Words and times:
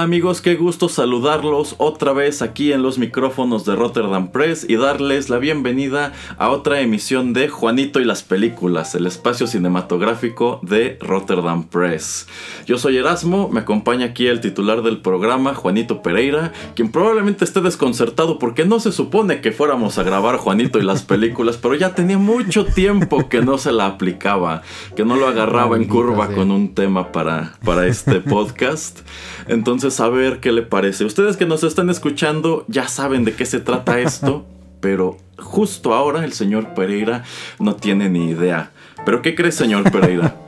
Hola 0.00 0.06
amigos, 0.06 0.40
qué 0.40 0.54
gusto 0.54 0.88
saludarlos 0.88 1.74
otra 1.76 2.14
vez 2.14 2.40
aquí 2.40 2.72
en 2.72 2.82
los 2.82 2.96
micrófonos 2.96 3.66
de 3.66 3.76
Rotterdam 3.76 4.32
Press 4.32 4.64
y 4.66 4.76
darles 4.76 5.28
la 5.28 5.36
bienvenida 5.36 6.14
a 6.38 6.48
otra 6.48 6.80
emisión 6.80 7.34
de 7.34 7.50
Juanito 7.50 8.00
y 8.00 8.06
las 8.06 8.22
películas, 8.22 8.94
el 8.94 9.06
espacio 9.06 9.46
cinematográfico 9.46 10.58
de 10.62 10.96
Rotterdam 11.02 11.64
Press. 11.64 12.26
Yo 12.64 12.78
soy 12.78 12.96
Erasmo, 12.96 13.50
me 13.50 13.60
acompaña 13.60 14.06
aquí 14.06 14.26
el 14.26 14.40
titular 14.40 14.80
del 14.80 15.02
programa, 15.02 15.54
Juanito 15.54 16.00
Pereira, 16.00 16.54
quien 16.74 16.90
probablemente 16.90 17.44
esté 17.44 17.60
desconcertado 17.60 18.38
porque 18.38 18.64
no 18.64 18.80
se 18.80 18.92
supone 18.92 19.42
que 19.42 19.52
fuéramos 19.52 19.98
a 19.98 20.02
grabar 20.02 20.38
Juanito 20.38 20.78
y 20.78 20.82
las 20.82 21.02
películas, 21.02 21.58
pero 21.58 21.74
ya 21.74 21.94
tenía 21.94 22.16
mucho 22.16 22.64
tiempo 22.64 23.28
que 23.28 23.42
no 23.42 23.58
se 23.58 23.70
la 23.70 23.84
aplicaba, 23.84 24.62
que 24.96 25.04
no 25.04 25.16
lo 25.16 25.28
agarraba 25.28 25.76
en 25.76 25.84
curva 25.84 26.28
con 26.28 26.50
un 26.52 26.74
tema 26.74 27.12
para, 27.12 27.58
para 27.62 27.86
este 27.86 28.20
podcast. 28.20 29.00
Entonces, 29.46 29.89
a 29.98 30.08
ver 30.08 30.38
qué 30.38 30.52
le 30.52 30.62
parece. 30.62 31.04
Ustedes 31.04 31.36
que 31.36 31.46
nos 31.46 31.64
están 31.64 31.90
escuchando 31.90 32.64
ya 32.68 32.86
saben 32.86 33.24
de 33.24 33.32
qué 33.32 33.44
se 33.44 33.58
trata 33.58 33.98
esto, 33.98 34.44
pero 34.80 35.16
justo 35.38 35.94
ahora 35.94 36.24
el 36.24 36.32
señor 36.32 36.74
Pereira 36.74 37.24
no 37.58 37.74
tiene 37.74 38.08
ni 38.08 38.30
idea. 38.30 38.70
¿Pero 39.04 39.22
qué 39.22 39.34
cree, 39.34 39.50
señor 39.50 39.90
Pereira? 39.90 40.36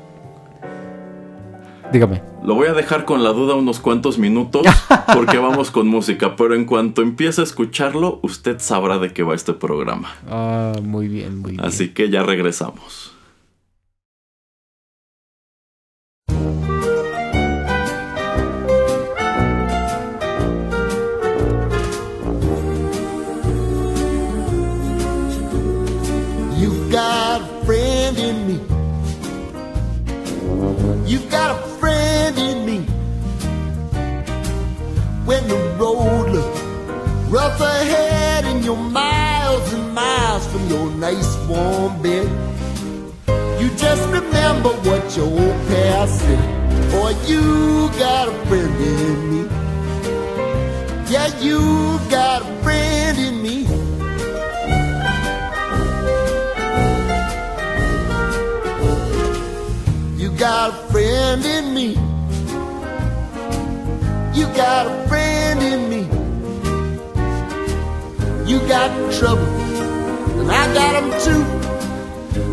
Dígame. 1.93 2.23
Lo 2.43 2.55
voy 2.55 2.69
a 2.69 2.73
dejar 2.73 3.05
con 3.05 3.23
la 3.23 3.31
duda 3.31 3.55
unos 3.55 3.79
cuantos 3.79 4.19
minutos 4.19 4.67
porque 5.15 5.39
vamos 5.39 5.71
con 5.71 5.87
música, 5.87 6.37
pero 6.37 6.55
en 6.55 6.65
cuanto 6.65 7.03
empiece 7.03 7.41
a 7.41 7.45
escucharlo, 7.45 8.19
usted 8.23 8.59
sabrá 8.59 8.99
de 8.99 9.13
qué 9.13 9.23
va 9.23 9.35
este 9.35 9.53
programa. 9.53 10.15
Ah, 10.29 10.73
muy 10.83 11.09
bien, 11.09 11.39
muy 11.39 11.53
bien. 11.53 11.65
Así 11.65 11.91
que 11.91 12.11
ya 12.11 12.23
regresamos. 12.23 13.12
When 35.33 35.49
the 35.49 35.57
road 35.81 36.29
looks 36.29 36.61
rough 37.31 37.59
ahead 37.59 38.45
and 38.45 38.63
you're 38.63 38.77
miles 38.77 39.73
and 39.73 39.95
miles 39.95 40.47
from 40.47 40.69
your 40.69 40.91
nice 40.91 41.35
warm 41.49 42.03
bed, 42.03 42.29
you 43.59 43.71
just 43.79 44.07
remember 44.11 44.69
what 44.85 45.17
your 45.17 45.25
old 45.25 45.69
past 45.69 46.21
said. 46.21 46.91
Boy, 46.91 47.15
you 47.27 47.89
got 47.99 48.29
a 48.29 48.33
friend 48.45 48.77
in 48.77 49.31
me. 49.31 49.43
Yeah, 51.11 51.29
you 51.41 51.99
got 52.11 52.43
a 52.43 52.63
friend 52.63 53.19
in 53.19 53.43
me. 53.43 53.57
You 60.23 60.31
got 60.37 60.75
a 60.75 60.93
friend 60.93 61.43
in 61.43 61.73
me. 61.73 62.12
Got 64.55 64.87
a 64.87 65.09
friend 65.09 65.63
in 65.63 65.89
me. 65.89 66.03
You 68.49 68.59
got 68.69 68.91
trouble, 69.13 69.47
and 70.41 70.51
I 70.51 70.73
got 70.75 70.93
them 71.01 71.11
too. 71.25 71.45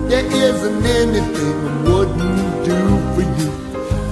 There 0.07 0.25
isn't 0.25 0.85
anything 0.85 1.67
I 1.67 1.71
wouldn't 1.83 2.65
do 2.65 2.79
for 3.13 3.21
you. 3.37 3.49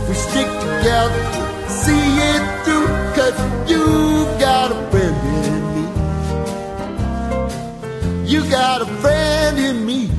We 0.08 0.14
stick 0.14 0.48
together, 0.48 1.24
see 1.68 2.06
it 2.32 2.44
through, 2.66 2.90
cause 3.16 3.38
you 3.72 3.84
got 4.38 4.72
a 4.72 4.74
friend 4.92 5.18
in 5.48 5.62
me. 5.76 5.86
You 8.32 8.40
got 8.50 8.82
a 8.82 8.86
friend 9.02 9.58
in 9.58 9.86
me. 9.86 10.10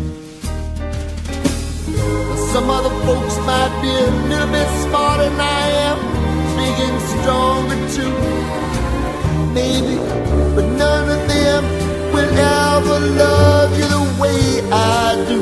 Some 2.52 2.70
other 2.70 2.94
folks 3.04 3.36
might 3.46 3.72
be 3.82 3.90
a 3.90 4.10
little 4.28 4.50
bit 4.52 4.68
smarter 4.84 5.28
than 5.28 5.40
I 5.40 5.68
am, 5.88 5.98
and 6.86 7.00
stronger 7.12 7.78
too. 7.96 8.16
Maybe, 9.52 9.96
but 10.54 10.66
none 10.76 11.08
of 11.16 11.28
them 11.28 11.64
will 12.12 12.30
ever 12.38 12.98
love 13.24 13.70
you 13.78 13.86
the 13.96 14.04
way 14.22 14.42
I 14.70 15.24
do. 15.28 15.40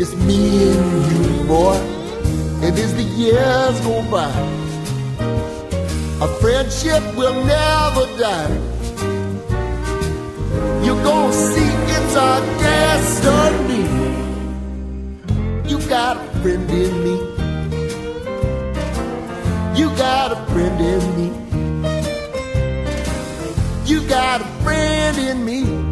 It's 0.00 0.14
me 0.26 0.72
and 0.72 1.12
you, 1.12 1.44
boy, 1.44 1.76
and 2.64 2.78
as 2.78 2.94
the 2.94 3.02
years 3.02 3.80
go 3.80 4.02
by, 4.10 4.32
our 6.20 6.32
friendship 6.40 7.02
will 7.16 7.34
never 7.44 8.06
die. 8.18 8.58
You're 10.84 11.02
gonna 11.04 11.32
see 11.32 11.72
it's 11.96 12.16
our 12.16 12.40
destiny. 12.58 13.84
You 15.68 15.78
got 15.88 16.16
a 16.16 16.40
friend 16.40 16.70
in 16.70 17.04
me. 17.04 17.31
You 19.74 19.88
got 19.96 20.32
a 20.32 20.36
friend 20.52 20.80
in 20.80 21.16
me. 21.16 21.28
You 23.86 24.06
got 24.06 24.42
a 24.42 24.44
friend 24.62 25.18
in 25.18 25.44
me. 25.44 25.91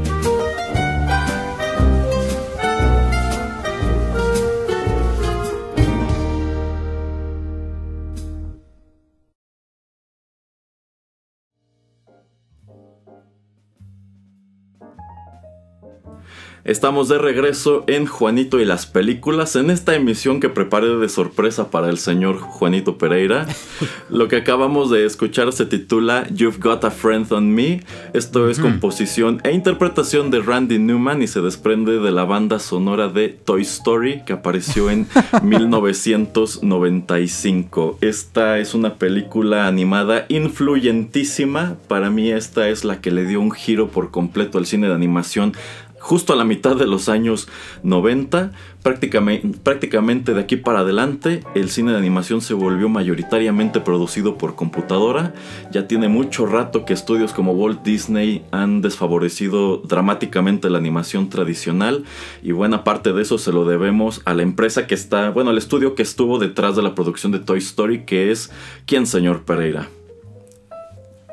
Estamos 16.65 17.09
de 17.09 17.16
regreso 17.16 17.84
en 17.87 18.04
Juanito 18.04 18.60
y 18.60 18.66
las 18.66 18.84
películas, 18.84 19.56
en 19.56 19.71
esta 19.71 19.94
emisión 19.94 20.41
que 20.41 20.50
preparé 20.50 20.94
de 20.94 21.09
sorpresa 21.09 21.71
para 21.71 21.89
el 21.89 21.97
señor 21.97 22.36
Juanito 22.39 22.98
Pereira. 22.98 23.47
Lo 24.10 24.28
que 24.28 24.36
acabamos 24.36 24.91
de 24.91 25.07
escuchar 25.07 25.51
se 25.54 25.65
titula 25.65 26.27
You've 26.28 26.59
Got 26.60 26.84
a 26.84 26.91
Friend 26.91 27.33
on 27.33 27.54
Me. 27.54 27.80
Esto 28.12 28.51
es 28.51 28.59
composición 28.59 29.41
e 29.42 29.53
interpretación 29.53 30.30
de 30.30 30.41
Randy 30.41 30.78
Newman 30.78 31.22
y 31.22 31.28
se 31.28 31.41
desprende 31.41 31.98
de 31.98 32.10
la 32.10 32.24
banda 32.24 32.59
sonora 32.59 33.09
de 33.09 33.30
Toy 33.30 33.63
Story 33.63 34.21
que 34.27 34.34
apareció 34.34 34.91
en 34.91 35.06
1995. 35.42 37.97
Esta 38.03 38.59
es 38.59 38.74
una 38.74 38.97
película 38.97 39.66
animada 39.66 40.27
influyentísima. 40.28 41.77
Para 41.89 42.10
mí 42.10 42.30
esta 42.30 42.68
es 42.68 42.84
la 42.84 43.01
que 43.01 43.10
le 43.10 43.24
dio 43.24 43.41
un 43.41 43.51
giro 43.51 43.89
por 43.89 44.10
completo 44.10 44.59
al 44.59 44.66
cine 44.66 44.89
de 44.89 44.95
animación 44.95 45.54
justo 46.00 46.32
a 46.32 46.36
la 46.36 46.44
mitad 46.44 46.74
de 46.76 46.86
los 46.86 47.08
años 47.08 47.47
90. 47.82 48.52
Prácticamente, 48.82 50.32
de 50.32 50.41
aquí 50.41 50.56
para 50.56 50.80
adelante, 50.80 51.44
el 51.54 51.68
cine 51.68 51.92
de 51.92 51.98
animación 51.98 52.41
se 52.41 52.54
volvió 52.54 52.88
mayoritariamente 52.88 53.80
producido 53.80 54.38
por 54.38 54.56
computadora. 54.56 55.34
Ya 55.70 55.86
tiene 55.86 56.08
mucho 56.08 56.47
rato 56.47 56.86
que 56.86 56.94
estudios 56.94 57.34
como 57.34 57.52
Walt 57.52 57.82
Disney 57.82 58.42
han 58.50 58.80
desfavorecido 58.80 59.76
dramáticamente 59.78 60.70
la 60.70 60.78
animación 60.78 61.28
tradicional 61.28 62.04
y 62.42 62.53
buena 62.53 62.82
parte 62.82 63.12
de 63.12 63.22
eso 63.22 63.36
se 63.36 63.53
lo 63.53 63.66
debemos 63.66 64.22
a 64.24 64.32
la 64.32 64.42
empresa 64.42 64.86
que 64.86 64.94
está, 64.94 65.30
bueno, 65.30 65.50
al 65.50 65.58
estudio 65.58 65.94
que 65.94 66.03
estuvo 66.03 66.38
detrás 66.38 66.74
de 66.74 66.82
la 66.82 66.94
producción 66.94 67.32
de 67.32 67.41
Toy 67.41 67.58
Story, 67.58 68.04
que 68.06 68.30
es 68.30 68.50
¿quién, 68.86 69.06
señor 69.06 69.44
Pereira? 69.44 69.88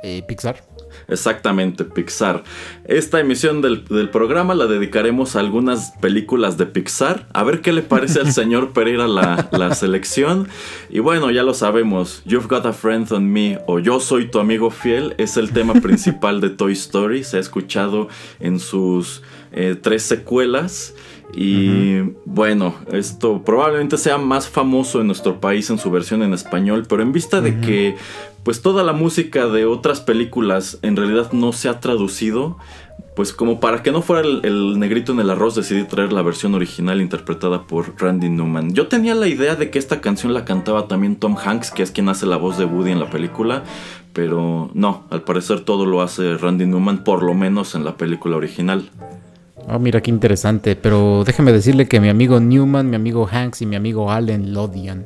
Eh, 0.03 0.23
Pixar. 0.27 0.76
Exactamente, 1.07 1.85
Pixar. 1.85 2.43
Esta 2.83 3.19
emisión 3.21 3.61
del, 3.61 4.09
programa 4.09 4.55
la 4.55 4.65
dedicaremos 4.65 5.35
a 5.35 5.39
algunas 5.39 5.91
películas 6.01 6.57
de 6.57 6.65
Pixar. 6.65 7.27
A 7.33 7.43
ver 7.43 7.61
qué 7.61 7.71
le 7.71 7.81
parece 7.81 8.19
al 8.19 8.31
señor 8.33 8.73
Pereira 8.73 9.07
la, 9.07 9.47
la, 9.51 9.73
selección. 9.73 10.47
Y 10.89 10.99
bueno, 10.99 11.31
ya 11.31 11.43
lo 11.43 11.53
sabemos. 11.53 12.21
You've 12.25 12.47
Got 12.47 12.65
a 12.65 12.73
Friend 12.73 13.09
on 13.13 13.31
Me 13.31 13.59
o 13.67 13.79
Yo 13.79 14.01
Soy 14.01 14.29
tu 14.29 14.39
amigo 14.39 14.69
fiel 14.69 15.15
es 15.17 15.37
el 15.37 15.51
tema 15.51 15.73
principal 15.81 16.41
de 16.41 16.49
Toy 16.49 16.73
Story. 16.73 17.23
Se 17.23 17.37
ha 17.37 17.39
escuchado 17.39 18.09
en 18.39 18.59
sus 18.59 19.21
eh, 19.53 19.77
tres 19.81 20.03
secuelas. 20.03 20.93
Y 21.33 21.99
bueno, 22.25 22.75
esto 22.91 23.43
probablemente 23.43 23.97
sea 23.97 24.17
más 24.17 24.47
famoso 24.47 25.01
en 25.01 25.07
nuestro 25.07 25.41
país 25.41 25.69
en 25.69 25.77
su 25.77 25.91
versión 25.91 26.23
en 26.23 26.33
español, 26.33 26.85
pero 26.87 27.01
en 27.01 27.11
vista 27.11 27.41
de 27.41 27.59
que 27.59 27.97
pues 28.47 28.61
toda 28.61 28.81
la 28.81 28.93
música 28.93 29.45
de 29.47 29.65
otras 29.65 29.99
películas 29.99 30.79
en 30.81 30.95
realidad 30.95 31.33
no 31.33 31.51
se 31.51 31.67
ha 31.67 31.81
traducido, 31.81 32.57
pues 33.13 33.33
como 33.33 33.59
para 33.59 33.83
que 33.83 33.91
no 33.91 34.01
fuera 34.01 34.25
el, 34.25 34.79
negrito 34.79 35.11
en 35.11 35.19
el 35.19 35.29
arroz 35.29 35.53
decidí 35.53 35.83
traer 35.83 36.13
la 36.13 36.21
versión 36.21 36.55
original 36.55 37.01
interpretada 37.01 37.63
por 37.63 38.01
Randy 38.01 38.29
Newman. 38.29 38.73
Yo 38.73 38.87
tenía 38.87 39.15
la 39.15 39.27
idea 39.27 39.57
de 39.57 39.69
que 39.69 39.77
esta 39.79 39.99
canción 39.99 40.33
la 40.33 40.45
cantaba 40.45 40.87
también 40.87 41.17
Tom 41.17 41.35
Hanks, 41.35 41.71
que 41.71 41.83
es 41.83 41.91
quien 41.91 42.07
hace 42.07 42.25
la 42.25 42.37
voz 42.37 42.57
de 42.57 42.63
Woody 42.63 42.91
en 42.91 43.01
la 43.01 43.09
película, 43.09 43.65
pero 44.13 44.71
no, 44.73 45.03
al 45.09 45.23
parecer 45.23 45.65
todo 45.65 45.85
lo 45.85 46.01
hace 46.01 46.37
Randy 46.37 46.67
Newman, 46.67 47.03
por 47.03 47.23
lo 47.23 47.33
menos 47.33 47.75
en 47.75 47.83
la 47.83 47.97
película 47.97 48.37
original. 48.37 48.89
Oh, 49.67 49.77
mira 49.77 49.99
qué 49.99 50.09
interesante, 50.09 50.77
pero 50.77 51.25
déjeme 51.25 51.51
decirle 51.51 51.89
que 51.89 51.99
mi 51.99 52.07
amigo 52.07 52.39
Newman, 52.39 52.89
mi 52.89 52.95
amigo 52.95 53.27
Hanks 53.29 53.61
y 53.63 53.65
mi 53.65 53.75
amigo 53.75 54.09
Allen 54.09 54.53
lo 54.53 54.63
odian. 54.63 55.05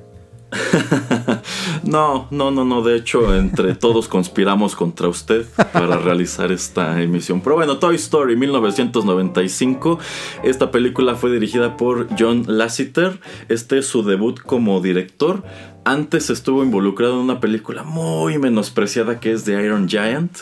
no, 1.83 2.27
no, 2.31 2.51
no, 2.51 2.65
no. 2.65 2.81
De 2.81 2.95
hecho, 2.95 3.35
entre 3.35 3.75
todos 3.75 4.07
conspiramos 4.07 4.75
contra 4.75 5.07
usted 5.07 5.45
para 5.73 5.97
realizar 5.97 6.51
esta 6.51 7.01
emisión. 7.01 7.41
Pero 7.41 7.55
bueno, 7.55 7.77
Toy 7.77 7.95
Story 7.95 8.35
1995. 8.35 9.99
Esta 10.43 10.71
película 10.71 11.15
fue 11.15 11.31
dirigida 11.31 11.77
por 11.77 12.07
John 12.17 12.45
Lasseter. 12.47 13.19
Este 13.49 13.79
es 13.79 13.87
su 13.87 14.03
debut 14.03 14.39
como 14.39 14.79
director. 14.81 15.43
Antes 15.83 16.29
estuvo 16.29 16.63
involucrado 16.63 17.13
en 17.13 17.19
una 17.19 17.39
película 17.39 17.83
muy 17.83 18.37
menospreciada 18.37 19.19
que 19.19 19.31
es 19.31 19.45
The 19.45 19.63
Iron 19.63 19.87
Giant 19.89 20.37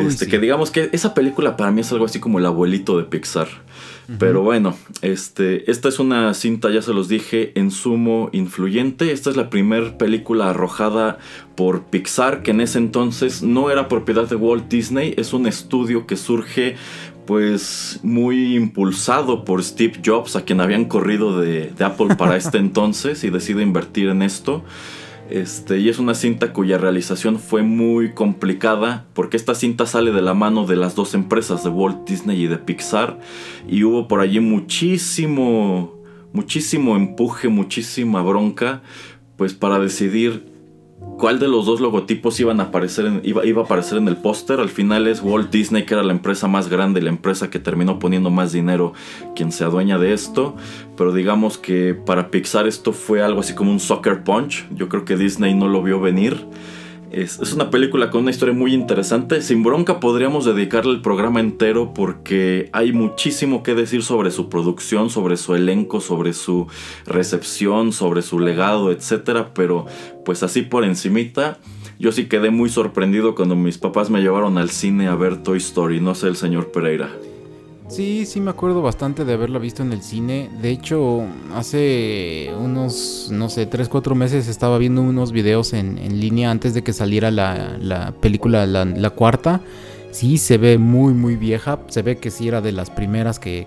este, 0.00 0.28
Que 0.28 0.38
digamos 0.38 0.70
que 0.70 0.90
esa 0.92 1.14
película 1.14 1.56
para 1.56 1.70
mí 1.70 1.80
es 1.80 1.92
algo 1.92 2.04
así 2.04 2.20
como 2.20 2.38
el 2.38 2.46
abuelito 2.46 2.98
de 2.98 3.04
Pixar. 3.04 3.48
Pero 4.18 4.42
bueno, 4.42 4.76
este, 5.00 5.70
esta 5.70 5.88
es 5.88 5.98
una 5.98 6.34
cinta, 6.34 6.70
ya 6.70 6.82
se 6.82 6.92
los 6.92 7.08
dije, 7.08 7.52
en 7.54 7.70
sumo 7.70 8.30
influyente. 8.32 9.12
Esta 9.12 9.30
es 9.30 9.36
la 9.36 9.48
primera 9.48 9.96
película 9.96 10.50
arrojada 10.50 11.18
por 11.54 11.84
Pixar, 11.84 12.42
que 12.42 12.50
en 12.50 12.60
ese 12.60 12.78
entonces 12.78 13.42
no 13.42 13.70
era 13.70 13.88
propiedad 13.88 14.28
de 14.28 14.36
Walt 14.36 14.68
Disney. 14.68 15.14
Es 15.16 15.32
un 15.32 15.46
estudio 15.46 16.06
que 16.06 16.16
surge 16.16 16.76
pues 17.26 18.00
muy 18.02 18.56
impulsado 18.56 19.44
por 19.44 19.62
Steve 19.62 20.00
Jobs, 20.04 20.34
a 20.34 20.44
quien 20.44 20.60
habían 20.60 20.86
corrido 20.86 21.40
de, 21.40 21.70
de 21.70 21.84
Apple 21.84 22.16
para 22.16 22.36
este 22.36 22.58
entonces 22.58 23.22
y 23.24 23.30
decide 23.30 23.62
invertir 23.62 24.08
en 24.08 24.22
esto. 24.22 24.64
Este, 25.32 25.78
y 25.78 25.88
es 25.88 25.98
una 25.98 26.14
cinta 26.14 26.52
cuya 26.52 26.76
realización 26.76 27.38
fue 27.38 27.62
muy 27.62 28.12
complicada 28.12 29.06
porque 29.14 29.38
esta 29.38 29.54
cinta 29.54 29.86
sale 29.86 30.12
de 30.12 30.20
la 30.20 30.34
mano 30.34 30.66
de 30.66 30.76
las 30.76 30.94
dos 30.94 31.14
empresas 31.14 31.64
de 31.64 31.70
Walt 31.70 32.06
Disney 32.06 32.42
y 32.42 32.48
de 32.48 32.58
Pixar 32.58 33.18
y 33.66 33.82
hubo 33.82 34.08
por 34.08 34.20
allí 34.20 34.40
muchísimo 34.40 35.94
muchísimo 36.34 36.96
empuje, 36.96 37.48
muchísima 37.48 38.20
bronca 38.20 38.82
pues 39.38 39.54
para 39.54 39.78
decidir 39.78 40.51
cuál 41.22 41.38
de 41.38 41.46
los 41.46 41.66
dos 41.66 41.80
logotipos 41.80 42.40
iban 42.40 42.58
a 42.58 42.64
aparecer 42.64 43.20
iba, 43.22 43.46
iba, 43.46 43.62
a 43.62 43.64
aparecer 43.64 43.96
en 43.96 44.08
el 44.08 44.16
póster. 44.16 44.58
Al 44.58 44.70
final 44.70 45.06
es 45.06 45.22
Walt 45.22 45.52
Disney, 45.52 45.86
que 45.86 45.94
era 45.94 46.02
la 46.02 46.10
empresa 46.10 46.48
más 46.48 46.68
grande 46.68 47.00
la 47.00 47.10
empresa 47.10 47.48
que 47.48 47.60
terminó 47.60 48.00
poniendo 48.00 48.28
más 48.28 48.50
dinero, 48.50 48.92
quien 49.36 49.52
se 49.52 49.62
adueña 49.62 50.00
de 50.00 50.14
esto. 50.14 50.56
Pero 50.96 51.12
digamos 51.12 51.58
que 51.58 51.94
para 51.94 52.32
Pixar 52.32 52.66
esto 52.66 52.92
fue 52.92 53.22
algo 53.22 53.38
así 53.38 53.54
como 53.54 53.70
un 53.70 53.78
soccer 53.78 54.24
punch. 54.24 54.66
Yo 54.74 54.88
creo 54.88 55.04
que 55.04 55.16
Disney 55.16 55.54
no 55.54 55.68
lo 55.68 55.80
vio 55.84 56.00
venir. 56.00 56.44
Es, 57.12 57.52
una 57.52 57.68
película 57.68 58.10
con 58.10 58.22
una 58.22 58.30
historia 58.30 58.54
muy 58.54 58.72
interesante. 58.72 59.42
Sin 59.42 59.62
bronca 59.62 60.00
podríamos 60.00 60.46
dedicarle 60.46 60.92
el 60.92 61.02
programa 61.02 61.40
entero 61.40 61.92
porque 61.94 62.70
hay 62.72 62.92
muchísimo 62.92 63.62
que 63.62 63.74
decir 63.74 64.02
sobre 64.02 64.30
su 64.30 64.48
producción, 64.48 65.10
sobre 65.10 65.36
su 65.36 65.54
elenco, 65.54 66.00
sobre 66.00 66.32
su 66.32 66.68
recepción, 67.04 67.92
sobre 67.92 68.22
su 68.22 68.40
legado, 68.40 68.90
etc. 68.90 69.48
Pero 69.54 69.84
pues 70.24 70.42
así 70.42 70.62
por 70.62 70.84
encimita, 70.84 71.58
yo 71.98 72.12
sí 72.12 72.28
quedé 72.28 72.50
muy 72.50 72.70
sorprendido 72.70 73.34
cuando 73.34 73.56
mis 73.56 73.76
papás 73.76 74.08
me 74.08 74.22
llevaron 74.22 74.56
al 74.56 74.70
cine 74.70 75.08
a 75.08 75.14
ver 75.14 75.42
Toy 75.42 75.58
Story. 75.58 76.00
No 76.00 76.14
sé 76.14 76.28
el 76.28 76.36
señor 76.36 76.72
Pereira. 76.72 77.10
Sí, 77.92 78.24
sí 78.24 78.40
me 78.40 78.48
acuerdo 78.48 78.80
bastante 78.80 79.26
de 79.26 79.34
haberla 79.34 79.58
visto 79.58 79.82
en 79.82 79.92
el 79.92 80.00
cine. 80.00 80.48
De 80.62 80.70
hecho, 80.70 81.26
hace 81.54 82.50
unos, 82.58 83.28
no 83.30 83.50
sé, 83.50 83.66
3, 83.66 83.90
4 83.90 84.14
meses 84.14 84.48
estaba 84.48 84.78
viendo 84.78 85.02
unos 85.02 85.30
videos 85.30 85.74
en, 85.74 85.96
línea 86.18 86.50
antes 86.50 86.72
de 86.72 86.82
que 86.82 86.94
saliera 86.94 87.30
la, 87.30 88.14
película, 88.18 88.64
la, 88.64 89.10
cuarta. 89.10 89.60
Sí, 90.10 90.38
se 90.38 90.56
ve 90.56 90.78
muy, 90.78 91.12
muy 91.12 91.36
vieja. 91.36 91.80
Se 91.88 92.00
ve 92.00 92.16
que 92.16 92.30
sí 92.30 92.48
era 92.48 92.62
de 92.62 92.72
las 92.72 92.88
primeras 92.88 93.38
que, 93.38 93.66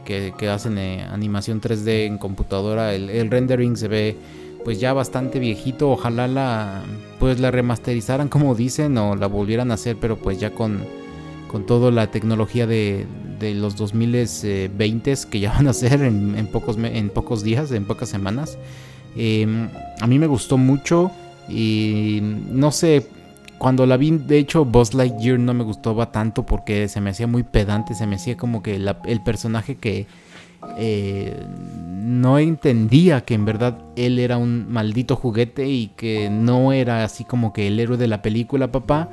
hacen 0.52 0.80
eh, 0.80 1.04
animación 1.04 1.62
3D 1.62 2.08
en 2.08 2.18
computadora. 2.18 2.96
El, 2.96 3.30
rendering 3.30 3.78
se 3.78 3.88
ve 3.88 4.18
pues 4.64 4.80
ya 4.80 4.94
bastante 4.94 5.38
viejito. 5.38 5.92
Ojalá 5.92 6.28
la 6.28 6.82
pues 7.20 7.40
la 7.40 7.52
remasterizaran 7.52 8.30
como 8.30 8.56
dicen 8.56 8.98
o 8.98 9.16
la 9.16 9.28
volvieran 9.28 9.70
a 9.70 9.76
hacer, 9.76 9.98
pero 10.02 10.18
pues 10.18 10.40
ya 10.40 10.50
con, 10.50 10.80
con 11.56 11.66
toda 11.66 11.90
la 11.90 12.12
tecnología 12.12 12.68
de, 12.68 13.08
de 13.40 13.54
los 13.54 13.78
2020 13.78 15.14
que 15.32 15.40
ya 15.40 15.54
van 15.54 15.70
a 15.70 15.74
ser 15.74 16.02
en, 16.02 16.48
pocos, 16.48 16.76
en 16.78 17.10
pocos 17.10 17.44
días, 17.44 17.72
en 17.72 17.86
pocas 17.86 18.10
semanas. 18.10 18.58
Em, 19.16 19.70
a 20.02 20.06
mí 20.06 20.20
me 20.20 20.28
gustó 20.28 20.58
mucho 20.58 21.12
y 21.48 22.20
no 22.22 22.72
sé, 22.72 23.08
cuando 23.58 23.86
la 23.86 23.96
vi, 23.96 24.12
de 24.12 24.38
hecho, 24.38 24.66
Buzz 24.66 24.94
Lightyear 24.94 25.40
no 25.40 25.54
me 25.54 25.64
gustaba 25.64 26.12
tanto 26.12 26.46
porque 26.46 26.90
se 26.90 27.00
me 27.00 27.12
hacía 27.12 27.26
muy 27.26 27.44
pedante, 27.44 27.96
se 27.96 28.06
me 28.06 28.18
hacía 28.18 28.36
como 28.36 28.62
que 28.62 28.76
el 28.76 29.24
personaje 29.24 29.78
que 29.78 30.08
eh, 30.78 31.42
no 32.04 32.38
entendía 32.38 33.22
que 33.22 33.34
en 33.34 33.46
verdad 33.46 33.78
él 33.96 34.20
era 34.20 34.36
un 34.36 34.70
maldito 34.74 35.16
juguete 35.16 35.70
y 35.70 35.88
que 35.96 36.30
no 36.30 36.74
era 36.74 37.06
así 37.06 37.24
como 37.24 37.54
que 37.54 37.68
el 37.68 37.80
héroe 37.80 37.96
de 37.96 38.10
la 38.10 38.22
película, 38.22 38.74
papá. 38.74 39.08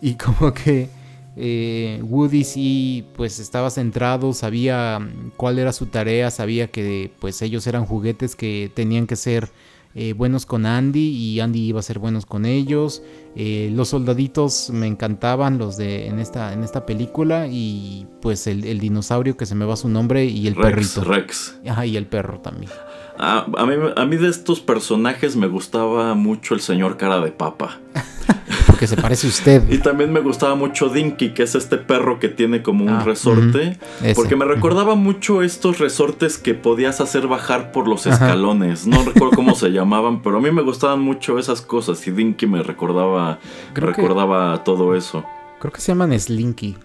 Y 0.00 0.14
como 0.14 0.54
que 0.54 0.96
eh, 1.40 2.00
Woody 2.02 2.42
sí 2.42 3.04
pues 3.16 3.38
estaba 3.38 3.70
centrado, 3.70 4.32
sabía 4.32 4.98
mm, 4.98 5.32
cuál 5.36 5.60
era 5.60 5.72
su 5.72 5.86
tarea, 5.86 6.30
sabía 6.32 6.68
que 6.70 7.12
pues 7.20 7.40
ellos 7.42 7.66
eran 7.68 7.86
juguetes 7.86 8.34
que 8.34 8.70
tenían 8.74 9.06
que 9.06 9.14
ser 9.14 9.48
eh, 9.94 10.12
buenos 10.12 10.46
con 10.46 10.66
Andy 10.66 11.08
y 11.08 11.40
Andy 11.40 11.60
iba 11.60 11.80
a 11.80 11.82
ser 11.82 11.98
buenos 11.98 12.26
con 12.26 12.44
ellos. 12.44 13.02
Eh, 13.36 13.70
los 13.72 13.88
soldaditos 13.90 14.70
me 14.70 14.86
encantaban 14.86 15.58
los 15.58 15.76
de 15.76 16.08
en 16.08 16.18
esta 16.18 16.52
en 16.52 16.64
esta 16.64 16.84
película 16.86 17.46
y 17.46 18.06
pues 18.20 18.46
el, 18.48 18.80
dinosaurio 18.80 19.36
que 19.36 19.46
se 19.46 19.54
me 19.54 19.64
va 19.64 19.76
su 19.76 19.88
nombre 19.88 20.24
y 20.24 20.48
el 20.48 20.56
perrito. 20.56 21.04
Rex. 21.04 21.58
Ajá, 21.68 21.86
y 21.86 21.96
el 21.96 22.06
perro 22.06 22.40
también. 22.40 22.70
Ah, 23.16 23.46
a, 23.56 23.66
mí, 23.66 23.74
a 23.96 24.04
mí 24.04 24.16
de 24.16 24.28
estos 24.28 24.60
personajes 24.60 25.36
me 25.36 25.46
gustaba 25.46 26.14
mucho 26.14 26.54
el 26.54 26.60
señor 26.60 26.96
cara 26.96 27.20
de 27.20 27.30
papa. 27.30 27.80
que 28.78 28.86
se 28.86 28.96
parece 28.96 29.26
a 29.26 29.30
usted. 29.30 29.70
y 29.70 29.78
también 29.78 30.12
me 30.12 30.20
gustaba 30.20 30.54
mucho 30.54 30.88
Dinky, 30.88 31.30
que 31.30 31.42
es 31.42 31.54
este 31.54 31.76
perro 31.76 32.18
que 32.18 32.28
tiene 32.28 32.62
como 32.62 32.84
un 32.84 32.90
ah, 32.90 33.04
resorte. 33.04 33.76
porque 34.14 34.36
me 34.36 34.44
recordaba 34.44 34.94
mucho 34.94 35.42
estos 35.42 35.78
resortes 35.78 36.38
que 36.38 36.54
podías 36.54 37.00
hacer 37.00 37.26
bajar 37.26 37.72
por 37.72 37.88
los 37.88 38.06
escalones. 38.06 38.86
No 38.86 39.04
recuerdo 39.04 39.36
cómo 39.36 39.54
se 39.54 39.70
llamaban, 39.70 40.22
pero 40.22 40.38
a 40.38 40.40
mí 40.40 40.50
me 40.50 40.62
gustaban 40.62 41.00
mucho 41.00 41.38
esas 41.38 41.60
cosas. 41.60 42.06
Y 42.06 42.10
Dinky 42.10 42.46
me 42.46 42.62
recordaba, 42.62 43.38
recordaba 43.74 44.64
todo 44.64 44.94
eso. 44.94 45.24
Creo 45.60 45.72
que 45.72 45.80
se 45.80 45.92
llaman 45.92 46.18
Slinky. 46.18 46.76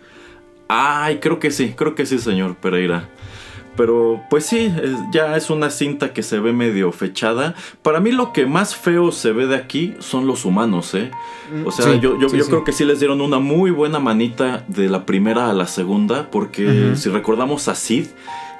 Ay, 0.67 1.19
creo 1.19 1.39
que 1.39 1.51
sí, 1.51 1.73
creo 1.77 1.93
que 1.93 2.05
sí, 2.05 2.17
señor 2.17 2.55
Pereira. 2.55 3.09
Pero 3.75 4.21
pues 4.29 4.45
sí, 4.45 4.71
ya 5.11 5.35
es 5.35 5.49
una 5.49 5.69
cinta 5.69 6.13
que 6.13 6.21
se 6.21 6.39
ve 6.39 6.53
medio 6.53 6.91
fechada. 6.91 7.55
Para 7.81 7.99
mí 7.99 8.11
lo 8.11 8.31
que 8.31 8.45
más 8.45 8.75
feo 8.75 9.11
se 9.11 9.31
ve 9.31 9.47
de 9.47 9.55
aquí 9.55 9.95
son 9.99 10.27
los 10.27 10.45
humanos, 10.45 10.93
¿eh? 10.93 11.09
O 11.65 11.71
sea, 11.71 11.95
yo, 11.95 12.19
yo, 12.19 12.27
creo 12.29 12.63
que 12.63 12.71
sí 12.71 12.85
les 12.85 12.99
dieron 12.99 13.21
una 13.21 13.39
muy 13.39 13.71
buena 13.71 13.99
manita 13.99 14.63
de 14.67 14.89
la 14.89 15.05
primera 15.05 15.49
a 15.49 15.53
la 15.53 15.67
segunda, 15.67 16.29
porque 16.31 16.93
si 16.95 17.09
recordamos 17.09 17.67
a 17.67 17.75
Sid, 17.75 18.07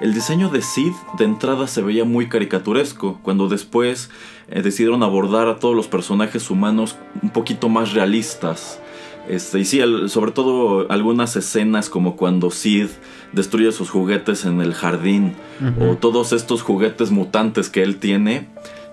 el 0.00 0.12
diseño 0.12 0.50
de 0.50 0.62
Sid 0.62 0.92
de 1.16 1.24
entrada 1.24 1.66
se 1.66 1.80
veía 1.80 2.04
muy 2.04 2.28
caricaturesco, 2.28 3.20
cuando 3.22 3.48
después 3.48 4.10
eh, 4.48 4.62
decidieron 4.62 5.02
abordar 5.02 5.48
a 5.48 5.58
todos 5.58 5.74
los 5.74 5.86
personajes 5.86 6.50
humanos 6.50 6.96
un 7.22 7.30
poquito 7.30 7.68
más 7.68 7.92
realistas. 7.92 8.80
Este, 9.28 9.60
y 9.60 9.64
sí, 9.64 9.80
sobre 10.08 10.32
todo 10.32 10.90
algunas 10.90 11.36
escenas 11.36 11.88
como 11.88 12.16
cuando 12.16 12.50
Sid 12.50 12.88
destruye 13.34 13.72
sus 13.72 13.90
juguetes 13.90 14.44
en 14.44 14.60
el 14.60 14.74
jardín 14.74 15.34
o 15.80 15.96
todos 15.96 16.32
estos 16.32 16.62
juguetes 16.62 17.10
mutantes 17.10 17.68
que 17.68 17.82
él 17.82 17.96
tiene, 17.96 18.48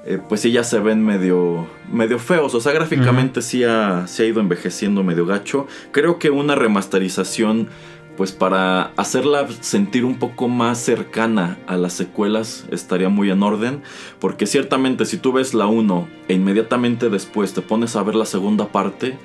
eh, 0.06 0.20
pues 0.28 0.42
sí 0.42 0.52
ya 0.52 0.64
se 0.64 0.80
ven 0.80 1.06
medio, 1.06 1.68
medio 1.92 2.18
feos. 2.18 2.56
O 2.56 2.62
sea, 2.62 2.72
gráficamente 2.72 3.42
sí, 3.42 3.64
ha, 3.64 4.06
ha 4.06 4.24
ido 4.24 4.40
envejeciendo 4.40 5.04
medio 5.04 5.26
gacho. 5.26 5.68
Creo 5.92 6.18
que 6.20 6.30
una 6.30 6.56
remasterización 6.56 7.70
pues 8.18 8.32
para 8.34 8.92
hacerla 8.98 9.48
sentir 9.62 10.06
un 10.06 10.20
poco 10.20 10.48
más 10.48 10.80
cercana 10.80 11.58
a 11.66 11.78
las 11.78 11.94
secuelas 11.94 12.66
estaría 12.70 13.10
muy 13.10 13.32
en 13.32 13.42
orden, 13.42 13.82
porque 14.20 14.46
ciertamente 14.46 15.06
si 15.06 15.18
tú 15.18 15.32
ves 15.32 15.54
la 15.54 15.68
1 15.68 16.08
e 16.28 16.34
inmediatamente 16.34 17.10
después 17.10 17.54
te 17.54 17.62
pones 17.62 17.96
a 17.96 18.04
ver 18.04 18.16
la 18.16 18.26
segunda 18.26 18.68
parte, 18.68 19.18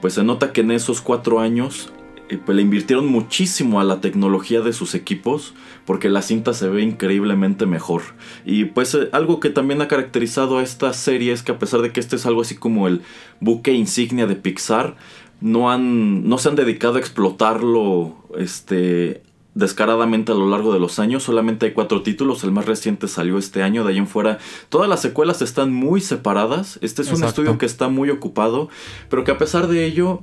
pues 0.00 0.14
se 0.14 0.24
nota 0.24 0.52
que 0.52 0.60
en 0.60 0.70
esos 0.70 1.00
cuatro 1.00 1.40
años 1.40 1.92
eh, 2.28 2.38
pues 2.44 2.56
le 2.56 2.62
invirtieron 2.62 3.06
muchísimo 3.06 3.80
a 3.80 3.84
la 3.84 4.00
tecnología 4.00 4.60
de 4.60 4.72
sus 4.72 4.94
equipos 4.94 5.54
porque 5.84 6.08
la 6.08 6.22
cinta 6.22 6.52
se 6.52 6.68
ve 6.68 6.82
increíblemente 6.82 7.66
mejor. 7.66 8.02
Y 8.44 8.66
pues 8.66 8.94
eh, 8.94 9.08
algo 9.12 9.40
que 9.40 9.50
también 9.50 9.80
ha 9.80 9.88
caracterizado 9.88 10.58
a 10.58 10.62
esta 10.62 10.92
serie 10.92 11.32
es 11.32 11.42
que 11.42 11.52
a 11.52 11.58
pesar 11.58 11.80
de 11.80 11.92
que 11.92 12.00
este 12.00 12.16
es 12.16 12.26
algo 12.26 12.42
así 12.42 12.56
como 12.56 12.86
el 12.86 13.02
buque 13.40 13.72
insignia 13.72 14.26
de 14.26 14.36
Pixar, 14.36 14.96
no 15.40 15.70
han 15.70 16.28
no 16.28 16.38
se 16.38 16.48
han 16.48 16.56
dedicado 16.56 16.96
a 16.96 17.00
explotarlo 17.00 18.16
este 18.36 19.22
descaradamente 19.54 20.30
a 20.32 20.34
lo 20.36 20.48
largo 20.48 20.72
de 20.72 20.78
los 20.78 20.98
años. 20.98 21.24
Solamente 21.24 21.66
hay 21.66 21.72
cuatro 21.72 22.02
títulos. 22.02 22.44
El 22.44 22.52
más 22.52 22.66
reciente 22.66 23.08
salió 23.08 23.38
este 23.38 23.62
año. 23.62 23.84
De 23.84 23.92
ahí 23.92 23.98
en 23.98 24.06
fuera, 24.06 24.38
todas 24.68 24.88
las 24.88 25.02
secuelas 25.02 25.42
están 25.42 25.72
muy 25.72 26.00
separadas. 26.00 26.78
Este 26.80 27.02
es 27.02 27.12
un 27.12 27.24
estudio 27.24 27.58
que 27.58 27.66
está 27.66 27.88
muy 27.88 28.10
ocupado, 28.10 28.68
pero 29.08 29.24
que 29.24 29.32
a 29.32 29.38
pesar 29.38 29.66
de 29.66 29.84
ello 29.84 30.22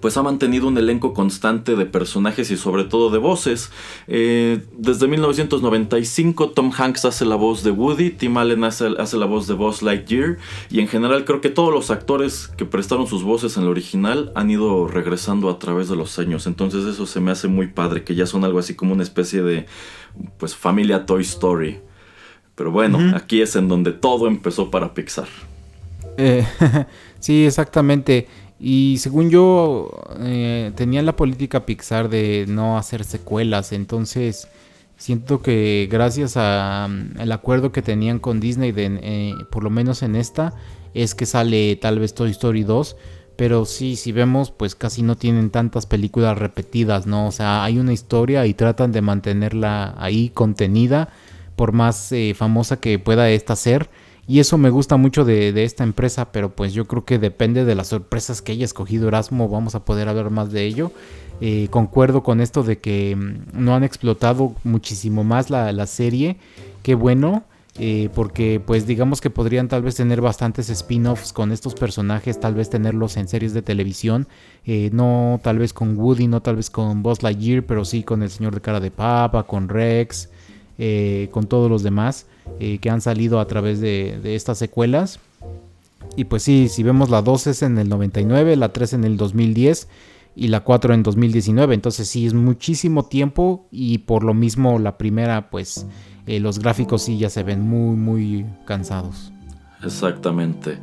pues 0.00 0.16
ha 0.16 0.22
mantenido 0.22 0.68
un 0.68 0.78
elenco 0.78 1.12
constante 1.12 1.76
de 1.76 1.86
personajes 1.86 2.50
y 2.50 2.56
sobre 2.56 2.84
todo 2.84 3.10
de 3.10 3.18
voces. 3.18 3.70
Eh, 4.06 4.62
desde 4.76 5.08
1995 5.08 6.50
Tom 6.50 6.70
Hanks 6.76 7.04
hace 7.04 7.24
la 7.24 7.36
voz 7.36 7.62
de 7.62 7.70
Woody, 7.70 8.10
Tim 8.10 8.36
Allen 8.36 8.64
hace, 8.64 8.88
la 8.90 9.26
voz 9.26 9.46
de 9.46 9.54
Buzz 9.54 9.82
Lightyear 9.82 10.38
y 10.70 10.80
en 10.80 10.88
general 10.88 11.24
creo 11.24 11.40
que 11.40 11.50
todos 11.50 11.72
los 11.72 11.90
actores 11.90 12.48
que 12.48 12.64
prestaron 12.64 13.06
sus 13.06 13.22
voces 13.22 13.56
en 13.56 13.64
el 13.64 13.68
original 13.68 14.32
han 14.34 14.50
ido 14.50 14.86
regresando 14.86 15.50
a 15.50 15.58
través 15.58 15.88
de 15.88 15.96
los 15.96 16.18
años. 16.18 16.46
Entonces 16.46 16.84
eso 16.84 17.06
se 17.06 17.20
me 17.20 17.30
hace 17.30 17.48
muy 17.48 17.66
padre, 17.66 18.04
que 18.04 18.14
ya 18.14 18.26
son 18.26 18.44
algo 18.44 18.58
así 18.58 18.74
como 18.74 18.92
una 18.94 19.02
especie 19.02 19.42
de 19.42 19.66
pues 20.38 20.54
familia 20.54 21.06
Toy 21.06 21.22
Story. 21.22 21.80
Pero 22.54 22.70
bueno, 22.70 23.16
aquí 23.16 23.40
es 23.40 23.56
en 23.56 23.68
donde 23.68 23.92
todo 23.92 24.26
empezó 24.26 24.70
para 24.70 24.92
Pixar. 24.92 25.28
Eh, 26.18 26.46
sí, 27.18 27.46
exactamente. 27.46 28.28
Y 28.60 28.98
según 28.98 29.30
yo, 29.30 29.90
eh, 30.20 30.72
tenían 30.74 31.06
la 31.06 31.16
política 31.16 31.64
Pixar 31.64 32.10
de 32.10 32.44
no 32.46 32.76
hacer 32.76 33.04
secuelas, 33.04 33.72
entonces 33.72 34.48
siento 34.98 35.40
que 35.40 35.88
gracias 35.90 36.36
al 36.36 37.14
mm, 37.14 37.32
acuerdo 37.32 37.72
que 37.72 37.80
tenían 37.80 38.18
con 38.18 38.38
Disney, 38.38 38.74
eh, 38.76 39.34
por 39.50 39.64
lo 39.64 39.70
menos 39.70 40.02
en 40.02 40.14
esta, 40.14 40.52
es 40.92 41.14
que 41.14 41.24
sale 41.24 41.76
tal 41.76 41.98
vez 41.98 42.14
Toy 42.14 42.30
Story 42.32 42.64
2. 42.64 42.96
Pero 43.36 43.64
sí, 43.64 43.96
si 43.96 44.12
vemos, 44.12 44.50
pues 44.50 44.74
casi 44.74 45.00
no 45.00 45.16
tienen 45.16 45.48
tantas 45.48 45.86
películas 45.86 46.36
repetidas, 46.36 47.06
¿no? 47.06 47.28
O 47.28 47.32
sea, 47.32 47.64
hay 47.64 47.78
una 47.78 47.94
historia 47.94 48.44
y 48.44 48.52
tratan 48.52 48.92
de 48.92 49.00
mantenerla 49.00 49.94
ahí 49.96 50.28
contenida, 50.28 51.08
por 51.56 51.72
más 51.72 52.12
eh, 52.12 52.34
famosa 52.36 52.80
que 52.80 52.98
pueda 52.98 53.30
esta 53.30 53.56
ser. 53.56 53.88
Y 54.26 54.38
eso 54.38 54.58
me 54.58 54.70
gusta 54.70 54.96
mucho 54.96 55.24
de, 55.24 55.64
esta 55.64 55.84
empresa, 55.84 56.30
pero 56.32 56.50
pues 56.50 56.72
yo 56.72 56.86
creo 56.86 57.04
que 57.04 57.18
depende 57.18 57.64
de 57.64 57.74
las 57.74 57.88
sorpresas 57.88 58.42
que 58.42 58.52
haya 58.52 58.64
escogido 58.64 59.08
Erasmo, 59.08 59.48
vamos 59.48 59.74
a 59.74 59.84
poder 59.84 60.08
hablar 60.08 60.30
más 60.30 60.52
de 60.52 60.64
ello. 60.64 60.92
Eh, 61.40 61.68
concuerdo 61.70 62.22
con 62.22 62.40
esto 62.40 62.62
de 62.62 62.78
que 62.78 63.16
mm, 63.16 63.64
no 63.64 63.74
han 63.74 63.82
explotado 63.82 64.54
muchísimo 64.62 65.24
más 65.24 65.50
la, 65.50 65.86
serie, 65.86 66.36
qué 66.82 66.94
bueno. 66.94 67.44
Eh, 67.78 68.10
porque 68.14 68.60
pues 68.60 68.86
digamos 68.86 69.20
que 69.20 69.30
podrían 69.30 69.68
tal 69.68 69.82
vez 69.82 69.94
tener 69.94 70.20
bastantes 70.20 70.68
spin-offs 70.68 71.32
con 71.32 71.50
estos 71.50 71.74
personajes, 71.74 72.38
tal 72.38 72.54
vez 72.54 72.68
tenerlos 72.68 73.16
en 73.16 73.28
series 73.28 73.54
de 73.54 73.62
televisión, 73.62 74.26
eh, 74.66 74.90
no 74.92 75.40
tal 75.42 75.58
vez 75.58 75.72
con 75.72 75.96
Woody, 75.96 76.26
no 76.26 76.42
tal 76.42 76.56
vez 76.56 76.68
con 76.68 77.02
Buzz 77.02 77.22
Lightyear, 77.22 77.62
pero 77.62 77.84
sí 77.84 78.02
con 78.02 78.22
el 78.22 78.30
señor 78.30 78.54
de 78.54 78.60
cara 78.60 78.80
de 78.80 78.90
papa, 78.90 79.44
con 79.44 79.68
Rex, 79.68 80.28
con 81.30 81.46
todos 81.46 81.70
los 81.70 81.82
demás. 81.82 82.26
Eh, 82.58 82.78
que 82.78 82.90
han 82.90 83.00
salido 83.00 83.40
a 83.40 83.46
través 83.46 83.80
de, 83.80 84.20
estas 84.34 84.58
secuelas. 84.58 85.20
Y 86.16 86.24
pues 86.24 86.42
sí, 86.42 86.68
si 86.68 86.82
vemos 86.82 87.08
la 87.08 87.22
2 87.22 87.46
es 87.46 87.62
en 87.62 87.78
el 87.78 87.88
99, 87.88 88.56
la 88.56 88.72
3 88.72 88.94
en 88.94 89.04
el 89.04 89.16
2010 89.16 89.88
y 90.36 90.48
la 90.48 90.60
4 90.60 90.94
en 90.94 91.02
2019. 91.02 91.74
Entonces 91.74 92.08
sí, 92.08 92.26
es 92.26 92.34
muchísimo 92.34 93.06
tiempo 93.06 93.66
y 93.70 93.98
por 93.98 94.24
lo 94.24 94.34
mismo 94.34 94.78
la 94.78 94.98
primera, 94.98 95.50
pues 95.50 95.86
eh, 96.26 96.40
los 96.40 96.58
gráficos 96.58 97.02
sí 97.02 97.18
ya 97.18 97.30
se 97.30 97.44
ven 97.44 97.62
muy, 97.62 97.96
muy 97.96 98.46
cansados. 98.66 99.32
Exactamente. 99.82 100.78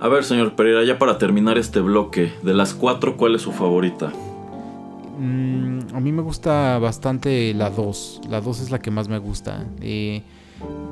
A 0.00 0.06
ver, 0.06 0.22
señor 0.22 0.54
Pereira, 0.54 0.84
ya 0.84 0.98
para 0.98 1.18
terminar 1.18 1.58
este 1.58 1.80
bloque, 1.80 2.32
de 2.42 2.54
las 2.54 2.74
4, 2.74 3.16
¿cuál 3.16 3.34
es 3.34 3.42
su 3.42 3.50
favorita? 3.50 4.12
Mm, 5.18 5.94
a 5.94 6.00
mí 6.00 6.12
me 6.12 6.22
gusta 6.22 6.78
bastante 6.78 7.52
la 7.54 7.70
2. 7.70 8.22
La 8.28 8.40
2 8.40 8.60
es 8.60 8.70
la 8.70 8.78
que 8.78 8.90
más 8.90 9.08
me 9.08 9.18
gusta. 9.18 9.66
Eh, 9.80 10.22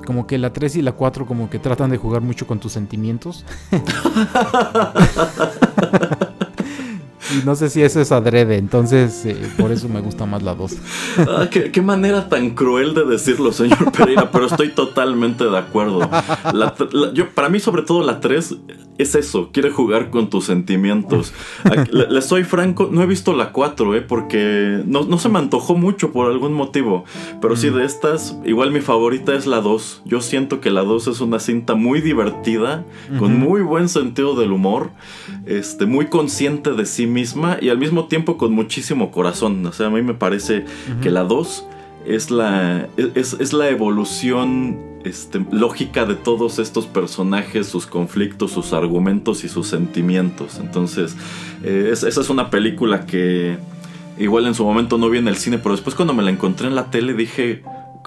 como 0.04 0.26
que 0.26 0.38
la 0.38 0.52
3 0.52 0.76
y 0.76 0.83
la 0.83 0.92
4 0.92 1.26
como 1.26 1.49
que 1.49 1.59
tratan 1.59 1.90
de 1.90 1.97
jugar 1.97 2.23
mucho 2.23 2.47
con 2.47 2.59
tus 2.59 2.73
sentimientos. 2.73 3.45
Y 7.35 7.45
no 7.45 7.54
sé 7.56 7.71
si 7.71 7.83
eso 7.83 8.00
es 8.00 8.12
adrede, 8.12 8.56
entonces 8.56 9.25
eh, 9.26 9.37
por 9.59 9.73
eso 9.73 9.88
me 9.88 10.00
gusta 10.00 10.26
más 10.26 10.42
la 10.42 10.54
2. 10.54 10.76
Ah, 11.18 11.49
¿qué, 11.50 11.83
manera 11.83 12.28
tan 12.28 12.50
cruel 12.50 12.95
de 12.95 13.04
decirlo, 13.04 13.52
señor 13.52 13.92
Pereira, 13.92 14.30
pero 14.30 14.47
estoy 14.47 14.71
totalmente 14.71 15.45
de 15.45 15.59
acuerdo. 15.59 16.09
yo, 17.14 17.30
para 17.30 17.49
mí, 17.49 17.61
sobre 17.61 17.83
todo, 17.83 18.02
la 18.02 18.21
3 18.21 18.56
es 18.99 19.14
eso, 19.14 19.50
quiere 19.52 19.71
jugar 19.71 20.11
con 20.11 20.30
tus 20.30 20.45
sentimientos. 20.45 21.33
Le, 21.90 22.23
soy 22.23 22.45
franco, 22.45 22.88
no 22.90 23.02
he 23.02 23.06
visto 23.06 23.35
la 23.35 23.52
4, 23.52 23.95
eh, 23.95 24.00
porque 24.00 24.83
no, 24.87 25.18
se 25.18 25.28
me 25.28 25.38
antojó 25.38 25.75
mucho 25.75 26.12
por 26.12 26.30
algún 26.30 26.52
motivo. 26.52 27.04
Pero 27.40 27.56
sí, 27.56 27.71
mm. 27.71 27.75
de 27.75 27.85
estas, 27.85 28.38
igual 28.45 28.71
mi 28.71 28.80
favorita 28.80 29.35
es 29.35 29.47
la 29.47 29.61
2. 29.61 30.02
Yo 30.04 30.21
siento 30.21 30.61
que 30.61 30.71
la 30.71 30.83
2 30.83 31.09
es 31.09 31.21
una 31.21 31.38
cinta 31.38 31.75
muy 31.75 32.00
divertida, 32.00 32.85
con 33.18 33.38
muy 33.38 33.61
buen 33.62 33.88
sentido 33.88 34.35
del 34.35 34.52
humor, 34.52 34.90
este, 35.47 35.87
muy 35.87 36.06
consciente 36.06 36.73
de 36.73 36.87
sí 36.87 37.06
misma 37.16 37.56
y 37.62 37.70
al 37.70 37.78
mismo 37.78 38.08
tiempo 38.08 38.37
con 38.37 38.52
muchísimo 38.52 39.11
corazón. 39.11 39.64
O 39.64 39.73
sea, 39.73 39.87
a 39.87 39.90
mí 39.90 40.02
me 40.02 40.12
parece 40.12 40.66
que 41.00 41.11
la 41.11 41.25
2 41.25 41.66
es 42.06 42.30
la, 42.30 42.88
es, 42.96 43.52
la 43.54 43.70
evolución 43.70 44.78
este, 45.04 45.40
lógica 45.50 46.04
de 46.04 46.14
todos 46.14 46.58
estos 46.58 46.87
personajes, 46.87 47.66
sus 47.66 47.87
conflictos, 47.87 48.52
sus 48.52 48.75
argumentos 48.75 49.44
y 49.44 49.49
sus 49.49 49.66
sentimientos. 49.66 50.58
Entonces, 50.61 51.16
eh, 51.64 51.88
esa 51.90 52.08
es 52.08 52.28
una 52.28 52.50
película 52.50 53.06
que 53.06 53.56
igual 54.18 54.46
en 54.46 54.54
su 54.54 54.64
momento 54.64 54.99
no 54.99 55.08
vi 55.08 55.18
en 55.18 55.28
el 55.28 55.37
cine, 55.37 55.56
pero 55.56 55.75
después 55.75 55.96
cuando 55.96 56.12
me 56.12 56.23
la 56.23 56.30
encontré 56.30 56.68
en 56.68 56.75
la 56.75 56.90
tele 56.90 57.14
dije, 57.14 57.62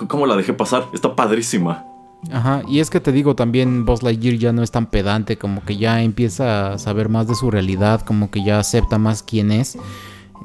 ¿cómo 0.07 0.27
la 0.27 0.35
dejé 0.35 0.53
pasar? 0.53 0.85
Está 0.93 1.15
padrísima. 1.15 1.88
Ajá, 2.31 2.63
y 2.67 2.79
es 2.79 2.89
que 2.89 2.99
te 2.99 3.11
digo 3.11 3.35
también 3.35 3.85
Buzz 3.85 4.03
Lightyear 4.03 4.35
ya 4.35 4.51
no 4.51 4.61
es 4.61 4.71
tan 4.71 4.87
pedante, 4.87 5.37
como 5.37 5.63
que 5.63 5.77
ya 5.77 6.03
empieza 6.03 6.73
a 6.73 6.77
saber 6.77 7.07
más 7.07 7.27
de 7.27 7.35
su 7.35 7.49
realidad, 7.49 8.01
como 8.01 8.29
que 8.29 8.43
ya 8.43 8.59
acepta 8.59 8.97
más 8.97 9.23
quién 9.23 9.51
es. 9.51 9.77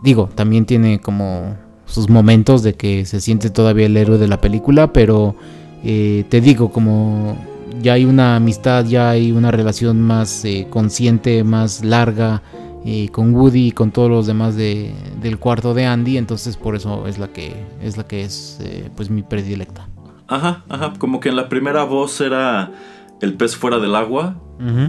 Digo, 0.03 0.29
también 0.35 0.67
tiene 0.67 1.01
como 1.01 1.57
sus 1.87 2.09
momentos 2.09 2.63
de 2.63 2.75
que 2.75 3.05
se 3.07 3.21
siente 3.21 3.51
todavía 3.51 3.87
el 3.87 3.97
héroe 3.97 4.19
de 4.19 4.29
la 4.29 4.41
película, 4.41 4.93
pero 4.93 5.35
eh, 5.83 6.25
te 6.29 6.41
digo, 6.41 6.71
como 6.71 7.37
ya 7.83 7.95
hay 7.95 8.05
una 8.05 8.37
amistad, 8.37 8.87
ya 8.87 9.11
hay 9.11 9.33
una 9.33 9.51
relación 9.51 10.01
más 10.01 10.45
eh, 10.45 10.67
consciente, 10.71 11.45
más 11.45 11.85
larga 11.85 12.43
eh, 12.85 13.09
con 13.11 13.35
Woody 13.35 13.69
y 13.69 13.73
con 13.73 13.91
todos 13.91 14.11
los 14.11 14.27
demás 14.27 14.57
de, 14.57 14.93
del 15.21 15.39
cuarto 15.39 15.75
de 15.75 15.87
Andy, 15.87 16.19
entonces 16.19 16.57
por 16.57 16.77
eso 16.77 17.07
es 17.07 17.19
la 17.19 17.29
que 17.29 17.55
es 17.83 17.97
la 17.97 18.05
que 18.05 18.23
es 18.23 18.59
pues 18.97 19.11
mi 19.11 19.23
predilecta. 19.23 19.89
Ajá, 20.27 20.65
ajá, 20.69 20.93
como 20.99 21.21
que 21.21 21.29
en 21.29 21.37
la 21.37 21.49
primera 21.49 21.85
voz 21.85 22.21
era 22.21 22.73
el 23.21 23.35
pez 23.35 23.57
fuera 23.57 23.79
del 23.79 23.95
agua 23.95 24.37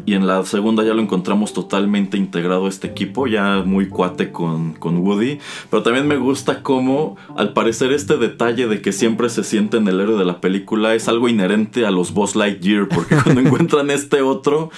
Y 0.05 0.13
en 0.13 0.27
la 0.27 0.45
segunda 0.45 0.83
ya 0.83 0.93
lo 0.93 1.01
encontramos 1.01 1.53
totalmente 1.53 2.17
integrado 2.17 2.65
a 2.65 2.69
este 2.69 2.87
equipo, 2.87 3.27
ya 3.27 3.63
muy 3.65 3.87
cuate 3.87 4.31
con, 4.31 4.73
con 4.73 4.97
Woody. 4.97 5.39
Pero 5.69 5.83
también 5.83 6.07
me 6.07 6.17
gusta 6.17 6.61
cómo, 6.61 7.17
al 7.35 7.53
parecer, 7.53 7.91
este 7.91 8.17
detalle 8.17 8.67
de 8.67 8.81
que 8.81 8.91
siempre 8.91 9.29
se 9.29 9.43
siente 9.43 9.77
en 9.77 9.87
el 9.87 9.99
héroe 9.99 10.17
de 10.17 10.25
la 10.25 10.39
película 10.41 10.93
es 10.93 11.07
algo 11.07 11.29
inherente 11.29 11.85
a 11.85 11.91
los 11.91 12.13
Boss 12.13 12.35
Lightyear, 12.35 12.87
porque 12.87 13.15
cuando 13.23 13.41
encuentran 13.41 13.89
este 13.91 14.21
otro, 14.21 14.69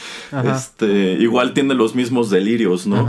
este, 0.56 1.14
igual 1.14 1.54
tiene 1.54 1.74
los 1.74 1.96
mismos 1.96 2.30
delirios, 2.30 2.88
¿no? 2.88 3.08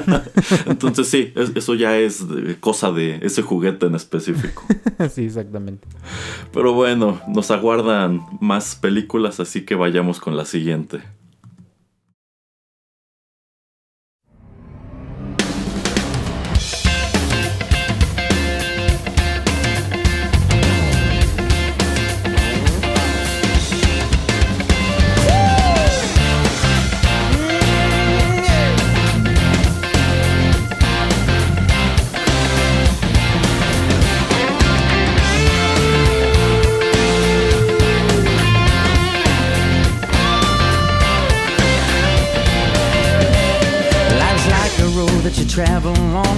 Entonces 0.66 1.08
sí, 1.08 1.32
eso 1.34 1.74
ya 1.74 1.96
es 1.98 2.24
cosa 2.60 2.92
de 2.92 3.20
ese 3.22 3.42
juguete 3.42 3.86
en 3.86 3.94
específico. 3.94 4.64
sí, 5.12 5.24
exactamente. 5.24 5.86
Pero 6.52 6.72
bueno, 6.72 7.20
nos 7.28 7.50
aguardan 7.50 8.22
más 8.40 8.74
películas, 8.74 9.40
así 9.40 9.62
que 9.62 9.74
vayamos 9.74 10.20
con 10.20 10.36
la 10.36 10.44
siguiente. 10.44 10.89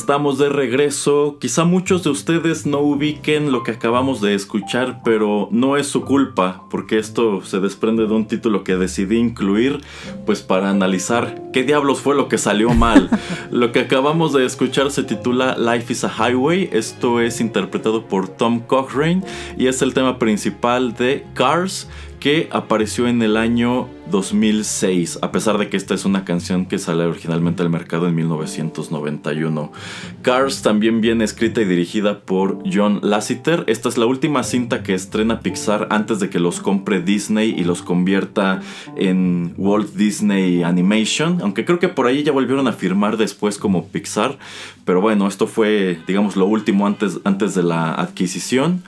Estamos 0.00 0.38
de 0.38 0.48
regreso. 0.48 1.36
Quizá 1.38 1.64
muchos 1.64 2.02
de 2.04 2.08
ustedes 2.08 2.64
no 2.64 2.78
ubiquen 2.78 3.52
lo 3.52 3.62
que 3.62 3.72
acabamos 3.72 4.22
de 4.22 4.34
escuchar, 4.34 5.02
pero 5.04 5.48
no 5.52 5.76
es 5.76 5.88
su 5.88 6.06
culpa, 6.06 6.64
porque 6.70 6.98
esto 6.98 7.44
se 7.44 7.60
desprende 7.60 8.06
de 8.06 8.14
un 8.14 8.24
título 8.24 8.64
que 8.64 8.76
decidí 8.76 9.18
incluir, 9.18 9.82
pues 10.24 10.40
para 10.40 10.70
analizar 10.70 11.42
qué 11.52 11.64
diablos 11.64 12.00
fue 12.00 12.16
lo 12.16 12.28
que 12.28 12.38
salió 12.38 12.70
mal. 12.70 13.10
lo 13.50 13.72
que 13.72 13.80
acabamos 13.80 14.32
de 14.32 14.46
escuchar 14.46 14.90
se 14.90 15.02
titula 15.02 15.58
Life 15.58 15.92
is 15.92 16.02
a 16.02 16.08
Highway. 16.08 16.70
Esto 16.72 17.20
es 17.20 17.38
interpretado 17.38 18.06
por 18.06 18.26
Tom 18.26 18.60
Cochrane 18.60 19.22
y 19.58 19.66
es 19.66 19.82
el 19.82 19.92
tema 19.92 20.18
principal 20.18 20.94
de 20.94 21.26
Cars 21.34 21.86
que 22.20 22.48
apareció 22.52 23.08
en 23.08 23.22
el 23.22 23.38
año 23.38 23.88
2006, 24.10 25.20
a 25.22 25.32
pesar 25.32 25.56
de 25.56 25.70
que 25.70 25.76
esta 25.78 25.94
es 25.94 26.04
una 26.04 26.24
canción 26.24 26.66
que 26.66 26.78
sale 26.78 27.04
originalmente 27.04 27.62
al 27.62 27.70
mercado 27.70 28.06
en 28.06 28.14
1991. 28.14 29.72
Cars 30.20 30.60
también 30.60 31.00
viene 31.00 31.24
escrita 31.24 31.62
y 31.62 31.64
dirigida 31.64 32.20
por 32.20 32.58
John 32.70 33.00
Lasseter. 33.02 33.64
Esta 33.68 33.88
es 33.88 33.96
la 33.96 34.04
última 34.04 34.42
cinta 34.42 34.82
que 34.82 34.92
estrena 34.92 35.40
Pixar 35.40 35.88
antes 35.90 36.20
de 36.20 36.28
que 36.28 36.40
los 36.40 36.60
compre 36.60 37.00
Disney 37.00 37.54
y 37.56 37.64
los 37.64 37.80
convierta 37.80 38.60
en 38.96 39.54
Walt 39.56 39.94
Disney 39.94 40.62
Animation, 40.62 41.38
aunque 41.40 41.64
creo 41.64 41.78
que 41.78 41.88
por 41.88 42.06
ahí 42.06 42.22
ya 42.22 42.32
volvieron 42.32 42.68
a 42.68 42.72
firmar 42.72 43.16
después 43.16 43.56
como 43.56 43.86
Pixar, 43.86 44.38
pero 44.84 45.00
bueno, 45.00 45.26
esto 45.26 45.46
fue 45.46 45.98
digamos 46.06 46.36
lo 46.36 46.46
último 46.46 46.86
antes, 46.86 47.18
antes 47.24 47.54
de 47.54 47.62
la 47.62 47.94
adquisición. 47.94 48.82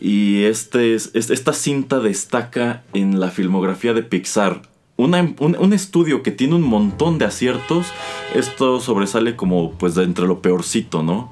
Y 0.00 0.44
este, 0.44 0.94
esta 0.94 1.52
cinta 1.52 2.00
destaca 2.00 2.82
en 2.92 3.18
la 3.18 3.30
filmografía 3.30 3.94
de 3.94 4.02
Pixar. 4.02 4.62
un, 4.96 5.72
estudio 5.72 6.22
que 6.22 6.30
tiene 6.30 6.54
un 6.54 6.62
montón 6.62 7.18
de 7.18 7.24
aciertos, 7.24 7.86
esto 8.34 8.80
sobresale 8.80 9.36
como 9.36 9.72
pues 9.72 9.94
de 9.94 10.04
entre 10.04 10.26
lo 10.26 10.42
peorcito, 10.42 11.02
¿no? 11.02 11.30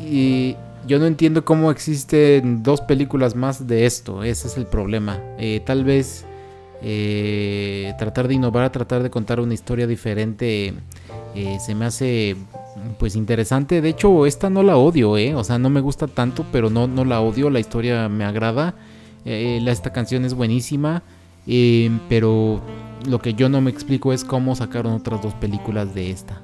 Y 0.00 0.56
yo 0.86 0.98
no 0.98 1.06
entiendo 1.06 1.44
cómo 1.44 1.70
existen 1.70 2.62
dos 2.62 2.80
películas 2.80 3.34
más 3.34 3.66
de 3.66 3.86
esto, 3.86 4.24
ese 4.24 4.48
es 4.48 4.56
el 4.56 4.66
problema. 4.66 5.20
Eh, 5.38 5.60
tal 5.64 5.84
vez 5.84 6.24
eh, 6.82 7.92
tratar 7.98 8.26
de 8.26 8.34
innovar, 8.34 8.70
tratar 8.72 9.02
de 9.02 9.10
contar 9.10 9.40
una 9.40 9.54
historia 9.54 9.86
diferente, 9.86 10.74
eh, 11.34 11.58
se 11.64 11.74
me 11.74 11.84
hace 11.84 12.36
pues 12.98 13.16
interesante. 13.16 13.80
De 13.80 13.88
hecho, 13.88 14.26
esta 14.26 14.50
no 14.50 14.62
la 14.62 14.76
odio, 14.76 15.16
¿eh? 15.16 15.34
O 15.34 15.44
sea, 15.44 15.58
no 15.58 15.70
me 15.70 15.80
gusta 15.80 16.06
tanto, 16.06 16.44
pero 16.52 16.70
no, 16.70 16.86
no 16.86 17.04
la 17.04 17.20
odio. 17.20 17.50
La 17.50 17.60
historia 17.60 18.08
me 18.08 18.24
agrada. 18.24 18.74
Eh, 19.24 19.62
esta 19.66 19.92
canción 19.92 20.24
es 20.24 20.34
buenísima. 20.34 21.02
Eh, 21.46 21.90
pero 22.08 22.60
lo 23.06 23.18
que 23.18 23.34
yo 23.34 23.48
no 23.48 23.60
me 23.60 23.70
explico 23.70 24.12
es 24.12 24.24
cómo 24.24 24.54
sacaron 24.54 24.92
otras 24.92 25.22
dos 25.22 25.34
películas 25.34 25.94
de 25.94 26.10
esta. 26.10 26.40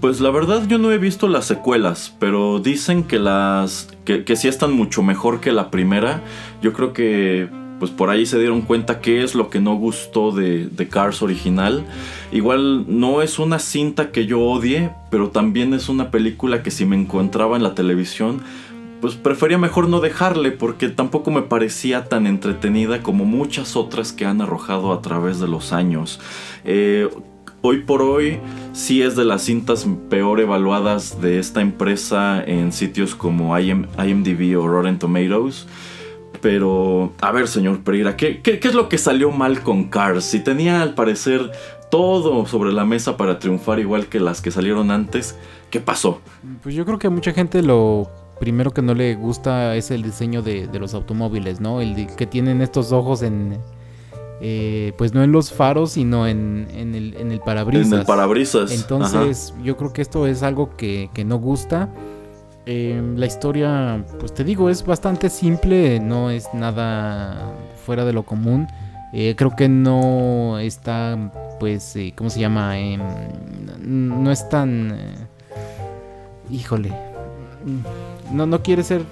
Pues 0.00 0.20
la 0.20 0.30
verdad 0.30 0.66
yo 0.66 0.78
no 0.78 0.90
he 0.92 0.98
visto 0.98 1.28
las 1.28 1.44
secuelas, 1.44 2.14
pero 2.18 2.58
dicen 2.58 3.04
que 3.04 3.18
las 3.18 3.88
que, 4.06 4.24
que 4.24 4.34
sí 4.34 4.48
están 4.48 4.72
mucho 4.72 5.02
mejor 5.02 5.40
que 5.40 5.52
la 5.52 5.70
primera. 5.70 6.22
Yo 6.62 6.72
creo 6.72 6.94
que 6.94 7.48
pues 7.80 7.90
por 7.90 8.10
ahí 8.10 8.26
se 8.26 8.38
dieron 8.38 8.60
cuenta 8.60 9.00
qué 9.00 9.24
es 9.24 9.34
lo 9.34 9.48
que 9.48 9.58
no 9.58 9.74
gustó 9.74 10.32
de, 10.32 10.68
Cars 10.90 11.22
original. 11.22 11.86
Igual 12.30 12.84
no 12.86 13.22
es 13.22 13.38
una 13.38 13.58
cinta 13.58 14.12
que 14.12 14.26
yo 14.26 14.40
odie, 14.40 14.90
pero 15.10 15.30
también 15.30 15.72
es 15.72 15.88
una 15.88 16.10
película 16.10 16.62
que 16.62 16.70
si 16.70 16.84
me 16.84 16.94
encontraba 16.94 17.56
en 17.56 17.62
la 17.62 17.74
televisión, 17.74 18.42
pues 19.00 19.14
prefería 19.14 19.56
mejor 19.56 19.88
no 19.88 20.00
dejarle 20.00 20.50
porque 20.50 20.90
tampoco 20.90 21.30
me 21.30 21.40
parecía 21.40 22.04
tan 22.04 22.26
entretenida 22.26 23.02
como 23.02 23.24
muchas 23.24 23.74
otras 23.76 24.12
que 24.12 24.26
han 24.26 24.42
arrojado 24.42 24.92
a 24.92 25.00
través 25.00 25.40
de 25.40 25.48
los 25.48 25.72
años. 25.72 26.20
Eh, 26.66 27.08
hoy 27.62 27.78
por 27.78 28.02
hoy 28.02 28.40
sí 28.74 29.00
es 29.00 29.16
de 29.16 29.24
las 29.24 29.42
cintas 29.42 29.86
peor 30.10 30.40
evaluadas 30.40 31.22
de 31.22 31.38
esta 31.38 31.62
empresa 31.62 32.44
en 32.44 32.72
sitios 32.72 33.14
como 33.14 33.58
IMDb 33.58 34.58
o 34.58 34.68
Rotten 34.68 34.98
Tomatoes. 34.98 35.66
Pero, 36.40 37.12
a 37.20 37.32
ver, 37.32 37.48
señor 37.48 37.82
Pereira, 37.82 38.16
¿qué, 38.16 38.40
es 38.44 38.74
lo 38.74 38.88
que 38.88 38.98
salió 38.98 39.30
mal 39.30 39.62
con 39.62 39.84
Cars? 39.84 40.24
Si 40.24 40.40
tenía 40.40 40.82
al 40.82 40.94
parecer 40.94 41.50
todo 41.90 42.46
sobre 42.46 42.72
la 42.72 42.84
mesa 42.84 43.16
para 43.16 43.38
triunfar 43.38 43.78
igual 43.78 44.06
que 44.06 44.20
las 44.20 44.40
que 44.40 44.50
salieron 44.50 44.90
antes, 44.90 45.36
¿qué 45.70 45.80
pasó? 45.80 46.20
Pues 46.62 46.74
yo 46.74 46.86
creo 46.86 46.98
que 46.98 47.08
a 47.08 47.10
mucha 47.10 47.32
gente 47.32 47.62
lo 47.62 48.08
primero 48.38 48.70
que 48.70 48.80
no 48.80 48.94
le 48.94 49.16
gusta 49.16 49.76
es 49.76 49.90
el 49.90 50.02
diseño 50.02 50.40
de, 50.40 50.68
los 50.78 50.94
automóviles, 50.94 51.60
¿no? 51.60 51.80
El 51.80 52.06
que 52.16 52.26
tienen 52.26 52.62
estos 52.62 52.92
ojos 52.92 53.22
en... 53.22 53.58
Eh, 54.42 54.94
pues 54.96 55.12
no 55.12 55.22
en 55.22 55.32
los 55.32 55.52
faros, 55.52 55.92
sino 55.92 56.26
en, 56.26 56.66
el, 56.74 57.14
en 57.18 57.30
el 57.30 57.40
parabrisas. 57.40 57.92
En 57.92 57.98
el 57.98 58.06
parabrisas. 58.06 58.72
Entonces, 58.72 59.52
yo 59.62 59.76
creo 59.76 59.92
que 59.92 60.00
esto 60.00 60.26
es 60.26 60.42
algo 60.42 60.74
que, 60.78 61.10
que 61.12 61.26
no 61.26 61.36
gusta. 61.36 61.90
Em, 62.66 63.16
la 63.16 63.26
historia, 63.26 64.04
pues 64.18 64.34
te 64.34 64.44
digo, 64.44 64.68
es 64.68 64.84
bastante 64.84 65.30
simple, 65.30 65.98
no 65.98 66.30
es 66.30 66.52
nada 66.52 67.54
fuera 67.84 68.04
de 68.04 68.12
lo 68.12 68.24
común. 68.24 68.66
Eh, 69.12 69.34
creo 69.36 69.56
que 69.56 69.68
no 69.68 70.58
está, 70.58 71.32
pues, 71.58 71.96
eh, 71.96 72.12
¿cómo 72.14 72.30
se 72.30 72.40
llama? 72.40 72.78
Em, 72.78 73.00
no 73.82 74.30
es 74.30 74.48
tan... 74.48 74.92
Eh, 74.92 75.14
híjole. 76.50 76.92
No, 78.32 78.46
no 78.46 78.62
quiere 78.62 78.82
ser 78.82 79.02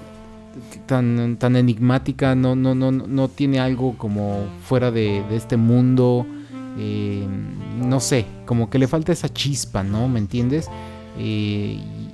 tan, 0.87 1.37
tan 1.37 1.56
enigmática, 1.56 2.34
no, 2.34 2.54
no, 2.54 2.74
no, 2.74 2.90
no 2.92 3.28
tiene 3.28 3.61
algo 3.61 3.96
como 3.96 4.46
fuera 4.62 4.90
de, 4.90 5.24
este 5.34 5.56
mundo. 5.56 6.26
Em, 6.78 7.88
no 7.88 7.98
sé, 7.98 8.26
como 8.46 8.70
que 8.70 8.78
le 8.78 8.87
falta 8.87 9.11
esa 9.12 9.28
chispa, 9.28 9.82
¿no? 9.82 10.08
¿Me 10.08 10.18
entiendes? 10.18 10.68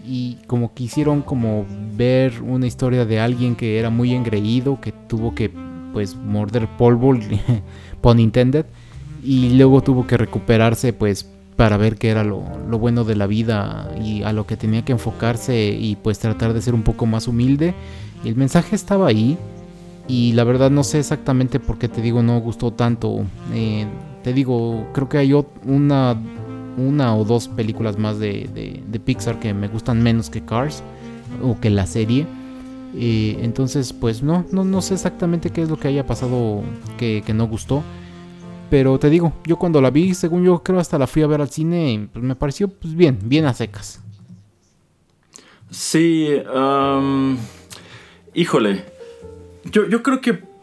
Y 0.07 0.39
como 0.47 0.75
quisieron 0.75 1.23
como 1.23 1.65
ver 1.97 2.43
una 2.43 2.67
historia 2.67 3.05
de 3.05 3.21
alguien 3.21 3.57
que 3.57 3.79
era 3.79 3.91
muy 3.91 4.13
engreído, 4.13 4.81
que 4.81 4.93
tuvo 4.93 5.35
que 5.35 5.51
pues 5.93 6.17
morder 6.17 6.69
polvo, 6.77 7.15
pun 8.01 8.21
intended, 8.21 8.67
y 9.23 9.51
luego 9.51 9.83
tuvo 9.83 10.07
que 10.07 10.17
recuperarse 10.17 10.93
pues 10.93 11.27
para 11.57 11.77
ver 11.77 11.97
qué 11.97 12.11
era 12.11 12.25
lo, 12.25 12.41
bueno 12.79 13.05
de 13.05 13.17
la 13.17 13.27
vida 13.27 13.91
y 14.03 14.23
a 14.23 14.33
lo 14.33 14.47
que 14.47 14.57
tenía 14.57 14.85
que 14.85 14.93
enfocarse 14.93 15.69
y 15.69 15.97
pues 15.97 16.19
tratar 16.19 16.53
de 16.53 16.61
ser 16.61 16.75
un 16.75 16.83
poco 16.83 17.07
más 17.07 17.29
humilde. 17.29 17.75
El 18.25 18.37
mensaje 18.37 18.75
estaba 18.75 19.07
ahí 19.07 19.39
y 20.09 20.33
la 20.33 20.45
verdad 20.45 20.71
no 20.71 20.83
sé 20.85 20.99
exactamente 20.99 21.61
por 21.61 21.79
qué 21.79 21.89
te 21.89 22.03
digo 22.03 22.23
no 22.23 22.41
gustó 22.41 22.73
tanto. 22.73 23.25
Eh, 23.53 23.87
te 24.23 24.33
digo, 24.33 24.89
creo 24.93 25.09
que 25.09 25.19
hay 25.19 25.33
una 25.65 26.17
una 26.77 27.17
o 27.17 27.25
dos 27.25 27.49
películas 27.49 27.99
más 27.99 28.19
de, 28.19 28.83
Pixar 29.05 29.39
que 29.39 29.55
me 29.55 29.69
gustan 29.69 30.03
menos 30.03 30.31
que 30.31 30.45
Cars 30.45 30.83
o 31.43 31.59
que 31.61 31.71
la 31.71 31.87
serie. 31.87 32.27
Eh, 32.97 33.39
entonces, 33.41 33.93
pues 33.93 34.23
no, 34.23 34.47
no, 34.53 34.65
no 34.65 34.81
sé 34.81 34.95
exactamente 34.95 35.51
qué 35.51 35.63
es 35.63 35.69
lo 35.69 35.79
que 35.79 35.89
haya 35.89 36.07
pasado 36.07 36.63
que, 36.97 37.23
no 37.35 37.47
gustó. 37.47 37.83
Pero 38.71 38.99
te 38.99 39.11
digo, 39.11 39.33
yo 39.47 39.57
cuando 39.57 39.81
la 39.81 39.91
vi, 39.91 40.15
según 40.15 40.45
yo 40.45 40.63
creo 40.63 40.81
hasta 40.81 40.99
la 40.99 41.07
fui 41.07 41.23
a 41.23 41.27
ver 41.27 41.41
al 41.41 41.51
cine, 41.51 42.09
pues 42.13 42.25
me 42.25 42.35
pareció 42.35 42.69
pues 42.69 42.95
bien, 42.95 43.19
bien 43.23 43.45
a 43.47 43.55
secas. 43.55 44.01
Sí, 45.71 46.29
híjole, 48.35 48.85
yo, 49.71 49.89
yo 49.89 50.03
creo 50.03 50.21
que 50.21 50.54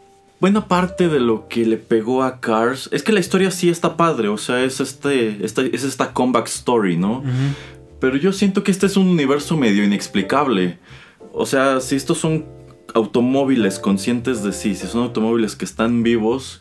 buena 0.42 0.66
parte 0.66 1.08
de 1.08 1.20
lo 1.20 1.46
que 1.46 1.64
le 1.64 1.76
pegó 1.76 2.24
a 2.24 2.40
Cars 2.40 2.88
es 2.90 3.04
que 3.04 3.12
la 3.12 3.20
historia 3.20 3.52
sí 3.52 3.70
está 3.70 3.96
padre, 3.96 4.26
o 4.26 4.36
sea, 4.36 4.64
es, 4.64 4.80
este, 4.80 5.38
esta, 5.44 5.62
es 5.62 5.84
esta 5.84 6.12
comeback 6.12 6.48
story, 6.48 6.96
¿no? 6.96 7.22
Pero 8.00 8.16
yo 8.16 8.32
siento 8.32 8.64
que 8.64 8.72
este 8.72 8.86
es 8.86 8.96
un 8.96 9.06
universo 9.06 9.56
medio 9.56 9.84
inexplicable. 9.84 10.80
O 11.32 11.46
sea, 11.46 11.78
si 11.78 11.94
estos 11.94 12.18
son 12.18 12.44
automóviles 12.92 13.78
conscientes 13.78 14.42
de 14.42 14.52
sí, 14.52 14.74
si 14.74 14.88
son 14.88 15.04
automóviles 15.04 15.54
que 15.54 15.64
están 15.64 16.02
vivos, 16.02 16.60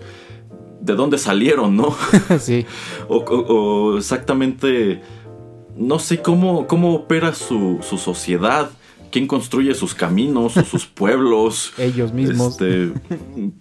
¿de 0.79 0.93
dónde 0.93 1.17
salieron, 1.17 1.75
no? 1.75 1.95
sí. 2.39 2.67
o, 3.07 3.97
exactamente, 3.97 5.01
no 5.75 5.97
sé 5.97 6.21
cómo, 6.21 6.67
cómo 6.67 6.93
opera 6.93 7.33
su, 7.33 7.79
su 7.81 7.97
sociedad 7.97 8.69
quién 9.11 9.27
construye 9.27 9.75
sus 9.75 9.93
caminos 9.93 10.57
o 10.57 10.63
sus 10.63 10.85
pueblos. 10.85 11.73
Ellos 11.77 12.13
mismos. 12.13 12.59
Este, 12.59 12.91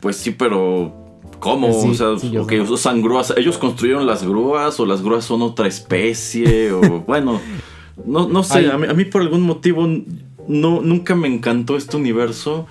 pues 0.00 0.16
sí, 0.16 0.30
pero 0.30 0.94
¿cómo? 1.38 1.68
o 1.68 1.94
sea, 1.94 2.10
usan 2.10 3.02
grúas. 3.02 3.34
¿Ellos 3.36 3.58
construyeron 3.58 4.06
las 4.06 4.24
grúas 4.24 4.78
o 4.80 4.86
las 4.86 5.02
grúas 5.02 5.24
son 5.24 5.42
otra 5.42 5.66
especie? 5.66 6.72
o 6.72 6.80
bueno, 7.06 7.40
no, 8.06 8.28
no 8.28 8.42
sé. 8.42 8.70
A 8.70 8.78
mí, 8.78 9.04
por 9.04 9.22
algún 9.22 9.42
motivo 9.42 9.86
no, 10.48 10.80
nunca 10.80 11.14
me 11.14 11.28
encantó 11.28 11.76
este 11.76 11.96
universo. 11.96 12.66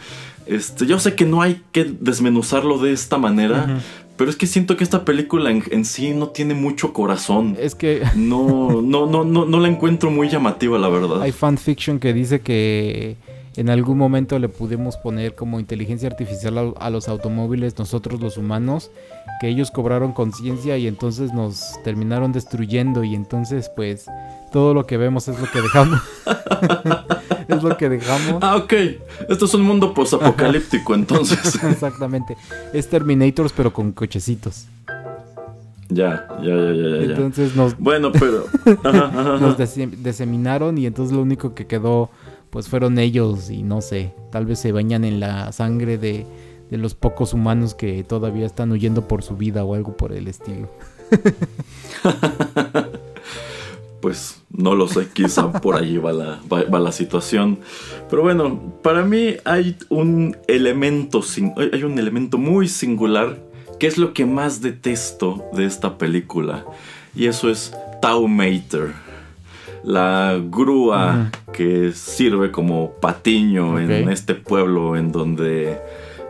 Este, 0.45 0.87
yo 0.87 0.99
sé 0.99 1.15
que 1.15 1.25
no 1.25 1.41
hay 1.41 1.61
que 1.71 1.83
desmenuzarlo 1.83 2.79
de 2.79 2.91
esta 2.91 3.19
manera, 3.19 3.81
pero 4.19 4.29
es 4.29 4.36
que 4.36 4.47
siento 4.47 4.75
que 4.75 4.84
esta 4.84 5.05
película 5.05 5.49
en, 5.49 5.86
sí 5.86 6.12
no 6.13 6.27
tiene 6.27 6.53
mucho 6.53 6.91
corazón. 6.91 7.55
Es 7.58 7.73
que. 7.73 8.03
No, 8.17 8.82
no, 8.82 9.05
no, 9.05 9.23
no, 9.23 9.45
no 9.45 9.60
la 9.62 9.69
encuentro 9.69 10.12
muy 10.12 10.27
llamativa, 10.27 10.77
la 10.77 10.89
verdad. 10.89 11.21
Hay 11.21 11.32
fanfiction 11.32 11.99
que 11.99 12.12
dice 12.12 12.41
que 12.41 13.15
en 13.55 13.69
algún 13.69 13.97
momento 13.97 14.38
le 14.38 14.49
pudimos 14.49 14.97
poner 14.97 15.36
como 15.36 15.58
inteligencia 15.58 16.10
artificial 16.10 16.58
a, 16.58 16.86
a 16.86 16.89
los 16.89 17.08
automóviles, 17.08 17.77
nosotros 17.79 18.19
los 18.19 18.36
humanos, 18.36 18.91
que 19.39 19.47
ellos 19.47 19.71
cobraron 19.71 20.12
conciencia 20.12 20.77
y 20.77 20.88
entonces 20.88 21.32
nos 21.32 21.82
terminaron 21.86 22.34
destruyendo 22.34 23.05
y 23.05 23.15
entonces 23.15 23.71
pues 23.73 24.08
todo 24.51 24.73
lo 24.73 24.85
que 24.85 24.97
vemos 24.97 25.27
es 25.27 25.39
lo 25.39 25.47
que 25.51 25.62
dejamos. 25.62 25.99
es 27.47 27.63
lo 27.63 27.77
que 27.77 27.89
dejamos. 27.89 28.41
Ah, 28.41 28.55
ok. 28.57 28.73
Esto 29.29 29.45
es 29.45 29.53
un 29.53 29.62
mundo 29.63 29.93
posapocalíptico, 29.93 30.93
entonces. 30.95 31.55
Exactamente. 31.63 32.38
Es 32.73 32.89
Terminators 32.89 33.53
pero 33.53 33.71
con 33.73 33.91
cochecitos. 33.91 34.67
ya, 35.89 36.27
ya, 36.41 36.55
ya, 36.55 36.73
ya, 36.73 36.89
ya. 36.97 37.03
Entonces 37.03 37.55
nos, 37.55 37.77
Bueno, 37.77 38.12
pero. 38.12 38.45
Ajá, 38.83 39.05
ajá, 39.05 39.35
ajá. 39.35 39.38
nos 39.39 39.57
diseminaron 40.03 40.77
y 40.77 40.85
entonces 40.85 41.15
lo 41.15 41.21
único 41.21 41.53
que 41.55 41.67
quedó 41.67 42.09
pues 42.49 42.67
fueron 42.67 42.97
ellos 42.97 43.49
y 43.51 43.62
no 43.62 43.81
sé, 43.81 44.13
tal 44.31 44.47
vez 44.47 44.59
se 44.59 44.71
bañan 44.71 45.03
en 45.05 45.19
la 45.19 45.51
sangre 45.51 45.99
de, 45.99 46.25
de 46.71 46.77
los 46.77 46.95
pocos 46.95 47.33
humanos 47.33 47.75
que 47.75 48.03
todavía 48.03 48.45
están 48.47 48.71
huyendo 48.71 49.07
por 49.07 49.21
su 49.21 49.38
vida 49.38 49.63
o 49.63 49.75
algo 49.75 49.95
por 49.95 50.13
el 50.13 50.27
estilo. 50.27 50.67
Pues 54.01 54.41
no 54.49 54.75
lo 54.75 54.88
sé, 54.88 55.07
quizá 55.12 55.51
por 55.62 55.75
allí 55.75 55.97
va 55.97 56.13
la, 56.13 56.39
va, 56.51 56.63
va 56.63 56.79
la 56.79 56.91
situación. 56.91 57.59
Pero 58.09 58.21
bueno, 58.21 58.73
para 58.81 59.03
mí 59.03 59.35
hay 59.45 59.75
un 59.89 60.38
elemento, 60.47 61.21
hay 61.73 61.83
un 61.83 61.99
elemento 61.99 62.38
muy 62.38 62.67
singular 62.67 63.38
que 63.79 63.88
es 63.88 63.97
lo 63.97 64.13
que 64.13 64.25
más 64.25 64.62
detesto 64.62 65.45
de 65.53 65.65
esta 65.65 65.97
película. 65.97 66.65
Y 67.15 67.27
eso 67.27 67.49
es 67.49 67.73
Taumater. 68.01 68.93
La 69.83 70.38
grúa 70.43 71.31
que 71.53 71.93
sirve 71.93 72.51
como 72.51 72.91
patiño 72.99 73.79
en 73.79 74.09
este 74.09 74.35
pueblo 74.35 74.97
en 74.97 75.13
donde 75.13 75.79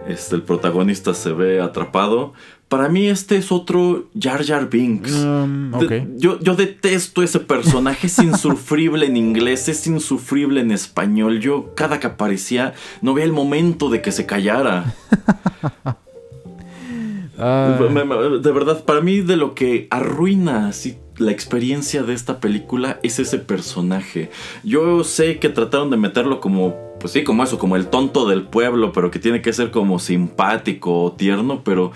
este, 0.07 0.35
el 0.35 0.43
protagonista 0.43 1.13
se 1.15 1.31
ve 1.31 1.59
atrapado. 1.59 2.33
Para 2.69 2.87
mí 2.87 3.07
este 3.07 3.35
es 3.37 3.51
otro 3.51 4.05
Jar 4.17 4.45
Jar 4.45 4.69
Binks. 4.69 5.11
Um, 5.11 5.73
ok. 5.73 5.89
De- 5.89 6.07
yo, 6.17 6.39
yo 6.39 6.55
detesto 6.55 7.23
ese 7.23 7.39
personaje, 7.39 8.05
es 8.07 8.19
insufrible 8.19 9.07
en 9.07 9.17
inglés, 9.17 9.67
es 9.69 9.87
insufrible 9.87 10.61
en 10.61 10.71
español. 10.71 11.39
Yo 11.39 11.73
cada 11.75 11.99
que 11.99 12.05
aparecía 12.07 12.73
no 13.01 13.15
veía 13.15 13.25
el 13.25 13.33
momento 13.33 13.89
de 13.89 14.01
que 14.03 14.11
se 14.11 14.27
callara. 14.27 14.93
Ah, 17.41 17.77
De 18.41 18.51
verdad, 18.51 18.83
para 18.83 19.01
mí 19.01 19.21
de 19.21 19.37
lo 19.37 19.55
que 19.55 19.87
arruina 19.89 20.67
así 20.67 20.97
la 21.17 21.31
experiencia 21.31 22.03
de 22.03 22.13
esta 22.13 22.39
película 22.39 22.99
es 23.03 23.19
ese 23.19 23.39
personaje. 23.39 24.29
Yo 24.63 25.03
sé 25.03 25.39
que 25.39 25.49
trataron 25.49 25.89
de 25.89 25.97
meterlo 25.97 26.39
como, 26.39 26.75
pues 26.99 27.13
sí, 27.13 27.23
como 27.23 27.43
eso, 27.43 27.57
como 27.59 27.75
el 27.75 27.87
tonto 27.87 28.27
del 28.27 28.43
pueblo, 28.43 28.91
pero 28.93 29.11
que 29.11 29.19
tiene 29.19 29.41
que 29.41 29.53
ser 29.53 29.71
como 29.71 29.99
simpático 29.99 31.03
o 31.03 31.11
tierno, 31.13 31.61
pero 31.63 31.91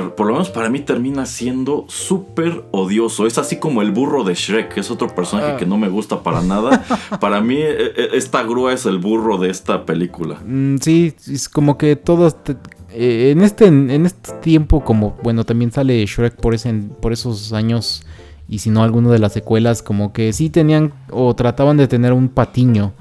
por 0.00 0.26
lo 0.26 0.32
menos 0.32 0.50
para 0.50 0.68
mí 0.68 0.80
termina 0.80 1.26
siendo 1.26 1.84
súper 1.88 2.64
odioso. 2.70 3.26
Es 3.26 3.38
así 3.38 3.56
como 3.56 3.82
el 3.82 3.90
burro 3.92 4.24
de 4.24 4.34
Shrek, 4.34 4.74
que 4.74 4.80
es 4.80 4.90
otro 4.90 5.08
personaje 5.14 5.52
Ah. 5.52 5.56
que 5.56 5.66
no 5.66 5.76
me 5.78 5.88
gusta 5.88 6.22
para 6.22 6.42
nada. 6.42 6.84
para 7.20 7.40
mí 7.40 7.56
e- 7.56 7.92
e- 7.96 8.08
esta 8.16 8.42
grúa 8.42 8.72
es 8.72 8.86
el 8.86 8.98
burro 8.98 9.38
de 9.38 9.50
esta 9.50 9.84
película. 9.86 10.40
Mm, 10.46 10.76
sí, 10.78 11.14
es 11.30 11.48
como 11.48 11.76
que 11.78 11.96
todos 11.96 12.42
te- 12.42 12.56
eh, 12.94 13.30
en 13.30 13.40
este 13.42 13.66
en 13.66 14.04
este 14.06 14.32
tiempo 14.42 14.84
como 14.84 15.16
bueno 15.22 15.44
también 15.44 15.72
sale 15.72 16.04
Shrek 16.04 16.36
por 16.36 16.54
ese 16.54 16.72
por 17.00 17.12
esos 17.14 17.52
años 17.54 18.04
y 18.48 18.58
si 18.58 18.68
no 18.68 18.82
alguno 18.82 19.10
de 19.10 19.18
las 19.18 19.32
secuelas 19.32 19.82
como 19.82 20.12
que 20.12 20.32
sí 20.34 20.50
tenían 20.50 20.92
o 21.10 21.34
trataban 21.34 21.76
de 21.78 21.88
tener 21.88 22.12
un 22.12 22.28
patiño 22.28 22.92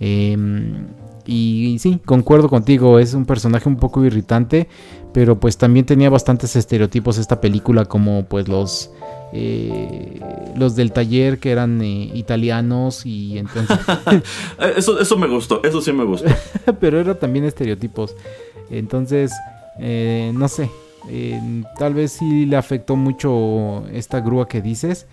Em, 0.00 0.86
y, 1.26 1.78
sí 1.78 2.00
concuerdo 2.04 2.48
contigo 2.48 2.98
es 2.98 3.14
un 3.14 3.24
personaje 3.24 3.68
un 3.68 3.76
poco 3.76 4.04
irritante 4.04 4.68
pero 5.12 5.38
pues 5.38 5.56
también 5.56 5.86
tenía 5.86 6.10
bastantes 6.10 6.56
estereotipos 6.56 7.18
esta 7.18 7.40
película 7.40 7.84
como 7.84 8.24
pues 8.24 8.48
los 8.48 8.90
eh, 9.32 10.20
los 10.56 10.76
del 10.76 10.92
taller 10.92 11.38
que 11.38 11.50
eran 11.50 11.80
eh, 11.82 12.10
italianos 12.14 13.04
y 13.04 13.38
entonces 13.38 13.78
Eso, 14.76 15.00
eso 15.00 15.16
me 15.16 15.26
gustó, 15.26 15.62
eso 15.64 15.80
sí 15.80 15.92
me 15.92 16.04
gustó. 16.04 16.28
pero 16.80 17.00
era 17.00 17.18
también 17.18 17.44
estereotipos. 17.44 18.14
Entonces, 18.70 19.32
eh, 19.78 20.32
no 20.34 20.48
sé, 20.48 20.70
eh, 21.08 21.40
tal 21.78 21.94
vez 21.94 22.12
sí 22.12 22.46
le 22.46 22.56
afectó 22.56 22.96
mucho 22.96 23.84
esta 23.92 24.20
grúa 24.20 24.48
que 24.48 24.62
dices, 24.62 25.06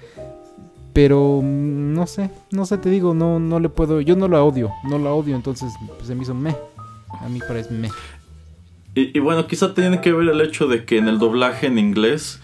pero 0.94 1.42
mm, 1.42 1.94
no 1.94 2.08
sé, 2.08 2.30
no 2.52 2.66
sé, 2.66 2.78
te 2.78 2.90
digo, 2.90 3.14
no, 3.14 3.40
no 3.40 3.60
le 3.60 3.70
puedo, 3.70 4.02
yo 4.02 4.16
no 4.16 4.28
la 4.28 4.44
odio, 4.44 4.72
no 4.84 5.00
la 5.00 5.12
odio, 5.12 5.36
entonces 5.36 5.74
pues, 5.88 6.08
se 6.08 6.16
me 6.16 6.24
hizo 6.24 6.34
me, 6.34 6.56
a 7.20 7.30
mí 7.30 7.40
parece 7.48 7.74
me. 7.74 7.90
Y, 8.94 9.18
y 9.18 9.20
bueno, 9.20 9.48
quizá 9.48 9.74
tiene 9.74 10.02
que 10.02 10.12
ver 10.12 10.28
el 10.28 10.42
hecho 10.42 10.68
de 10.68 10.86
que 10.86 10.98
en 10.98 11.08
el 11.08 11.18
doblaje 11.20 11.68
en 11.68 11.80
inglés, 11.80 12.40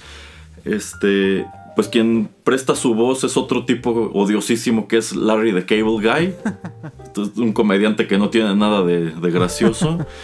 este, 0.63 1.45
pues 1.75 1.89
quien 1.89 2.29
presta 2.43 2.75
su 2.75 2.95
voz 2.95 3.23
es 3.23 3.37
otro 3.37 3.65
tipo 3.65 3.91
odiosísimo 4.13 4.87
que 4.87 4.97
es 4.97 5.15
Larry 5.15 5.53
the 5.53 5.65
Cable 5.65 6.01
Guy, 6.01 6.33
Entonces, 7.05 7.37
un 7.37 7.53
comediante 7.53 8.07
que 8.07 8.17
no 8.17 8.29
tiene 8.29 8.55
nada 8.55 8.83
de, 8.83 9.11
de 9.11 9.31
gracioso. 9.31 10.05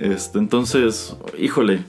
Este, 0.00 0.38
entonces, 0.38 1.14
híjole, 1.38 1.84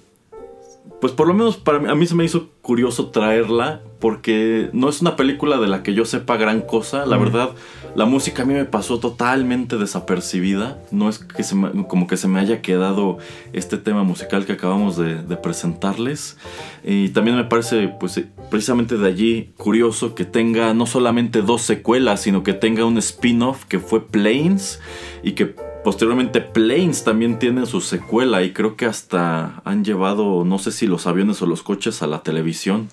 pues 1.02 1.12
por 1.13 1.28
lo 1.28 1.34
menos 1.34 1.58
para 1.58 1.80
mí, 1.80 1.89
a 1.89 1.96
mí 1.96 2.06
se 2.06 2.15
me 2.15 2.24
hizo 2.24 2.50
curioso 2.62 3.10
traerla 3.10 3.82
porque 4.00 4.69
no 4.74 4.88
es 4.89 5.02
una 5.02 5.15
película 5.15 5.58
de 5.60 5.67
la 5.67 5.84
que 5.84 5.93
yo 5.93 6.06
sepa 6.06 6.38
gran 6.38 6.62
cosa. 6.62 7.06
La 7.06 7.17
Mm. 7.17 7.24
verdad, 7.24 7.50
la 7.96 8.06
música 8.06 8.43
a 8.43 8.46
mí 8.46 8.54
me 8.54 8.65
pasó 8.65 9.00
totalmente 9.00 9.78
desapercibida. 9.78 10.80
No 10.91 11.10
es 11.10 11.19
que 11.19 11.43
se 11.43 11.56
me- 11.56 11.88
como 11.88 12.08
que 12.08 12.15
se 12.17 12.28
me 12.28 12.39
haya 12.39 12.62
quedado 12.62 13.17
este 13.54 13.78
tema 13.78 14.04
musical 14.04 14.46
que 14.46 14.54
acabamos 14.54 14.96
de, 14.98 15.22
de 15.24 15.38
presentarles. 15.38 16.38
Y 16.84 17.10
también 17.10 17.36
me 17.38 17.46
parece, 17.46 17.88
pues 18.00 18.22
precisamente 18.50 18.98
de 18.98 19.08
allí 19.08 19.52
curioso 19.58 20.15
que 20.15 20.26
tenga 20.26 20.74
no 20.74 20.86
solamente 20.86 21.41
dos 21.41 21.62
secuelas, 21.63 22.22
sino 22.22 22.43
que 22.43 22.54
tenga 22.54 22.86
un 22.86 22.98
spin-off 22.98 23.65
que 23.65 23.80
fue 23.80 24.06
Planes 24.08 24.82
y 25.24 25.32
que 25.34 25.56
posteriormente 25.84 26.41
Planes 26.41 27.04
también 27.04 27.39
tiene 27.39 27.65
su 27.65 27.82
secuela 27.82 28.43
y 28.43 28.54
creo 28.54 28.76
que 28.76 28.86
hasta 28.86 29.62
han 29.65 29.84
llevado, 29.84 30.43
no 30.46 30.60
sé 30.60 30.72
si 30.72 30.88
los 30.88 31.08
aviones 31.08 31.41
o 31.41 31.46
los 31.46 31.63
coches 31.63 32.02
a 32.02 32.08
la 32.08 32.24
televisión. 32.24 32.89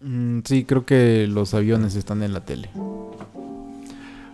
Mm, 0.00 0.40
sí, 0.44 0.64
creo 0.64 0.84
que 0.84 1.26
los 1.28 1.54
aviones 1.54 1.94
están 1.94 2.22
en 2.22 2.32
la 2.32 2.44
tele. 2.44 2.70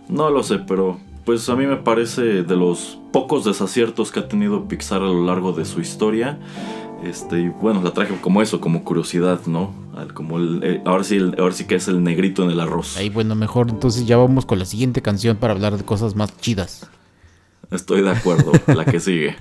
No 0.07 0.29
lo 0.29 0.41
sé, 0.43 0.59
pero 0.59 0.99
pues 1.25 1.47
a 1.49 1.55
mí 1.55 1.67
me 1.67 1.77
parece 1.77 2.43
de 2.43 2.55
los 2.55 2.97
pocos 3.11 3.45
desaciertos 3.45 4.11
que 4.11 4.19
ha 4.21 4.27
tenido 4.27 4.67
Pixar 4.67 5.01
a 5.01 5.05
lo 5.05 5.25
largo 5.25 5.51
de 5.53 5.65
su 5.65 5.79
historia. 5.81 6.39
Este, 7.03 7.39
y 7.41 7.49
bueno, 7.49 7.81
la 7.81 7.91
traje 7.93 8.15
como 8.19 8.41
eso, 8.41 8.59
como 8.59 8.83
curiosidad, 8.83 9.39
¿no? 9.45 9.71
Como 10.13 10.37
el- 10.37 10.61
eh, 10.63 10.81
ahora, 10.85 11.03
sí, 11.03 11.15
el- 11.17 11.35
ahora 11.39 11.53
sí 11.53 11.65
que 11.65 11.75
es 11.75 11.87
el 11.87 12.03
negrito 12.03 12.43
en 12.43 12.49
el 12.51 12.59
arroz. 12.59 12.97
Ahí 12.97 13.09
bueno, 13.09 13.35
mejor 13.35 13.69
entonces 13.69 14.05
ya 14.07 14.17
vamos 14.17 14.45
con 14.45 14.57
la 14.59 14.65
siguiente 14.65 15.01
canción 15.01 15.37
para 15.37 15.53
hablar 15.53 15.77
de 15.77 15.83
cosas 15.85 16.15
más 16.15 16.35
chidas. 16.39 16.89
Estoy 17.71 18.01
de 18.01 18.11
acuerdo, 18.11 18.51
la 18.67 18.85
que 18.85 18.99
sigue. 18.99 19.35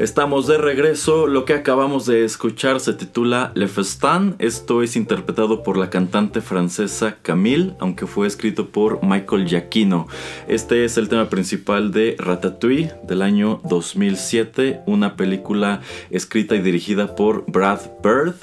Estamos 0.00 0.46
de 0.46 0.56
regreso. 0.56 1.26
Lo 1.26 1.44
que 1.44 1.52
acabamos 1.52 2.06
de 2.06 2.24
escuchar 2.24 2.80
se 2.80 2.94
titula 2.94 3.52
Le 3.54 3.68
Festin. 3.68 4.34
Esto 4.38 4.82
es 4.82 4.96
interpretado 4.96 5.62
por 5.62 5.76
la 5.76 5.90
cantante 5.90 6.40
francesa 6.40 7.18
Camille, 7.20 7.74
aunque 7.80 8.06
fue 8.06 8.26
escrito 8.26 8.70
por 8.70 9.04
Michael 9.04 9.46
Giacchino. 9.46 10.08
Este 10.48 10.86
es 10.86 10.96
el 10.96 11.10
tema 11.10 11.28
principal 11.28 11.92
de 11.92 12.16
Ratatouille 12.18 12.94
del 13.02 13.20
año 13.20 13.60
2007, 13.68 14.80
una 14.86 15.16
película 15.16 15.82
escrita 16.10 16.56
y 16.56 16.62
dirigida 16.62 17.14
por 17.14 17.44
Brad 17.46 17.80
Bird 18.02 18.36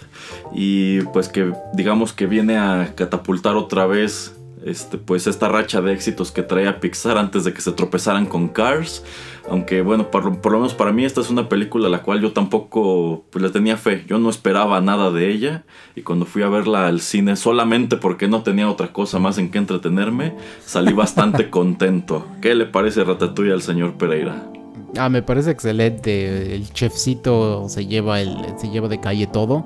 y 0.54 1.02
pues 1.12 1.28
que 1.28 1.54
digamos 1.74 2.14
que 2.14 2.28
viene 2.28 2.60
a 2.60 2.94
catapultar 2.96 3.56
otra 3.56 3.88
vez 3.88 4.37
este, 4.68 4.98
pues 4.98 5.28
esta 5.28 5.48
racha 5.48 5.82
de 5.82 5.94
éxitos 5.94 6.32
que 6.32 6.44
traía 6.44 6.80
Pixar 6.80 7.18
antes 7.18 7.44
de 7.44 7.54
que 7.54 7.62
se 7.62 7.72
tropezaran 7.72 8.26
con 8.26 8.50
Cars. 8.50 9.04
Aunque 9.50 9.82
bueno, 9.82 10.12
por, 10.12 10.26
lo 10.26 10.58
menos 10.58 10.74
para 10.74 10.92
mí 10.92 11.06
esta 11.06 11.22
es 11.22 11.30
una 11.30 11.48
película 11.48 11.88
a 11.88 11.90
la 11.90 12.04
cual 12.04 12.22
yo 12.22 12.34
tampoco 12.34 13.24
pues, 13.30 13.42
le 13.42 13.50
tenía 13.50 13.78
fe. 13.78 14.04
Yo 14.08 14.20
no 14.20 14.30
esperaba 14.30 14.82
nada 14.82 15.10
de 15.10 15.32
ella. 15.32 15.64
Y 15.96 16.02
cuando 16.02 16.26
fui 16.26 16.44
a 16.44 16.50
verla 16.50 16.88
al 16.88 17.00
cine 17.00 17.36
solamente 17.36 17.96
porque 17.96 18.28
no 18.28 18.44
tenía 18.44 18.70
otra 18.70 18.92
cosa 18.92 19.20
más 19.20 19.38
en 19.38 19.50
que 19.50 19.58
entretenerme, 19.58 20.36
salí 20.66 20.94
bastante 20.94 21.50
contento. 21.50 22.26
¿Qué 22.42 22.56
le 22.56 22.66
parece 22.66 23.04
Ratatouille 23.04 23.54
al 23.54 23.62
señor 23.62 23.94
Pereira? 23.98 24.52
Ah, 24.98 25.10
me 25.10 25.22
parece 25.22 25.52
excelente. 25.52 26.56
El 26.56 26.72
chefcito 26.74 27.70
se 27.70 27.86
lleva, 27.86 28.22
el, 28.22 28.36
se 28.58 28.70
lleva 28.70 28.88
de 28.90 29.00
calle 29.00 29.28
todo. 29.28 29.66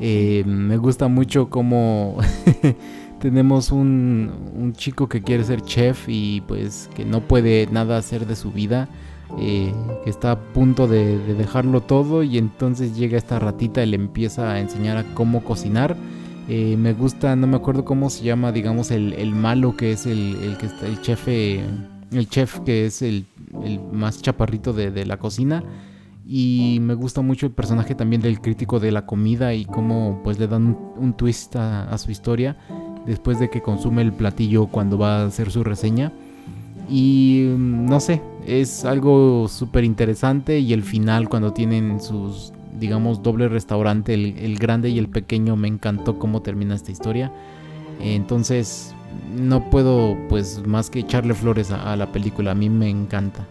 Eh, 0.00 0.42
me 0.46 0.76
gusta 0.76 1.08
mucho 1.08 1.48
cómo... 1.48 2.18
tenemos 3.22 3.70
un, 3.70 4.72
chico 4.76 5.08
que 5.08 5.22
quiere 5.22 5.44
ser 5.44 5.62
chef 5.62 6.08
y 6.08 6.40
pues 6.40 6.90
que 6.96 7.04
no 7.04 7.20
puede 7.20 7.68
nada 7.70 7.96
hacer 7.96 8.26
de 8.26 8.34
su 8.34 8.50
vida, 8.50 8.88
eh, 9.38 9.72
que 10.02 10.10
está 10.10 10.32
a 10.32 10.40
punto 10.40 10.88
de, 10.88 11.18
dejarlo 11.18 11.82
todo 11.82 12.24
y 12.24 12.36
entonces 12.36 12.96
llega 12.96 13.16
esta 13.16 13.38
ratita 13.38 13.80
y 13.84 13.86
le 13.86 13.94
empieza 13.94 14.50
a 14.50 14.58
enseñar 14.58 14.96
a 14.96 15.04
cómo 15.14 15.44
cocinar. 15.44 15.96
Eh, 16.48 16.76
me 16.76 16.94
gusta, 16.94 17.36
no 17.36 17.46
me 17.46 17.56
acuerdo 17.56 17.84
cómo 17.84 18.10
se 18.10 18.24
llama, 18.24 18.50
digamos, 18.50 18.90
el, 18.90 19.32
malo 19.32 19.76
que 19.76 19.92
es 19.92 20.06
el, 20.06 20.56
que 20.58 20.66
está, 20.66 20.88
el 20.88 21.00
chef, 21.00 21.28
el 21.28 22.28
chef 22.28 22.58
que 22.60 22.86
es 22.86 23.02
el, 23.02 23.26
más 23.92 24.20
chaparrito 24.20 24.72
de, 24.72 25.06
la 25.06 25.18
cocina 25.18 25.62
y 26.26 26.78
me 26.80 26.94
gusta 26.94 27.20
mucho 27.20 27.46
el 27.46 27.52
personaje 27.52 27.94
también 27.94 28.20
del 28.20 28.40
crítico 28.40 28.80
de 28.80 28.90
la 28.90 29.06
comida 29.06 29.54
y 29.54 29.64
cómo 29.64 30.20
pues 30.24 30.40
le 30.40 30.48
dan 30.48 30.76
un, 30.96 31.16
twist 31.16 31.54
a, 31.54 31.96
su 31.98 32.10
historia 32.10 32.56
después 33.06 33.38
de 33.38 33.50
que 33.50 33.62
consume 33.62 34.02
el 34.02 34.12
platillo 34.12 34.66
cuando 34.66 34.98
va 34.98 35.22
a 35.22 35.26
hacer 35.26 35.50
su 35.50 35.64
reseña. 35.64 36.12
Y 36.88 37.46
mm, 37.56 37.86
no 37.86 38.00
sé, 38.00 38.22
es 38.46 38.84
algo 38.84 39.48
súper 39.48 39.84
interesante 39.84 40.58
y 40.58 40.72
el 40.72 40.82
final 40.82 41.28
cuando 41.28 41.52
tienen 41.52 42.00
sus, 42.00 42.52
digamos, 42.78 43.22
doble 43.22 43.48
restaurante, 43.48 44.14
el, 44.14 44.58
grande 44.58 44.90
y 44.90 44.98
el 44.98 45.08
pequeño, 45.08 45.56
me 45.56 45.68
encantó 45.68 46.18
cómo 46.18 46.42
termina 46.42 46.74
esta 46.74 46.90
historia. 46.90 47.32
Entonces, 48.00 48.94
no 49.36 49.70
puedo 49.70 50.16
pues 50.28 50.66
más 50.66 50.90
que 50.90 51.00
echarle 51.00 51.34
flores 51.34 51.70
a, 51.70 51.94
la 51.96 52.10
película, 52.10 52.52
a 52.52 52.54
mí 52.54 52.68
me 52.68 52.90
encanta. 52.90 53.46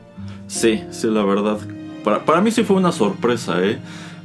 Sí, 0.47 0.81
sí, 0.89 1.07
la 1.07 1.23
verdad. 1.23 1.59
Para, 2.03 2.25
para 2.25 2.41
mí 2.41 2.51
sí 2.51 2.63
fue 2.63 2.75
una 2.75 2.91
sorpresa, 2.91 3.63
¿eh? 3.63 3.79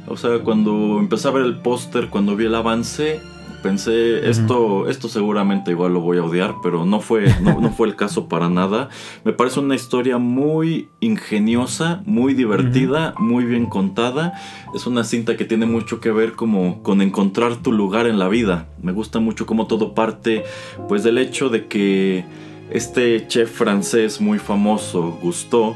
O 0.07 0.17
sea, 0.17 0.39
cuando 0.39 0.99
empecé 0.99 1.27
a 1.27 1.31
ver 1.31 1.43
el 1.45 1.57
póster, 1.57 2.09
cuando 2.09 2.35
vi 2.35 2.45
el 2.45 2.55
avance, 2.55 3.19
Pensé, 3.67 4.29
esto, 4.29 4.87
esto 4.87 5.09
seguramente 5.09 5.71
igual 5.71 5.93
lo 5.93 5.99
voy 5.99 6.19
a 6.19 6.23
odiar, 6.23 6.55
pero 6.63 6.85
no 6.85 7.01
fue, 7.01 7.25
no, 7.41 7.69
fue 7.73 7.87
el 7.87 7.97
caso 7.97 8.29
para 8.29 8.47
nada. 8.47 8.87
Me 9.25 9.33
parece 9.33 9.59
una 9.59 9.75
historia 9.75 10.19
muy 10.19 10.87
ingeniosa, 11.01 12.01
muy 12.05 12.33
divertida, 12.33 13.13
muy 13.19 13.43
bien 13.43 13.65
contada. 13.65 14.39
Es 14.73 14.87
una 14.87 15.03
cinta 15.03 15.35
que 15.35 15.43
tiene 15.43 15.65
mucho 15.65 15.99
que 15.99 16.11
ver 16.11 16.31
como 16.31 16.81
con 16.81 17.01
encontrar 17.01 17.57
tu 17.57 17.73
lugar 17.73 18.07
en 18.07 18.19
la 18.19 18.29
vida. 18.29 18.69
Me 18.81 18.93
gusta 18.93 19.19
mucho 19.19 19.45
cómo 19.45 19.67
todo 19.67 19.93
parte 19.93 20.45
pues 20.87 21.03
del 21.03 21.17
hecho 21.17 21.49
de 21.49 21.67
que 21.67 22.23
este 22.71 23.27
chef 23.27 23.51
francés 23.51 24.21
muy 24.21 24.39
famoso, 24.39 25.19
Gusteau, 25.21 25.75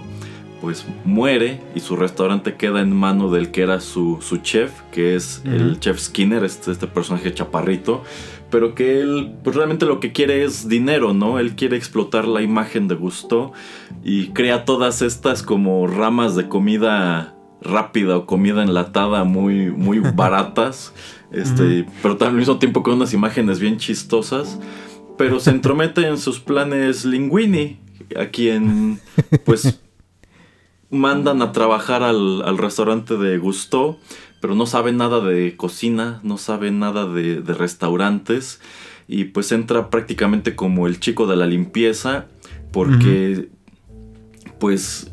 pues 0.62 0.86
muere 1.04 1.60
y 1.74 1.80
su 1.80 1.96
restaurante 1.96 2.56
queda 2.56 2.82
en 2.82 2.96
mano 2.96 3.32
del 3.32 3.52
que 3.52 3.64
era 3.64 3.82
su, 3.82 4.20
chef, 4.44 4.72
que 4.92 5.16
es 5.16 5.42
el 5.44 5.80
chef 5.80 6.00
Skinner, 6.00 6.44
este, 6.44 6.72
este, 6.72 6.86
personaje 6.86 7.34
chaparrito, 7.34 8.04
pero 8.52 8.76
que 8.76 9.02
él 9.02 9.34
pues 9.44 9.56
realmente 9.56 9.86
lo 9.86 10.00
que 10.00 10.12
quiere 10.12 10.44
es 10.44 10.70
dinero, 10.70 11.14
¿no? 11.14 11.40
Él 11.40 11.56
quiere 11.56 11.78
explotar 11.78 12.28
la 12.28 12.42
imagen 12.44 12.88
de 12.88 12.96
Gusto 12.96 13.54
y 14.04 14.28
crea 14.28 14.64
todas 14.64 15.02
estas 15.02 15.42
como 15.42 15.88
ramas 15.88 16.36
de 16.36 16.48
comida 16.48 17.36
rápida 17.62 18.18
o 18.18 18.26
comida 18.26 18.64
enlatada 18.64 19.24
muy, 19.24 19.72
muy 19.72 20.00
baratas, 20.16 20.94
este, 21.32 21.86
pero 22.02 22.18
al 22.22 22.34
mismo 22.34 22.60
tiempo 22.60 22.84
con 22.84 22.94
unas 22.96 23.14
imágenes 23.14 23.60
bien 23.60 23.78
chistosas, 23.78 24.60
pero 25.18 25.40
se 25.40 25.50
entromete 25.52 26.06
en 26.08 26.18
sus 26.18 26.40
planes 26.40 27.04
Linguini, 27.04 27.80
a 28.16 28.26
quien 28.26 29.00
pues 29.46 29.80
mandan 30.92 31.42
a 31.42 31.52
trabajar 31.52 32.04
al, 32.04 32.58
restaurante 32.58 33.18
de 33.18 33.38
Gusto, 33.38 33.98
pero 34.42 34.56
no 34.56 34.66
saben 34.66 34.98
nada 34.98 35.22
de 35.22 35.56
cocina, 35.56 36.20
no 36.24 36.38
saben 36.38 36.80
nada 36.80 37.06
de, 37.08 37.42
restaurantes 37.42 38.62
y 39.08 39.26
pues 39.26 39.52
entra 39.52 39.90
prácticamente 39.90 40.56
como 40.56 40.88
el 40.88 41.00
chico 41.00 41.28
de 41.28 41.36
la 41.36 41.48
limpieza 41.48 42.28
porque 42.72 43.50
pues 44.60 45.12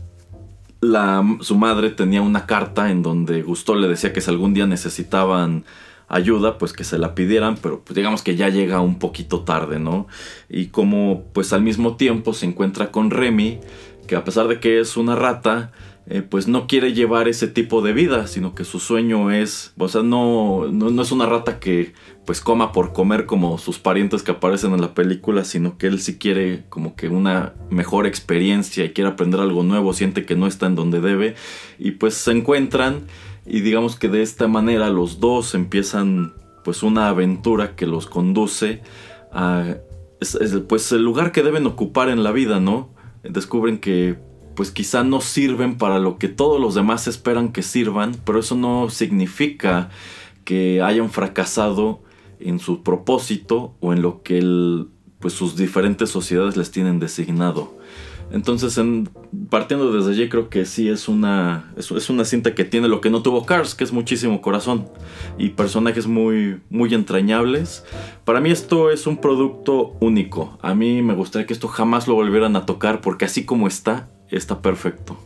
la, 0.81 1.25
su 1.41 1.57
madre 1.57 1.91
tenía 1.91 2.23
una 2.23 2.47
carta 2.47 2.91
en 2.91 3.03
donde 3.03 3.43
Gusto 3.43 3.75
le 3.75 3.89
decía 3.89 4.13
que 4.13 4.21
si 4.21 4.31
algún 4.31 4.55
día 4.55 4.67
necesitaban 4.67 5.65
ayuda, 6.09 6.59
pues 6.59 6.73
que 6.73 6.85
se 6.85 6.99
la 6.99 7.15
pidieran, 7.15 7.57
pero 7.61 7.83
pues 7.85 7.95
digamos 7.95 8.23
que 8.23 8.35
ya 8.35 8.49
llega 8.49 8.81
un 8.81 8.99
poquito 8.99 9.41
tarde, 9.41 9.79
¿no? 9.79 10.07
Y 10.49 10.67
como 10.67 11.25
pues 11.33 11.53
al 11.53 11.63
mismo 11.63 11.97
tiempo 11.97 12.33
se 12.33 12.47
encuentra 12.47 12.91
con 12.91 13.11
Remy, 13.11 13.61
que 14.09 14.17
a 14.17 14.25
pesar 14.25 14.49
de 14.49 14.59
que 14.59 14.81
es 14.81 14.97
una 14.97 15.15
rata, 15.15 15.71
eh, 16.11 16.23
pues 16.23 16.49
no 16.49 16.67
quiere 16.67 16.95
llevar 16.95 17.29
ese 17.29 17.49
tipo 17.49 17.83
de 17.83 17.93
vida, 17.93 18.27
sino 18.27 18.55
que 18.55 18.65
su 18.65 18.81
sueño 18.81 19.31
es, 19.31 19.75
o 19.77 19.89
sea, 19.89 20.03
no, 20.03 20.67
no, 20.67 21.03
es 21.03 21.13
una 21.13 21.27
rata 21.27 21.61
que 21.61 21.93
pues 22.25 22.41
coma 22.41 22.73
por 22.73 22.95
comer 22.95 23.27
como 23.27 23.59
sus 23.59 23.79
parientes 23.79 24.23
que 24.23 24.31
aparecen 24.31 24.73
en 24.73 24.81
la 24.81 24.95
película, 24.95 25.45
sino 25.45 25.77
que 25.77 25.87
él 25.87 26.01
sí 26.01 26.17
quiere 26.17 26.65
como 26.71 26.97
que 26.97 27.11
una 27.11 27.53
mejor 27.69 28.07
experiencia 28.07 28.87
y 28.87 28.93
quiere 28.95 29.11
aprender 29.11 29.39
algo 29.41 29.63
nuevo, 29.63 29.93
siente 29.93 30.25
que 30.25 30.35
no 30.35 30.47
está 30.47 30.67
en 30.67 30.77
donde 30.77 31.03
debe 31.03 31.35
y 31.79 31.91
pues 31.93 32.15
se 32.15 32.33
encuentran 32.33 33.03
y 33.45 33.61
digamos 33.61 33.97
que 33.97 34.09
de 34.09 34.23
esta 34.23 34.49
manera 34.49 34.89
los 34.89 35.21
dos 35.21 35.55
empiezan 35.55 36.33
pues 36.65 36.83
una 36.83 37.11
aventura 37.11 37.77
que 37.77 37.87
los 37.87 38.07
conduce 38.07 38.81
a 39.31 39.77
pues 40.67 40.93
el 40.93 41.03
lugar 41.03 41.33
que 41.33 41.43
deben 41.43 41.67
ocupar 41.67 42.09
en 42.09 42.25
la 42.25 42.33
vida, 42.33 42.61
¿no? 42.61 42.97
Descubren 43.31 43.79
que 43.79 44.19
pues 44.55 44.73
quizá 44.73 45.05
no 45.05 45.21
sirven 45.21 45.79
para 45.79 46.01
lo 46.01 46.19
que 46.19 46.27
todos 46.27 46.61
los 46.61 46.75
demás 46.75 47.07
esperan 47.07 47.53
que 47.53 47.63
sirvan, 47.63 48.17
pero 48.25 48.41
eso 48.41 48.57
no 48.57 48.91
significa 48.91 49.91
que 50.45 50.83
hayan 50.83 51.11
fracasado 51.11 52.01
en 52.41 52.59
su 52.59 52.83
propósito 52.83 53.75
o 53.81 53.93
en 53.93 54.03
lo 54.03 54.23
que 54.23 54.41
pues 55.21 55.35
sus 55.35 55.57
diferentes 55.57 56.11
sociedades 56.11 56.57
les 56.57 56.71
tienen 56.71 56.99
designado. 56.99 57.78
Entonces, 58.31 58.79
partiendo 59.49 59.93
desde 59.93 60.11
allí, 60.11 60.29
creo 60.29 60.51
que 60.51 60.67
sí 60.67 60.89
es 60.89 61.09
una, 61.09 61.73
es, 61.77 62.11
una 62.11 62.25
cinta 62.25 62.55
que 62.55 62.65
tiene 62.65 62.89
lo 62.89 63.01
que 63.01 63.11
no 63.11 63.23
tuvo 63.23 63.47
Cars, 63.47 63.75
que 63.75 63.85
es 63.85 63.93
muchísimo 63.93 64.43
corazón 64.43 64.89
y 65.39 65.51
personajes 65.51 66.07
muy, 66.07 66.61
muy 66.69 66.93
entrañables. 66.95 67.85
Para 68.25 68.41
mí 68.41 68.51
esto 68.51 68.91
es 68.91 69.07
un 69.07 69.19
producto 69.19 69.97
único. 70.01 70.59
A 70.61 70.75
mí 70.75 71.01
me 71.03 71.15
gustaría 71.15 71.47
que 71.47 71.55
esto 71.55 71.69
jamás 71.69 72.07
lo 72.07 72.15
volvieran 72.15 72.55
a 72.57 72.67
tocar 72.67 73.01
porque 73.01 73.25
así 73.25 73.45
como 73.45 73.67
está, 73.67 74.11
está 74.31 74.61
perfecto. 74.61 75.17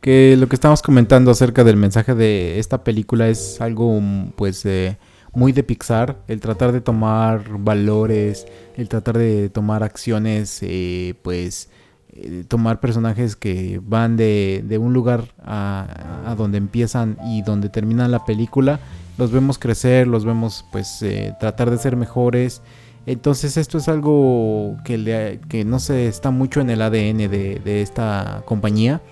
Que 0.00 0.36
lo 0.38 0.48
que 0.48 0.54
estamos 0.54 0.82
comentando 0.82 1.30
acerca 1.30 1.64
del 1.64 1.76
mensaje 1.76 2.14
de 2.14 2.58
esta 2.58 2.84
película 2.84 3.28
es 3.28 3.60
algo, 3.60 4.00
pues... 4.36 4.64
Eh, 4.66 4.96
muy 5.34 5.52
de 5.52 5.62
Pixar, 5.62 6.18
el 6.28 6.40
tratar 6.40 6.72
de 6.72 6.80
tomar 6.80 7.58
valores, 7.58 8.46
el 8.76 8.88
tratar 8.88 9.18
de 9.18 9.48
tomar 9.48 9.82
acciones, 9.82 10.58
eh, 10.62 11.14
pues 11.22 11.68
eh, 12.12 12.44
tomar 12.46 12.80
personajes 12.80 13.34
que 13.34 13.80
van 13.82 14.16
de, 14.16 14.78
un 14.80 14.92
lugar 14.92 15.34
a, 15.44 16.34
donde 16.36 16.58
empiezan 16.58 17.18
y 17.26 17.42
donde 17.42 17.68
terminan 17.68 18.10
la 18.10 18.24
película, 18.24 18.78
los 19.18 19.32
vemos 19.32 19.58
crecer, 19.58 20.06
los 20.06 20.24
vemos 20.24 20.64
pues 20.70 21.02
eh, 21.02 21.34
tratar 21.40 21.70
de 21.70 21.78
ser 21.78 21.96
mejores. 21.96 22.62
Entonces 23.06 23.56
esto 23.56 23.78
es 23.78 23.88
algo 23.88 24.76
que, 24.84 25.40
que 25.48 25.64
no 25.64 25.78
se 25.78 26.06
está 26.06 26.30
mucho 26.30 26.60
en 26.60 26.70
el 26.70 26.80
ADN 26.80 27.18
de, 27.18 27.60
de 27.62 27.82
esta 27.82 28.42
compañía 28.46 29.02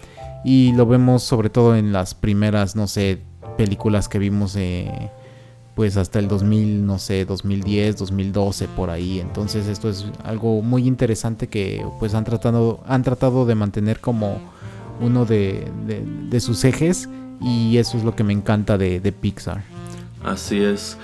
y 0.45 0.73
lo 0.73 0.87
vemos 0.87 1.23
sobre 1.23 1.51
todo 1.51 1.77
en 1.77 1.93
las 1.93 2.15
primeras, 2.15 2.75
no 2.75 2.87
sé, 2.87 3.21
películas 3.57 4.09
que 4.09 4.19
vimos 4.19 4.57
pues 5.75 5.97
hasta 5.97 6.19
el 6.19 6.29
2000, 6.29 6.85
no 6.87 6.99
sé, 6.99 7.25
2010, 7.25 7.97
2012 7.97 8.69
por 8.69 8.91
ahí. 8.91 9.21
Entonces 9.21 9.67
esto 9.69 9.89
es 9.89 10.07
algo 10.25 10.61
muy 10.63 10.87
interesante 10.87 11.49
que 11.49 11.85
pues 11.99 12.15
han 12.15 12.25
tratado 12.25 12.81
han 12.87 13.03
tratado 13.03 13.47
de 13.47 13.55
mantener 13.55 14.01
como 14.01 14.39
uno 15.01 15.25
de, 15.25 15.67
de- 15.87 16.41
sus 16.41 16.65
ejes 16.65 17.09
y 17.41 17.77
eso 17.79 17.97
es 17.97 18.05
lo 18.05 18.15
que 18.15 18.23
me 18.25 18.33
encanta 18.33 18.77
de, 18.79 19.01
de 19.01 19.13
Pixar. 19.13 19.63
Así 20.25 20.59
es. 20.63 20.97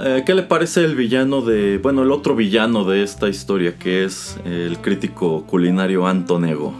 Eh, 0.00 0.22
¿Qué 0.24 0.34
le 0.34 0.42
parece 0.42 0.84
el 0.84 0.96
villano 0.96 1.42
de. 1.42 1.78
Bueno, 1.78 2.02
el 2.02 2.10
otro 2.12 2.34
villano 2.34 2.84
de 2.84 3.02
esta 3.02 3.28
historia, 3.28 3.76
que 3.78 4.04
es 4.04 4.38
el 4.46 4.78
crítico 4.78 5.44
culinario 5.46 6.06
Antonego? 6.06 6.72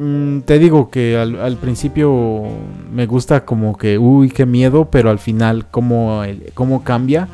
Mm, 0.00 0.40
te 0.46 0.58
digo 0.58 0.88
que 0.90 1.18
al, 1.18 1.58
principio 1.58 2.42
me 2.90 3.04
gusta 3.04 3.44
como 3.44 3.76
que, 3.76 3.98
uy, 3.98 4.30
qué 4.30 4.46
miedo, 4.46 4.86
pero 4.90 5.10
al 5.10 5.18
final 5.18 5.66
cómo, 5.70 6.24
el- 6.24 6.52
cómo 6.54 6.82
cambia. 6.84 7.28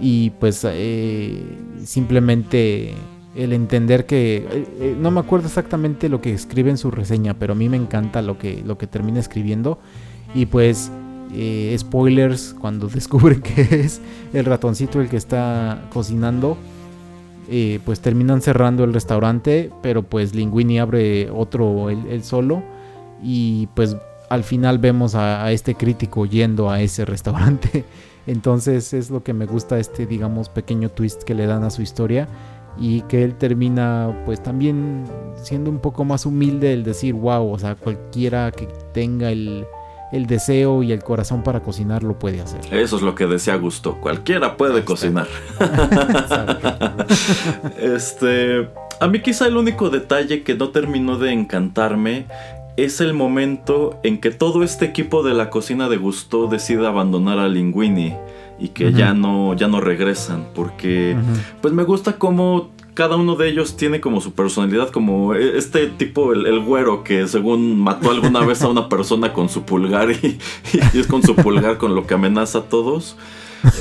Y 0.00 0.30
pues 0.30 0.66
eh, 0.68 1.40
simplemente 1.84 2.94
el 3.36 3.52
entender 3.52 4.06
que, 4.06 4.38
eh, 4.38 4.66
eh, 4.80 4.96
no 4.98 5.12
me 5.12 5.20
acuerdo 5.20 5.46
exactamente 5.46 6.08
lo 6.08 6.20
que 6.20 6.32
escribe 6.32 6.70
en 6.70 6.78
su 6.78 6.90
reseña, 6.90 7.34
pero 7.34 7.52
a 7.52 7.56
mí 7.56 7.68
me 7.68 7.76
encanta 7.76 8.22
lo 8.22 8.38
que, 8.38 8.60
lo 8.66 8.76
que 8.76 8.88
termina 8.88 9.20
escribiendo. 9.20 9.78
Y 10.34 10.46
pues 10.46 10.90
eh, 11.32 11.76
spoilers 11.78 12.56
cuando 12.60 12.88
descubren 12.92 13.40
que 13.40 13.62
es 13.62 14.00
el 14.32 14.46
ratoncito 14.46 15.00
el 15.00 15.08
que 15.08 15.16
está 15.16 15.84
cocinando 15.92 16.56
eh, 17.50 17.80
pues 17.84 18.00
terminan 18.00 18.40
cerrando 18.40 18.84
el 18.84 18.94
restaurante, 18.94 19.70
pero 19.82 20.04
pues 20.04 20.34
Linguini 20.34 20.78
abre 20.78 21.30
otro 21.30 21.90
él, 21.90 22.22
solo 22.22 22.62
y 23.22 23.66
pues 23.74 23.96
al 24.28 24.44
final 24.44 24.78
vemos 24.78 25.16
a, 25.16 25.44
a 25.44 25.50
este 25.50 25.74
crítico 25.74 26.26
yendo 26.26 26.70
a 26.70 26.80
ese 26.80 27.04
restaurante. 27.06 27.84
Entonces 28.26 28.92
es 28.92 29.10
lo 29.10 29.24
que 29.24 29.32
me 29.32 29.46
gusta 29.46 29.78
este 29.78 30.06
digamos 30.06 30.48
pequeño 30.48 30.90
twist 30.90 31.24
que 31.24 31.34
le 31.34 31.46
dan 31.46 31.64
a 31.64 31.70
su 31.70 31.82
historia 31.82 32.28
y 32.78 33.02
que 33.02 33.24
él 33.24 33.34
termina 33.34 34.22
pues 34.24 34.40
también 34.42 35.04
siendo 35.34 35.70
un 35.70 35.80
poco 35.80 36.04
más 36.04 36.26
humilde 36.26 36.72
el 36.72 36.84
decir 36.84 37.14
wow, 37.14 37.50
o 37.50 37.58
sea, 37.58 37.74
cualquiera 37.74 38.52
que 38.52 38.68
tenga 38.92 39.30
el, 39.32 39.66
el 40.12 40.26
deseo 40.26 40.82
y 40.82 40.92
el 40.92 41.02
corazón 41.02 41.42
para 41.42 41.60
cocinar 41.60 42.02
lo 42.02 42.18
puede 42.18 42.40
hacer. 42.40 42.60
Eso 42.72 42.96
es 42.96 43.02
lo 43.02 43.14
que 43.14 43.26
decía 43.26 43.56
Gusto. 43.56 43.96
Cualquiera 44.00 44.56
puede 44.56 44.84
cocinar. 44.84 45.28
este. 47.78 48.68
A 49.00 49.06
mí, 49.06 49.20
quizá 49.20 49.46
el 49.46 49.56
único 49.56 49.88
detalle 49.88 50.42
que 50.42 50.54
no 50.54 50.70
terminó 50.70 51.18
de 51.18 51.32
encantarme 51.32 52.26
es 52.76 53.00
el 53.00 53.14
momento 53.14 53.98
en 54.02 54.20
que 54.20 54.30
todo 54.30 54.62
este 54.62 54.86
equipo 54.86 55.22
de 55.22 55.34
la 55.34 55.50
cocina 55.50 55.88
de 55.88 55.96
Gusto 55.96 56.46
decide 56.46 56.86
abandonar 56.86 57.38
a 57.38 57.48
Linguini 57.48 58.14
y 58.58 58.68
que 58.68 58.92
ya 58.92 59.14
no 59.14 59.54
ya 59.54 59.68
no 59.68 59.80
regresan 59.80 60.44
porque 60.54 61.16
pues 61.62 61.72
me 61.72 61.82
gusta 61.82 62.14
cómo 62.14 62.68
cada 62.94 63.16
uno 63.16 63.36
de 63.36 63.48
ellos 63.48 63.76
tiene 63.76 64.00
como 64.00 64.20
su 64.20 64.32
personalidad, 64.32 64.90
como 64.90 65.34
e- 65.34 65.56
este 65.58 65.86
tipo, 65.86 66.32
el, 66.32 66.46
el 66.46 66.60
güero, 66.60 67.04
que 67.04 67.26
según 67.28 67.78
mató 67.78 68.10
alguna 68.10 68.40
vez 68.40 68.62
a 68.62 68.68
una 68.68 68.88
persona 68.88 69.32
con 69.32 69.48
su 69.48 69.62
pulgar 69.62 70.10
y, 70.10 70.38
y 70.94 70.98
es 70.98 71.06
con 71.06 71.22
su 71.22 71.34
pulgar 71.36 71.78
con 71.78 71.94
lo 71.94 72.06
que 72.06 72.14
amenaza 72.14 72.58
a 72.58 72.62
todos. 72.62 73.16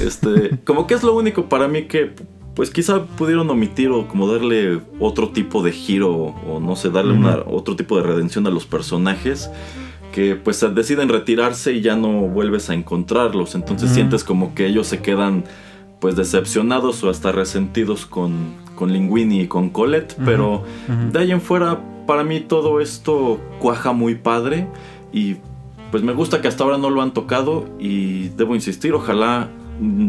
Este, 0.01 0.57
como 0.65 0.87
que 0.87 0.93
es 0.93 1.03
lo 1.03 1.15
único 1.15 1.47
para 1.49 1.67
mí 1.67 1.83
que, 1.83 2.11
pues 2.55 2.69
quizá 2.69 3.05
pudieron 3.05 3.49
omitir 3.49 3.89
o 3.89 4.07
como 4.07 4.27
darle 4.27 4.81
otro 4.99 5.29
tipo 5.29 5.63
de 5.63 5.71
giro 5.71 6.11
o 6.11 6.59
no 6.59 6.75
sé, 6.75 6.89
darle 6.89 7.13
una, 7.13 7.39
otro 7.45 7.75
tipo 7.75 7.95
de 7.97 8.03
redención 8.03 8.45
a 8.47 8.49
los 8.49 8.65
personajes 8.65 9.49
que 10.11 10.35
pues 10.35 10.65
deciden 10.73 11.07
retirarse 11.07 11.71
y 11.73 11.81
ya 11.81 11.95
no 11.95 12.09
vuelves 12.23 12.69
a 12.69 12.73
encontrarlos. 12.73 13.55
Entonces 13.55 13.91
sientes 13.91 14.23
como 14.23 14.53
que 14.55 14.65
ellos 14.65 14.87
se 14.87 15.01
quedan 15.01 15.45
pues 16.01 16.15
decepcionados 16.15 17.03
o 17.03 17.09
hasta 17.09 17.31
resentidos 17.31 18.05
con, 18.05 18.53
con 18.79 18.93
Linguini 18.93 19.41
y 19.41 19.47
con 19.47 19.69
Colette. 19.69 20.15
Pero 20.23 20.63
de 21.11 21.19
ahí 21.19 21.31
en 21.31 21.41
fuera, 21.41 21.81
para 22.07 22.23
mí 22.23 22.39
todo 22.39 22.79
esto 22.79 23.39
cuaja 23.59 23.91
muy 23.91 24.15
padre 24.15 24.67
y 25.11 25.35
pues 25.91 26.01
me 26.01 26.13
gusta 26.13 26.41
que 26.41 26.47
hasta 26.47 26.63
ahora 26.63 26.77
no 26.77 26.89
lo 26.89 27.01
han 27.01 27.13
tocado 27.13 27.65
y 27.77 28.29
debo 28.29 28.55
insistir, 28.55 28.93
ojalá 28.93 29.49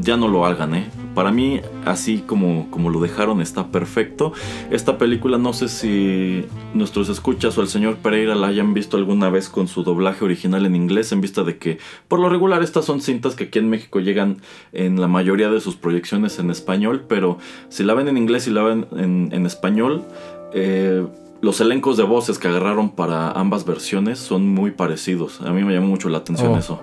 ya 0.01 0.17
no 0.17 0.29
lo 0.29 0.47
hagan, 0.47 0.75
¿eh? 0.75 0.91
Para 1.15 1.31
mí, 1.33 1.61
así 1.85 2.23
como, 2.27 2.71
como 2.71 2.91
lo 2.91 3.01
dejaron, 3.01 3.41
está 3.41 3.69
perfecto. 3.69 4.33
Esta 4.71 4.99
película 4.99 5.39
no 5.39 5.53
sé 5.53 5.69
si 5.69 6.45
nuestros 6.75 7.09
escuchas 7.09 7.57
o 7.59 7.63
el 7.63 7.69
señor 7.69 7.97
Pereira 7.97 8.35
la 8.35 8.49
hayan 8.49 8.75
visto 8.75 8.97
alguna 8.97 9.29
vez 9.31 9.49
con 9.49 9.69
su 9.69 9.83
doblaje 9.83 10.25
original 10.25 10.67
en 10.67 10.77
inglés, 10.77 11.13
en 11.13 11.21
vista 11.21 11.43
de 11.45 11.59
que 11.59 11.79
por 12.09 12.19
lo 12.21 12.29
regular 12.29 12.63
estas 12.63 12.85
son 12.85 13.01
cintas 13.01 13.35
que 13.35 13.45
aquí 13.45 13.59
en 13.59 13.69
México 13.71 14.01
llegan 14.01 14.39
en 14.73 15.01
la 15.01 15.09
mayoría 15.09 15.51
de 15.51 15.61
sus 15.61 15.77
proyecciones 15.77 16.39
en 16.39 16.51
español, 16.51 17.05
pero 17.09 17.39
si 17.69 17.83
la 17.85 17.95
ven 17.95 18.09
en 18.09 18.17
inglés 18.17 18.47
y 18.47 18.51
la 18.51 18.63
ven 18.63 18.87
en, 18.97 19.31
en 19.33 19.47
español, 19.47 20.05
eh, 20.53 21.07
los 21.43 21.61
elencos 21.61 21.97
de 21.97 22.03
voces 22.03 22.39
que 22.39 22.49
agarraron 22.49 22.91
para 22.91 23.31
ambas 23.33 23.65
versiones 23.65 24.19
son 24.19 24.49
muy 24.49 24.73
parecidos. 24.73 25.41
A 25.41 25.51
mí 25.53 25.65
me 25.65 25.73
llamó 25.73 25.87
mucho 25.89 26.09
la 26.09 26.19
atención 26.19 26.53
Oh. 26.53 26.59
eso. 26.59 26.81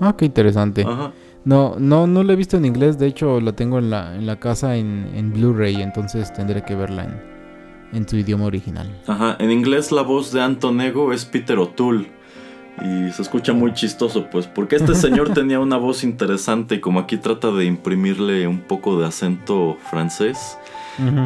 Ah, 0.00 0.14
qué 0.16 0.24
interesante. 0.24 0.82
Ajá. 0.82 1.12
No, 1.44 1.76
no, 1.78 2.06
no 2.06 2.22
la 2.22 2.34
he 2.34 2.36
visto 2.36 2.56
en 2.56 2.64
inglés, 2.64 2.98
de 2.98 3.06
hecho 3.06 3.40
la 3.40 3.52
tengo 3.52 3.78
en 3.78 3.90
la, 3.90 4.14
en 4.14 4.26
la 4.26 4.38
casa 4.38 4.76
en, 4.76 5.10
en 5.14 5.32
Blu-ray, 5.32 5.80
entonces 5.80 6.32
tendré 6.32 6.62
que 6.62 6.74
verla 6.74 7.04
en, 7.04 7.98
en 7.98 8.08
su 8.08 8.16
idioma 8.16 8.44
original. 8.44 9.00
Ajá, 9.06 9.36
en 9.38 9.50
inglés 9.50 9.90
la 9.92 10.02
voz 10.02 10.32
de 10.32 10.42
Antonego 10.42 11.12
es 11.12 11.24
Peter 11.24 11.58
O'Toole. 11.58 12.20
Y 12.82 13.10
se 13.12 13.20
escucha 13.20 13.52
muy 13.52 13.74
chistoso, 13.74 14.28
pues, 14.30 14.46
porque 14.46 14.76
este 14.76 14.94
señor 14.94 15.34
tenía 15.34 15.60
una 15.60 15.76
voz 15.76 16.02
interesante 16.02 16.76
y 16.76 16.80
como 16.80 17.00
aquí 17.00 17.16
trata 17.18 17.50
de 17.50 17.64
imprimirle 17.64 18.46
un 18.46 18.60
poco 18.60 18.98
de 18.98 19.06
acento 19.06 19.76
francés, 19.90 20.56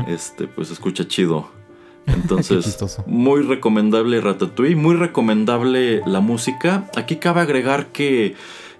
este, 0.08 0.46
pues 0.46 0.68
se 0.68 0.74
escucha 0.74 1.06
chido. 1.06 1.48
Entonces, 2.06 2.64
chistoso. 2.64 3.02
muy 3.06 3.42
recomendable 3.42 4.20
Ratatouille, 4.20 4.76
muy 4.76 4.94
recomendable 4.94 6.02
la 6.06 6.20
música. 6.20 6.90
Aquí 6.96 7.16
cabe 7.16 7.40
agregar 7.40 7.86
que, 7.88 8.34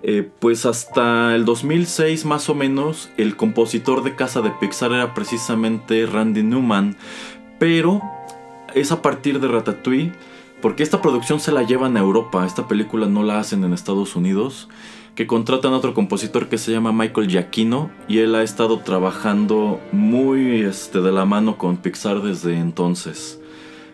eh, 0.07 0.29
pues 0.39 0.67
hasta 0.67 1.35
el 1.35 1.47
2006 1.47 2.27
más 2.27 2.51
o 2.51 2.55
menos, 2.55 3.09
el 3.17 3.37
compositor 3.37 4.05
de 4.05 4.15
casa 4.15 4.43
de 4.43 4.51
Pixar 4.51 4.93
era 4.93 5.15
precisamente 5.15 6.05
Randy 6.05 6.43
Newman, 6.43 6.95
pero 7.59 8.03
es 8.75 8.93
a 8.93 9.01
partir 9.01 9.41
de 9.41 9.49
Ratatouille, 9.49 10.13
porque 10.61 10.83
esta 10.83 11.01
producción 11.01 11.41
se 11.41 11.53
la 11.53 11.63
llevan 11.63 11.97
a 11.97 12.01
Europa, 12.01 12.45
esta 12.45 12.69
película 12.69 13.07
no 13.07 13.23
la 13.23 13.39
hacen 13.39 13.65
en 13.65 13.73
Estados 13.73 14.15
Unidos, 14.15 14.69
que 15.15 15.27
contratan 15.27 15.73
a 15.73 15.79
otro 15.79 15.95
compositor 15.95 16.51
que 16.51 16.59
se 16.59 16.71
llama 16.71 16.93
Michael 16.93 17.29
Giacchino 17.29 17.91
y 18.07 18.19
él 18.19 18.35
ha 18.35 18.43
estado 18.43 18.81
trabajando 18.81 19.81
muy 19.91 20.61
este, 20.61 21.01
de 21.01 21.13
la 21.13 21.25
mano 21.25 21.57
con 21.57 21.79
Pixar 21.79 22.21
desde 22.21 22.59
entonces. 22.59 23.41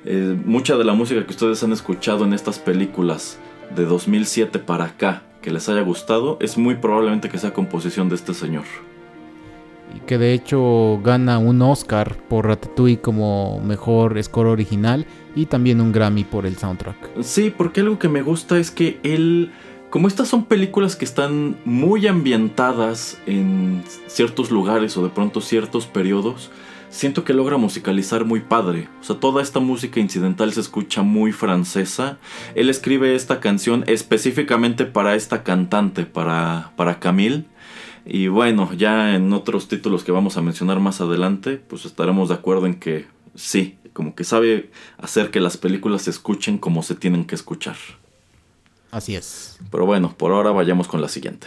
Eh, 0.04 0.36
mucha 0.44 0.76
de 0.76 0.84
la 0.84 0.94
música 0.94 1.24
que 1.24 1.30
ustedes 1.30 1.62
han 1.62 1.70
escuchado 1.70 2.24
en 2.24 2.32
estas 2.32 2.58
películas 2.58 3.38
de 3.76 3.84
2007 3.84 4.58
para 4.58 4.86
acá, 4.86 5.22
que 5.40 5.50
les 5.50 5.68
haya 5.68 5.82
gustado, 5.82 6.36
es 6.40 6.58
muy 6.58 6.76
probablemente 6.76 7.28
que 7.28 7.38
sea 7.38 7.52
composición 7.52 8.08
de 8.08 8.16
este 8.16 8.34
señor. 8.34 8.64
Y 9.94 10.00
que 10.00 10.18
de 10.18 10.34
hecho 10.34 11.00
gana 11.02 11.38
un 11.38 11.60
Oscar 11.62 12.16
por 12.28 12.46
Ratatouille 12.46 13.00
como 13.00 13.60
mejor 13.60 14.22
score 14.22 14.46
original 14.46 15.06
y 15.34 15.46
también 15.46 15.80
un 15.80 15.92
Grammy 15.92 16.24
por 16.24 16.46
el 16.46 16.56
soundtrack. 16.56 17.22
Sí, 17.22 17.52
porque 17.56 17.80
algo 17.80 17.98
que 17.98 18.08
me 18.08 18.22
gusta 18.22 18.58
es 18.58 18.70
que 18.70 19.00
él, 19.02 19.50
como 19.90 20.06
estas 20.06 20.28
son 20.28 20.44
películas 20.44 20.94
que 20.94 21.04
están 21.04 21.56
muy 21.64 22.06
ambientadas 22.06 23.18
en 23.26 23.82
ciertos 24.06 24.50
lugares 24.50 24.96
o 24.96 25.02
de 25.02 25.10
pronto 25.10 25.40
ciertos 25.40 25.86
periodos, 25.86 26.50
siento 26.90 27.24
que 27.24 27.32
logra 27.32 27.56
musicalizar 27.56 28.24
muy 28.24 28.40
padre. 28.40 28.88
O 29.00 29.04
sea, 29.04 29.16
toda 29.18 29.42
esta 29.42 29.60
música 29.60 30.00
incidental 30.00 30.52
se 30.52 30.60
escucha 30.60 31.02
muy 31.02 31.32
francesa. 31.32 32.18
Él 32.54 32.68
escribe 32.68 33.14
esta 33.14 33.40
canción 33.40 33.84
específicamente 33.86 34.84
para 34.84 35.14
esta 35.14 35.42
cantante, 35.42 36.04
para, 36.04 36.72
para 36.76 36.98
Camille. 36.98 37.44
Y 38.04 38.28
bueno, 38.28 38.72
ya 38.72 39.14
en 39.14 39.32
otros 39.32 39.68
títulos 39.68 40.04
que 40.04 40.12
vamos 40.12 40.36
a 40.36 40.42
mencionar 40.42 40.80
más 40.80 41.00
adelante, 41.00 41.56
pues 41.56 41.84
estaremos 41.84 42.28
de 42.28 42.34
acuerdo 42.34 42.66
en 42.66 42.74
que 42.74 43.06
sí, 43.34 43.76
como 43.92 44.14
que 44.14 44.24
sabe 44.24 44.70
hacer 44.98 45.30
que 45.30 45.40
las 45.40 45.56
películas 45.56 46.02
se 46.02 46.10
escuchen 46.10 46.58
como 46.58 46.82
se 46.82 46.94
tienen 46.94 47.24
que 47.24 47.34
escuchar. 47.34 47.76
Así 48.90 49.14
es. 49.14 49.58
Pero 49.70 49.86
bueno, 49.86 50.14
por 50.16 50.32
ahora 50.32 50.50
vayamos 50.50 50.88
con 50.88 51.00
la 51.00 51.08
siguiente. 51.08 51.46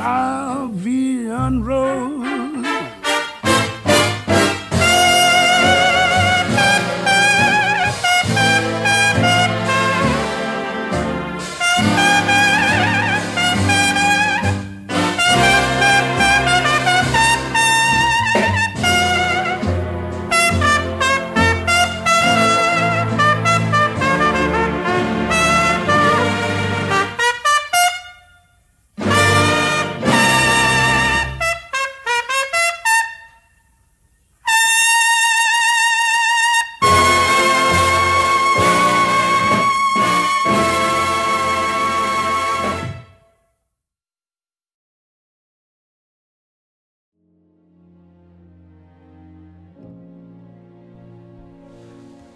la 0.00 0.68
vie 0.72 1.28
rose. 1.68 2.19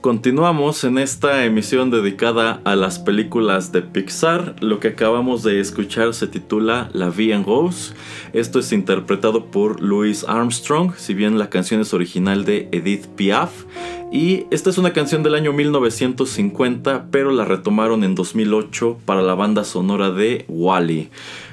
Continuamos 0.05 0.85
en 0.85 0.99
esta 0.99 1.47
emisión 1.47 1.91
dedicada 1.91 2.61
a 2.65 2.77
las 2.77 2.99
películas 2.99 3.73
de 3.73 3.81
Pixar. 3.81 4.55
Lo 4.61 4.79
que 4.79 4.89
acabamos 4.89 5.43
de 5.43 5.61
escuchar 5.61 6.13
se 6.13 6.27
titula 6.27 6.91
La 6.93 7.09
Vie 7.09 7.33
en 7.33 7.43
Rose. 7.43 7.95
Esto 8.35 8.59
es 8.59 8.71
interpretado 8.73 9.47
por 9.47 9.81
Louis 9.81 10.27
Armstrong, 10.29 10.93
si 10.99 11.15
bien 11.15 11.39
la 11.39 11.49
canción 11.49 11.81
es 11.81 11.95
original 11.95 12.45
de 12.45 12.69
Edith 12.71 13.07
Piaf. 13.17 13.65
Y 14.13 14.45
esta 14.51 14.69
es 14.69 14.77
una 14.77 14.93
canción 14.93 15.23
del 15.23 15.37
año 15.37 15.55
1950, 15.55 17.07
pero 17.11 17.31
la 17.31 17.47
retomaron 17.47 18.05
en 18.05 18.15
2008 18.15 18.99
para 19.07 19.23
la 19.23 19.35
banda 19.35 19.65
sonora 19.65 20.11
de 20.11 20.45
Wally, 20.49 21.09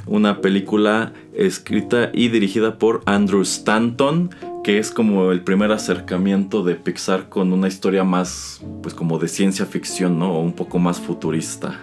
una 0.07 0.41
película 0.41 1.13
escrita 1.33 2.11
y 2.13 2.27
dirigida 2.27 2.77
por 2.77 3.01
Andrew 3.05 3.43
Stanton 3.43 4.29
que 4.63 4.77
es 4.77 4.91
como 4.91 5.31
el 5.31 5.41
primer 5.41 5.71
acercamiento 5.71 6.63
de 6.63 6.75
Pixar 6.75 7.29
con 7.29 7.51
una 7.51 7.67
historia 7.67 8.03
más, 8.03 8.61
pues 8.83 8.93
como 8.93 9.17
de 9.17 9.27
ciencia 9.27 9.65
ficción, 9.65 10.19
¿no? 10.19 10.39
Un 10.39 10.53
poco 10.53 10.77
más 10.77 10.99
futurista. 10.99 11.79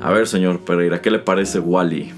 A 0.00 0.10
ver, 0.10 0.26
señor 0.26 0.60
Pereira, 0.60 1.02
¿qué 1.02 1.10
le 1.10 1.18
parece 1.18 1.58
Wally? 1.58 2.10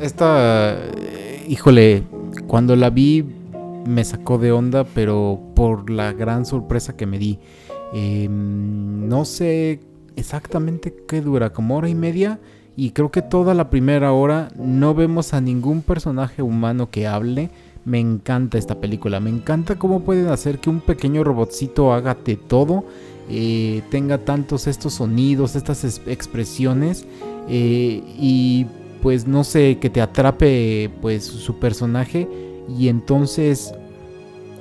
Esta, 0.00 0.74
eh, 0.74 1.46
híjole, 1.48 2.02
cuando 2.48 2.74
la 2.74 2.90
vi 2.90 3.24
me 3.86 4.04
sacó 4.04 4.38
de 4.38 4.50
onda, 4.50 4.82
pero 4.82 5.40
por 5.54 5.88
la 5.88 6.12
gran 6.12 6.44
sorpresa 6.44 6.96
que 6.96 7.06
me 7.06 7.18
di. 7.18 7.38
Em, 7.92 9.08
no 9.08 9.24
sé 9.24 9.80
exactamente 10.16 10.92
qué 11.06 11.20
dura, 11.20 11.50
como 11.50 11.76
hora 11.76 11.88
y 11.88 11.94
media. 11.94 12.40
Y 12.74 12.90
creo 12.90 13.10
que 13.10 13.22
toda 13.22 13.54
la 13.54 13.70
primera 13.70 14.12
hora 14.12 14.48
no 14.56 14.94
vemos 14.94 15.32
a 15.32 15.40
ningún 15.40 15.82
personaje 15.82 16.42
humano 16.42 16.90
que 16.90 17.06
hable 17.06 17.50
me 17.86 18.00
encanta 18.00 18.58
esta 18.58 18.80
película, 18.80 19.20
me 19.20 19.30
encanta 19.30 19.76
cómo 19.76 20.00
pueden 20.00 20.26
hacer 20.26 20.58
que 20.58 20.68
un 20.68 20.80
pequeño 20.80 21.22
robotcito 21.22 21.92
haga 21.92 22.16
de 22.22 22.34
todo, 22.34 22.84
eh, 23.30 23.80
tenga 23.90 24.18
tantos 24.18 24.66
estos 24.66 24.94
sonidos, 24.94 25.54
estas 25.54 25.84
expresiones 26.06 27.06
eh, 27.48 28.02
y 28.18 28.66
pues 29.02 29.28
no 29.28 29.44
sé, 29.44 29.78
que 29.80 29.88
te 29.88 30.00
atrape 30.00 30.90
pues 31.00 31.24
su 31.24 31.60
personaje 31.60 32.28
y 32.76 32.88
entonces 32.88 33.72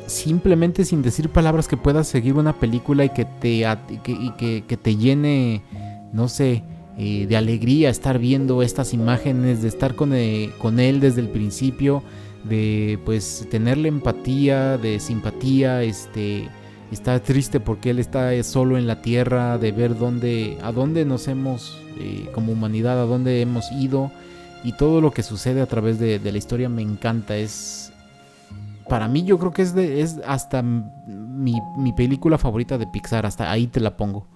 simplemente 0.05 0.85
sin 0.85 1.01
decir 1.01 1.29
palabras 1.29 1.67
que 1.67 1.77
puedas 1.77 2.07
seguir 2.07 2.35
una 2.35 2.59
película 2.59 3.05
y 3.05 3.09
que 3.09 3.25
te, 3.25 3.65
que, 4.03 4.77
te 4.79 4.95
llene, 4.97 5.63
no 6.13 6.27
sé, 6.27 6.61
eh, 6.99 7.25
de 7.27 7.35
alegría 7.35 7.89
estar 7.89 8.19
viendo 8.19 8.61
estas 8.61 8.93
imágenes, 8.93 9.63
de 9.63 9.67
estar 9.67 9.95
con, 9.95 10.13
con 10.59 10.79
él 10.79 10.99
desde 10.99 11.21
el 11.21 11.29
principio 11.29 12.03
de 12.47 12.99
pues 13.05 13.47
tenerle 13.49 13.89
empatía, 13.89 14.77
de 14.77 14.99
simpatía, 14.99 15.83
este 15.83 16.49
está 16.91 17.19
triste 17.19 17.59
porque 17.59 17.89
él 17.89 17.99
está 17.99 18.31
solo 18.43 18.77
en 18.77 18.87
la 18.87 19.01
tierra, 19.01 19.57
de 19.57 19.71
ver 19.71 19.97
dónde, 19.97 20.57
a 20.61 20.71
dónde 20.71 21.05
nos 21.05 21.27
hemos, 21.27 21.81
eh, 21.99 22.29
como 22.33 22.51
humanidad, 22.51 22.99
a 22.99 23.05
dónde 23.05 23.41
hemos 23.41 23.71
ido 23.71 24.11
y 24.63 24.73
todo 24.73 25.01
lo 25.01 25.11
que 25.11 25.23
sucede 25.23 25.61
a 25.61 25.65
través 25.65 25.99
de, 25.99 26.19
la 26.19 26.37
historia 26.37 26.69
me 26.69 26.81
encanta. 26.81 27.35
Es, 27.35 27.91
para 28.87 29.07
mí 29.07 29.23
yo 29.23 29.37
creo 29.37 29.51
que 29.51 29.61
es, 29.61 29.73
de, 29.75 30.01
es 30.01 30.19
hasta 30.25 30.61
mi, 30.61 31.59
mi 31.77 31.93
película 31.93 32.37
favorita 32.37 32.77
de 32.77 32.87
Pixar, 32.87 33.25
hasta 33.25 33.51
ahí 33.51 33.67
te 33.67 33.79
la 33.79 33.97
pongo. 33.97 34.27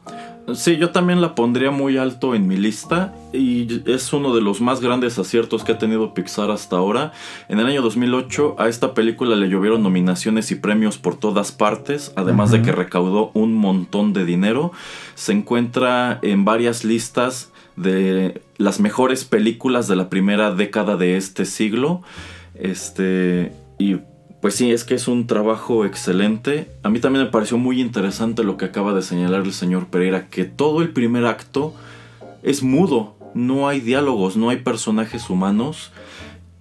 Sí, 0.56 0.78
yo 0.78 0.91
también 0.91 1.22
la 1.22 1.36
pondría 1.36 1.72
muy 1.72 1.97
alto 1.97 2.36
en 2.36 2.47
mi 2.47 2.58
lista 2.58 3.14
y 3.34 3.82
es 3.89 4.12
uno 4.14 4.34
de 4.34 4.41
los 4.41 4.62
más 4.62 4.82
grandes 4.82 5.20
aciertos 5.20 5.64
que 5.64 5.74
ha 5.74 5.78
tenido 5.78 6.14
Pixar 6.14 6.52
hasta 6.52 6.78
ahora. 6.78 7.14
En 7.47 7.60
el 7.60 7.66
año 7.66 7.82
2008 7.82 8.56
a 8.58 8.68
esta 8.68 8.93
película 8.93 9.36
le 9.36 9.50
llovieron 9.50 9.84
nominaciones 9.84 10.52
y 10.52 10.56
premios 10.56 10.97
por 10.97 11.16
todas 11.16 11.52
partes, 11.52 12.14
además 12.16 12.52
de 12.52 12.62
que 12.62 12.72
recaudó 12.72 13.32
un 13.34 13.54
montón 13.54 14.14
de 14.14 14.26
dinero. 14.26 14.72
Se 15.16 15.32
encuentra 15.32 16.20
en 16.22 16.45
varias 16.45 16.84
listas 16.84 17.52
de 17.76 18.41
las 18.58 18.80
mejores 18.80 19.26
películas 19.26 19.88
de 19.88 19.95
la 19.95 20.10
primera 20.10 20.54
década 20.54 20.97
de 20.97 21.18
este 21.18 21.45
siglo. 21.45 22.02
Este 22.56 23.54
y 23.78 23.97
pues 24.41 24.55
sí, 24.55 24.71
es 24.71 24.83
que 24.83 24.95
es 24.95 25.07
un 25.07 25.27
trabajo 25.27 25.85
excelente. 25.85 26.71
A 26.83 26.89
mí 26.89 26.99
también 26.99 27.25
me 27.25 27.31
pareció 27.31 27.57
muy 27.57 27.81
interesante 27.81 28.43
lo 28.43 28.57
que 28.57 28.65
acaba 28.65 28.93
de 28.93 29.01
señalar 29.01 29.41
el 29.41 29.53
señor 29.53 29.87
Pereira, 29.87 30.27
que 30.29 30.45
todo 30.45 30.81
el 30.81 30.89
primer 30.89 31.25
acto 31.25 31.73
es 32.41 32.63
mudo, 32.63 33.15
no 33.33 33.67
hay 33.67 33.81
diálogos, 33.81 34.37
no 34.37 34.49
hay 34.49 34.57
personajes 34.57 35.29
humanos, 35.29 35.91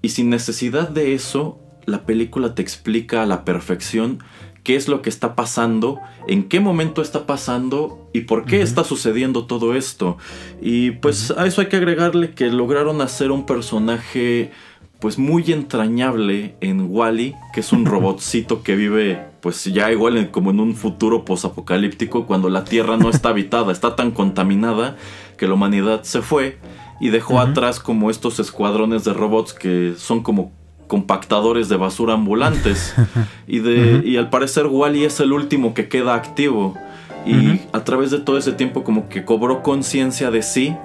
y 0.02 0.10
sin 0.10 0.30
necesidad 0.30 0.88
de 0.88 1.14
eso, 1.14 1.58
la 1.84 2.04
película 2.04 2.54
te 2.54 2.62
explica 2.62 3.22
a 3.22 3.26
la 3.26 3.44
perfección 3.44 4.22
qué 4.62 4.76
es 4.76 4.88
lo 4.88 5.00
que 5.00 5.08
está 5.08 5.34
pasando, 5.34 5.98
en 6.26 6.48
qué 6.48 6.60
momento 6.60 7.00
está 7.00 7.26
pasando 7.26 8.10
y 8.12 8.22
por 8.22 8.44
qué 8.44 8.60
está 8.60 8.84
sucediendo 8.84 9.46
todo 9.46 9.74
esto. 9.74 10.18
Y 10.60 10.90
pues 10.90 11.30
a 11.30 11.46
eso 11.46 11.60
hay 11.60 11.68
que 11.68 11.76
agregarle 11.76 12.32
que 12.32 12.48
lograron 12.48 13.00
hacer 13.00 13.30
un 13.30 13.46
personaje 13.46 14.52
pues 15.01 15.18
muy 15.18 15.53
entrañable 15.53 16.57
en 16.61 16.88
Wally, 16.90 17.34
que 17.53 17.61
es 17.61 17.72
un 17.72 17.86
robotcito 17.86 18.62
que 18.62 18.76
vive 18.76 19.26
pues 19.40 19.64
ya 19.64 19.92
igual 19.92 20.30
como 20.30 20.51
en 20.51 20.59
un 20.59 20.74
futuro 20.74 21.24
posapocalíptico 21.24 22.26
cuando 22.26 22.49
la 22.49 22.64
Tierra 22.64 22.96
no 22.96 23.09
está 23.09 23.28
habitada, 23.30 23.72
está 23.72 23.96
tan 23.96 24.11
contaminada 24.11 24.96
que 25.36 25.46
la 25.46 25.55
humanidad 25.55 26.03
se 26.03 26.22
fue 26.22 26.59
y 27.01 27.11
dejó 27.11 27.38
atrás 27.38 27.78
como 27.78 28.11
estos 28.11 28.40
escuadrones 28.40 29.05
de 29.05 29.12
robots 29.12 29.53
que 29.53 29.94
son 29.96 30.22
como 30.22 30.53
compactadores 30.88 31.68
de 31.68 31.76
basura 31.76 32.14
ambulantes. 32.14 32.94
Y 33.46 33.61
de 33.61 34.03
y 34.05 34.18
al 34.18 34.28
parecer 34.28 34.66
Wally 34.66 35.05
es 35.05 35.20
el 35.20 35.32
último 35.32 35.72
que 35.72 35.88
queda 35.88 36.14
activo. 36.14 36.76
Y 37.24 37.61
a 37.72 37.84
través 37.84 38.11
de 38.11 38.18
todo 38.18 38.36
ese 38.36 38.53
tiempo 38.53 38.84
como 38.84 39.09
que 39.09 39.24
cobró 39.24 39.62
conciencia 39.62 40.30
de 40.30 40.42
sí 40.42 40.76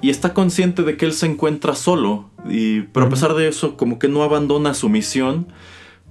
y 0.00 0.10
está 0.10 0.32
consciente 0.34 0.82
de 0.82 0.96
que 0.96 1.06
él 1.06 1.12
se 1.12 1.26
encuentra 1.26 1.74
solo. 1.74 2.30
Y, 2.48 2.82
pero 2.82 3.06
a 3.06 3.08
pesar 3.08 3.34
de 3.34 3.48
eso, 3.48 3.76
como 3.76 3.98
que 3.98 4.08
no 4.08 4.22
abandona 4.22 4.74
su 4.74 4.88
misión, 4.88 5.48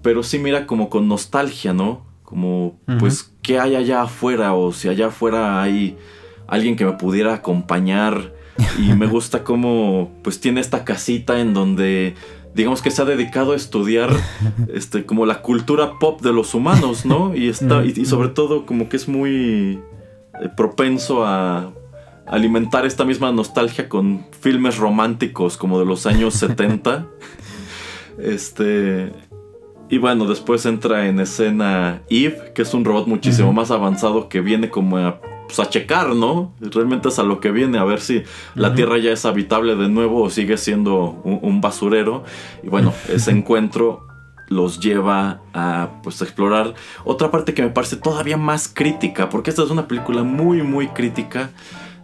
pero 0.01 0.23
sí 0.23 0.39
mira 0.39 0.67
como 0.67 0.89
con 0.89 1.07
nostalgia, 1.07 1.73
¿no? 1.73 2.05
Como, 2.23 2.79
pues, 2.99 3.33
¿qué 3.41 3.59
hay 3.59 3.75
allá 3.75 4.03
afuera? 4.03 4.53
O 4.53 4.71
si 4.71 4.87
allá 4.87 5.07
afuera 5.07 5.63
hay 5.63 5.97
alguien 6.47 6.75
que 6.75 6.85
me 6.85 6.93
pudiera 6.93 7.33
acompañar. 7.33 8.33
Y 8.77 8.93
me 8.93 9.07
gusta 9.07 9.43
cómo, 9.43 10.11
pues, 10.23 10.39
tiene 10.39 10.61
esta 10.61 10.85
casita 10.85 11.39
en 11.39 11.53
donde 11.53 12.15
digamos 12.53 12.81
que 12.81 12.91
se 12.91 13.01
ha 13.01 13.05
dedicado 13.05 13.53
a 13.53 13.55
estudiar 13.55 14.09
este 14.73 15.05
como 15.05 15.25
la 15.25 15.41
cultura 15.41 15.99
pop 15.99 16.21
de 16.21 16.33
los 16.33 16.53
humanos, 16.53 17.05
¿no? 17.05 17.35
Y 17.35 17.47
está 17.47 17.85
y, 17.85 18.05
sobre 18.05 18.29
todo 18.29 18.65
como 18.65 18.89
que 18.89 18.97
es 18.97 19.07
muy 19.07 19.79
eh, 20.41 20.49
propenso 20.57 21.25
a 21.25 21.71
alimentar 22.29 22.85
esta 22.85 23.05
misma 23.05 23.31
nostalgia 23.31 23.89
con 23.89 24.25
filmes 24.39 24.77
románticos 24.77 25.57
como 25.57 25.79
de 25.79 25.85
los 25.85 26.05
años 26.05 26.33
70. 26.35 27.07
Este 28.19 29.11
y 29.89 29.97
bueno, 29.97 30.25
después 30.25 30.65
entra 30.67 31.07
en 31.07 31.19
escena 31.19 32.03
Eve, 32.09 32.51
que 32.53 32.61
es 32.61 32.73
un 32.75 32.85
robot 32.85 33.07
muchísimo 33.07 33.51
más 33.53 33.71
avanzado 33.71 34.29
que 34.29 34.39
viene 34.39 34.69
como 34.69 34.97
a, 34.97 35.19
pues, 35.47 35.59
a, 35.59 35.67
checar, 35.67 36.09
¿no? 36.09 36.53
Realmente 36.59 37.09
es 37.09 37.17
a 37.17 37.23
lo 37.23 37.39
que 37.39 37.49
viene, 37.49 37.79
a 37.79 37.83
ver 37.83 37.99
si 37.99 38.21
la 38.53 38.75
Tierra 38.75 38.99
ya 38.99 39.11
es 39.11 39.25
habitable 39.25 39.75
de 39.75 39.89
nuevo 39.89 40.21
o 40.21 40.29
sigue 40.29 40.57
siendo 40.57 41.19
un, 41.23 41.59
basurero. 41.59 42.23
Y 42.61 42.69
bueno, 42.69 42.93
ese 43.11 43.31
encuentro 43.31 44.05
los 44.47 44.79
lleva 44.79 45.41
a 45.53 45.89
pues 46.03 46.21
explorar 46.21 46.75
otra 47.03 47.31
parte 47.31 47.55
que 47.55 47.63
me 47.63 47.69
parece 47.69 47.95
todavía 47.95 48.37
más 48.37 48.67
crítica, 48.67 49.29
porque 49.29 49.49
esta 49.49 49.63
es 49.63 49.71
una 49.71 49.87
película 49.87 50.21
muy 50.21 50.61
muy 50.61 50.87
crítica 50.89 51.49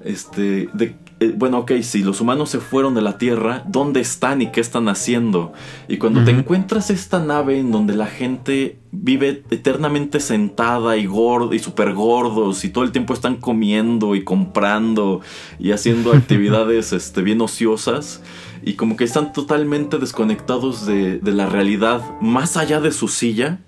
este 0.05 0.69
de 0.73 0.95
eh, 1.21 1.33
bueno, 1.33 1.59
ok, 1.59 1.71
si 1.81 2.03
los 2.03 2.19
humanos 2.19 2.49
se 2.49 2.59
fueron 2.59 2.93
de 2.93 3.01
la 3.01 3.17
Tierra, 3.17 3.63
¿dónde 3.67 4.01
están 4.01 4.41
y 4.41 4.51
qué 4.51 4.59
están 4.59 4.89
haciendo? 4.89 5.53
Y 5.87 5.97
cuando 5.97 6.25
te 6.25 6.31
encuentras 6.31 6.89
esta 6.89 7.19
nave 7.19 7.57
en 7.57 7.71
donde 7.71 7.95
la 7.95 8.07
gente 8.07 8.79
vive 8.91 9.43
eternamente 9.49 10.19
sentada 10.19 10.97
y 10.97 11.05
gordo 11.05 11.53
y 11.53 11.59
súper 11.59 11.93
gordos 11.93 12.65
y 12.65 12.69
todo 12.69 12.83
el 12.83 12.91
tiempo 12.91 13.13
están 13.13 13.37
comiendo 13.37 14.13
y 14.15 14.25
comprando 14.25 15.21
y 15.57 15.71
haciendo 15.71 16.11
actividades 16.13 16.91
este, 16.91 17.21
bien 17.21 17.39
ociosas 17.39 18.21
y 18.61 18.73
como 18.73 18.97
que 18.97 19.05
están 19.05 19.31
totalmente 19.31 19.99
desconectados 19.99 20.85
de, 20.85 21.19
de 21.19 21.31
la 21.31 21.45
realidad 21.45 22.01
más 22.19 22.57
allá 22.57 22.81
de 22.81 22.91
su 22.91 23.07
silla, 23.07 23.59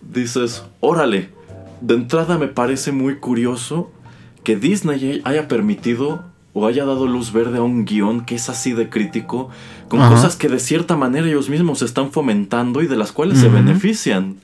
dices, 0.00 0.64
órale, 0.80 1.28
de 1.82 1.94
entrada 1.94 2.38
me 2.38 2.48
parece 2.48 2.92
muy 2.92 3.16
curioso 3.16 3.90
que 4.42 4.56
Disney 4.56 5.20
haya 5.24 5.48
permitido 5.48 6.24
o 6.54 6.66
haya 6.66 6.84
dado 6.84 7.06
luz 7.06 7.32
verde 7.32 7.58
a 7.58 7.62
un 7.62 7.84
guion 7.84 8.24
que 8.24 8.34
es 8.34 8.48
así 8.48 8.72
de 8.72 8.90
crítico, 8.90 9.48
con 9.88 10.00
cosas 10.00 10.36
que 10.36 10.48
de 10.48 10.58
cierta 10.58 10.96
manera 10.96 11.26
ellos 11.26 11.48
mismos 11.48 11.82
están 11.82 12.12
fomentando 12.12 12.82
y 12.82 12.86
de 12.86 12.96
las 12.96 13.12
cuales 13.12 13.38
se 13.38 13.48
benefician. 13.48 14.36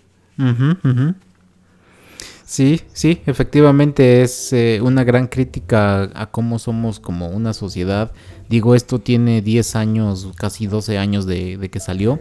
Sí, 2.49 2.80
sí, 2.94 3.20
efectivamente 3.26 4.22
es 4.22 4.55
eh, 4.55 4.80
una 4.82 5.05
gran 5.05 5.26
crítica 5.26 6.11
a 6.14 6.30
cómo 6.30 6.59
somos 6.59 6.99
como 6.99 7.28
una 7.28 7.53
sociedad. 7.53 8.12
Digo, 8.49 8.74
esto 8.74 9.01
tiene 9.01 9.42
10 9.42 9.76
años, 9.76 10.28
casi 10.34 10.66
12 10.66 10.96
años 10.96 11.26
de, 11.26 11.68
que 11.70 11.78
salió. 11.78 12.18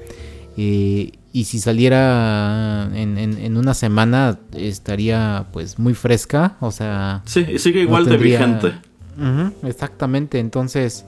Eh, 0.57 1.11
y 1.31 1.43
si 1.45 1.59
saliera 1.59 2.89
en, 2.93 3.57
una 3.57 3.73
semana 3.73 4.39
estaría 4.53 5.45
pues 5.53 5.77
muy 5.77 5.93
fresca, 5.93 6.57
o 6.59 6.71
sea... 6.71 7.21
Sí, 7.25 7.59
sigue 7.59 7.81
igual 7.81 8.05
de 8.05 8.17
vigente 8.17 8.73
exactamente, 9.63 10.39
entonces 10.39 11.05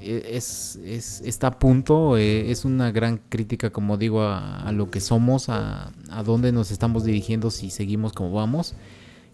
e, 0.00 0.36
es, 0.36 0.78
está 1.24 1.48
a 1.48 1.58
punto, 1.58 2.16
e, 2.16 2.50
es 2.50 2.64
una 2.64 2.90
gran 2.90 3.20
crítica, 3.28 3.70
como 3.70 3.96
digo, 3.96 4.22
a, 4.22 4.70
lo 4.72 4.90
que 4.90 5.00
somos, 5.00 5.48
a, 5.48 5.92
a, 6.10 6.22
dónde 6.22 6.52
nos 6.52 6.70
estamos 6.70 7.04
dirigiendo 7.04 7.50
si 7.50 7.70
seguimos 7.70 8.12
como 8.12 8.32
vamos. 8.32 8.74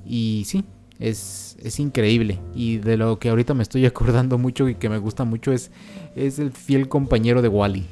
Y 0.04 0.44
sí, 0.46 0.64
es, 0.98 1.56
es 1.62 1.80
increíble. 1.80 2.38
Y 2.54 2.78
de 2.78 2.96
lo 2.96 3.18
que 3.18 3.28
ahorita 3.28 3.54
me 3.54 3.62
estoy 3.62 3.86
acordando 3.86 4.38
mucho 4.38 4.68
y 4.68 4.74
que 4.74 4.88
me 4.88 4.98
gusta 4.98 5.24
mucho 5.24 5.52
es, 5.52 5.70
es 6.16 6.38
el 6.38 6.52
fiel 6.52 6.88
compañero 6.88 7.42
de 7.42 7.48
Wally. 7.48 7.86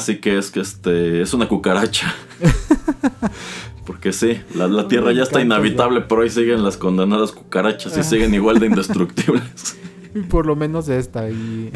Sí 0.00 0.18
que 0.18 0.38
es 0.38 0.50
que 0.50 0.60
este 0.60 1.22
es 1.22 1.34
una 1.34 1.48
cucaracha. 1.48 2.14
Porque 3.88 4.12
sí, 4.12 4.38
la, 4.54 4.86
Tierra 4.86 5.12
ya 5.12 5.22
está 5.22 5.40
inhabitable, 5.40 6.02
pero 6.02 6.20
ahí 6.20 6.28
siguen 6.28 6.62
las 6.62 6.76
condenadas 6.76 7.32
cucarachas 7.32 7.96
y 7.96 8.02
siguen 8.02 8.34
igual 8.34 8.58
de 8.58 8.66
indestructibles. 8.66 9.78
Por 10.28 10.44
lo 10.44 10.56
menos 10.56 10.90
esta. 10.90 11.30
Y, 11.30 11.72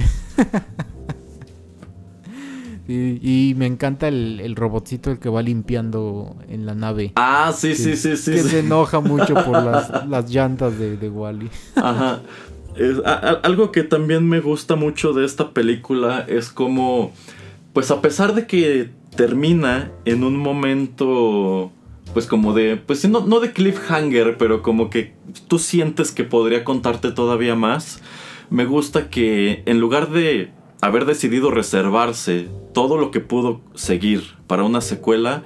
y, 2.87 3.55
me 3.57 3.65
encanta 3.65 4.09
el, 4.09 4.55
robotcito 4.57 5.11
el 5.11 5.19
que 5.21 5.31
va 5.31 5.41
limpiando 5.41 6.37
en 6.51 6.67
la 6.67 6.75
nave. 6.75 7.13
Ah, 7.17 7.51
sí, 7.57 7.75
sí, 7.75 7.97
sí, 7.97 8.19
sí. 8.19 8.33
Que 8.33 8.43
se 8.43 8.59
enoja 8.59 9.01
mucho 9.01 9.33
por 9.33 9.63
las, 9.63 10.31
llantas 10.31 10.79
de, 10.79 10.99
de 10.99 11.09
Wally. 11.09 11.49
Ajá. 11.77 12.21
algo 13.43 13.73
que 13.73 13.85
también 13.85 14.29
me 14.29 14.41
gusta 14.41 14.77
mucho 14.77 15.15
de 15.15 15.25
esta 15.25 15.53
película 15.53 16.27
es 16.29 16.51
como, 16.51 17.13
pues 17.73 17.91
a 17.91 18.01
pesar 18.01 18.35
de 18.35 18.47
que 18.47 18.91
termina 19.17 19.91
en 20.05 20.25
un 20.25 20.37
momento 20.37 21.73
pues 22.13 22.27
como 22.27 22.53
de, 22.53 22.77
pues 22.77 23.09
no, 23.09 23.21
no 23.27 23.41
de 23.41 23.53
cliffhanger, 23.53 24.37
pero 24.37 24.63
como 24.63 24.91
que 24.91 25.15
tú 25.49 25.59
sientes 25.59 26.13
que 26.13 26.25
podría 26.25 26.65
contarte 26.65 27.11
todavía 27.11 27.55
más. 27.55 28.03
Me 28.51 28.67
gusta 28.67 29.09
que 29.09 29.63
en 29.65 29.81
lugar 29.81 30.11
de 30.11 30.51
haber 30.83 31.07
decidido 31.07 31.51
reservarse 31.51 32.49
todo 32.75 32.99
lo 32.99 33.11
que 33.11 33.21
pudo 33.21 33.63
seguir 33.75 34.35
para 34.47 34.65
una 34.65 34.81
secuela, 34.81 35.43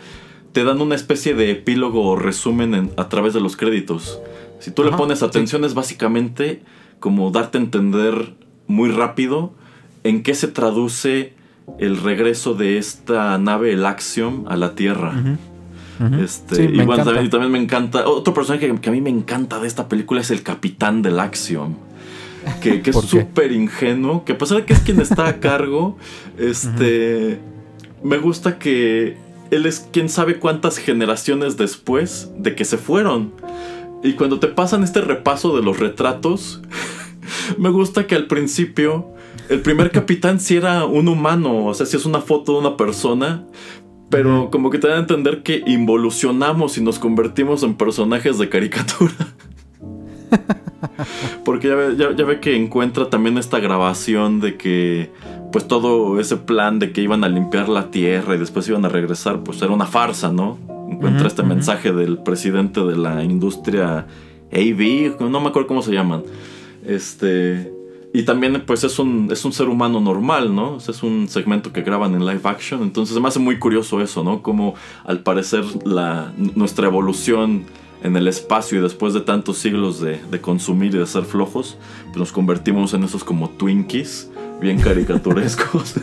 te 0.52 0.64
dan 0.64 0.80
una 0.80 0.94
especie 0.94 1.34
de 1.34 1.50
epílogo 1.50 2.02
o 2.02 2.16
resumen 2.16 2.90
a 2.96 3.08
través 3.08 3.34
de 3.34 3.40
los 3.40 3.56
créditos. 3.56 4.18
Si 4.58 4.70
tú 4.70 4.82
le 4.82 4.90
pones 4.92 5.22
atención 5.22 5.64
es 5.64 5.74
básicamente 5.74 6.62
como 6.98 7.30
darte 7.30 7.58
a 7.58 7.60
entender 7.60 8.34
muy 8.66 8.90
rápido 8.90 9.52
en 10.02 10.22
qué 10.22 10.34
se 10.34 10.48
traduce 10.48 11.35
el 11.78 11.98
regreso 11.98 12.54
de 12.54 12.78
esta 12.78 13.38
nave, 13.38 13.72
el 13.72 13.84
Axiom, 13.84 14.44
a 14.48 14.56
la 14.56 14.74
Tierra. 14.74 15.38
Este, 16.20 16.64
y, 16.64 16.80
bueno, 16.82 17.04
también, 17.04 17.50
me 17.50 17.58
encanta. 17.58 18.06
Otro 18.06 18.34
personaje 18.34 18.72
que, 18.80 18.88
a 18.88 18.92
mí 18.92 19.00
me 19.00 19.10
encanta 19.10 19.58
de 19.60 19.66
esta 19.66 19.88
película 19.88 20.20
es 20.20 20.30
el 20.30 20.42
capitán 20.42 21.02
del 21.02 21.18
Axiom. 21.18 21.74
Que, 22.60 22.82
es 22.84 22.96
súper 23.06 23.52
ingenuo. 23.52 24.24
Que 24.24 24.32
a 24.32 24.38
pesar 24.38 24.58
de 24.58 24.64
que 24.64 24.74
es 24.74 24.80
quien 24.80 25.00
está 25.00 25.28
a 25.28 25.36
cargo, 25.40 25.96
este. 26.38 27.40
Me 28.02 28.18
gusta 28.18 28.58
que 28.58 29.16
él 29.50 29.66
es 29.66 29.88
quien 29.90 30.08
sabe 30.08 30.38
cuántas 30.38 30.76
generaciones 30.78 31.56
después 31.56 32.30
de 32.36 32.54
que 32.54 32.64
se 32.64 32.76
fueron. 32.76 33.32
Y 34.02 34.12
cuando 34.12 34.38
te 34.38 34.48
pasan 34.48 34.84
este 34.84 35.00
repaso 35.00 35.56
de 35.56 35.62
los 35.62 35.78
retratos, 35.78 36.60
me 37.58 37.70
gusta 37.70 38.06
que 38.06 38.14
al 38.14 38.26
principio 38.26 39.14
el 39.48 39.60
primer 39.60 39.90
capitán 39.90 40.40
sí 40.40 40.56
era 40.56 40.84
un 40.84 41.08
humano, 41.08 41.66
o 41.66 41.74
sea, 41.74 41.86
si 41.86 41.96
es 41.96 42.06
una 42.06 42.20
foto 42.20 42.52
de 42.52 42.58
una 42.58 42.76
persona, 42.76 43.44
pero 44.10 44.50
como 44.50 44.70
que 44.70 44.78
te 44.78 44.88
da 44.88 44.96
a 44.96 45.00
entender 45.00 45.42
que 45.42 45.62
involucionamos 45.66 46.78
y 46.78 46.82
nos 46.82 46.98
convertimos 46.98 47.62
en 47.62 47.74
personajes 47.74 48.38
de 48.38 48.48
caricatura. 48.48 49.14
Porque 51.44 51.68
ya 51.96 52.24
ve, 52.24 52.40
que 52.40 52.56
encuentra 52.56 53.10
también 53.10 53.38
esta 53.38 53.58
grabación 53.60 54.40
de 54.40 54.56
que 54.56 55.10
pues 55.52 55.66
todo 55.68 56.20
ese 56.20 56.36
plan 56.36 56.78
de 56.78 56.92
que 56.92 57.00
iban 57.00 57.24
a 57.24 57.28
limpiar 57.28 57.68
la 57.68 57.90
tierra 57.90 58.34
y 58.34 58.38
después 58.38 58.68
iban 58.68 58.84
a 58.84 58.88
regresar, 58.88 59.42
pues 59.42 59.62
era 59.62 59.72
una 59.72 59.86
farsa, 59.86 60.32
¿no? 60.32 60.58
Encuentra 60.90 61.28
este 61.28 61.42
mensaje 61.42 61.92
del 61.92 62.18
presidente 62.18 62.80
de 62.80 62.96
la 62.96 63.24
industria 63.24 64.06
AV, 64.52 65.20
no 65.20 65.40
me 65.40 65.48
acuerdo 65.48 65.68
cómo 65.68 65.82
se 65.82 65.92
llaman. 65.92 66.24
Este, 66.84 67.72
y 68.16 68.22
también, 68.22 68.62
pues, 68.64 68.82
es 68.82 68.98
un, 68.98 69.28
es 69.30 69.44
un 69.44 69.52
ser 69.52 69.68
humano 69.68 70.00
normal, 70.00 70.54
¿no? 70.54 70.78
Es 70.78 71.02
un 71.02 71.28
segmento 71.28 71.74
que 71.74 71.82
graban 71.82 72.14
en 72.14 72.24
live 72.24 72.40
action. 72.44 72.80
Entonces, 72.82 73.20
me 73.20 73.28
hace 73.28 73.40
muy 73.40 73.58
curioso 73.58 74.00
eso, 74.00 74.24
¿no? 74.24 74.42
Como 74.42 74.74
al 75.04 75.20
parecer 75.20 75.64
la, 75.84 76.32
nuestra 76.54 76.86
evolución 76.86 77.64
en 78.02 78.16
el 78.16 78.26
espacio 78.26 78.78
y 78.78 78.82
después 78.82 79.12
de 79.12 79.20
tantos 79.20 79.58
siglos 79.58 80.00
de, 80.00 80.18
consumir 80.40 80.94
y 80.94 80.98
de 80.98 81.06
ser 81.06 81.24
flojos, 81.24 81.76
pues 82.06 82.16
nos 82.16 82.32
convertimos 82.32 82.94
en 82.94 83.04
esos 83.04 83.22
como 83.22 83.50
Twinkies, 83.50 84.30
bien 84.62 84.80
caricaturescos. 84.80 85.96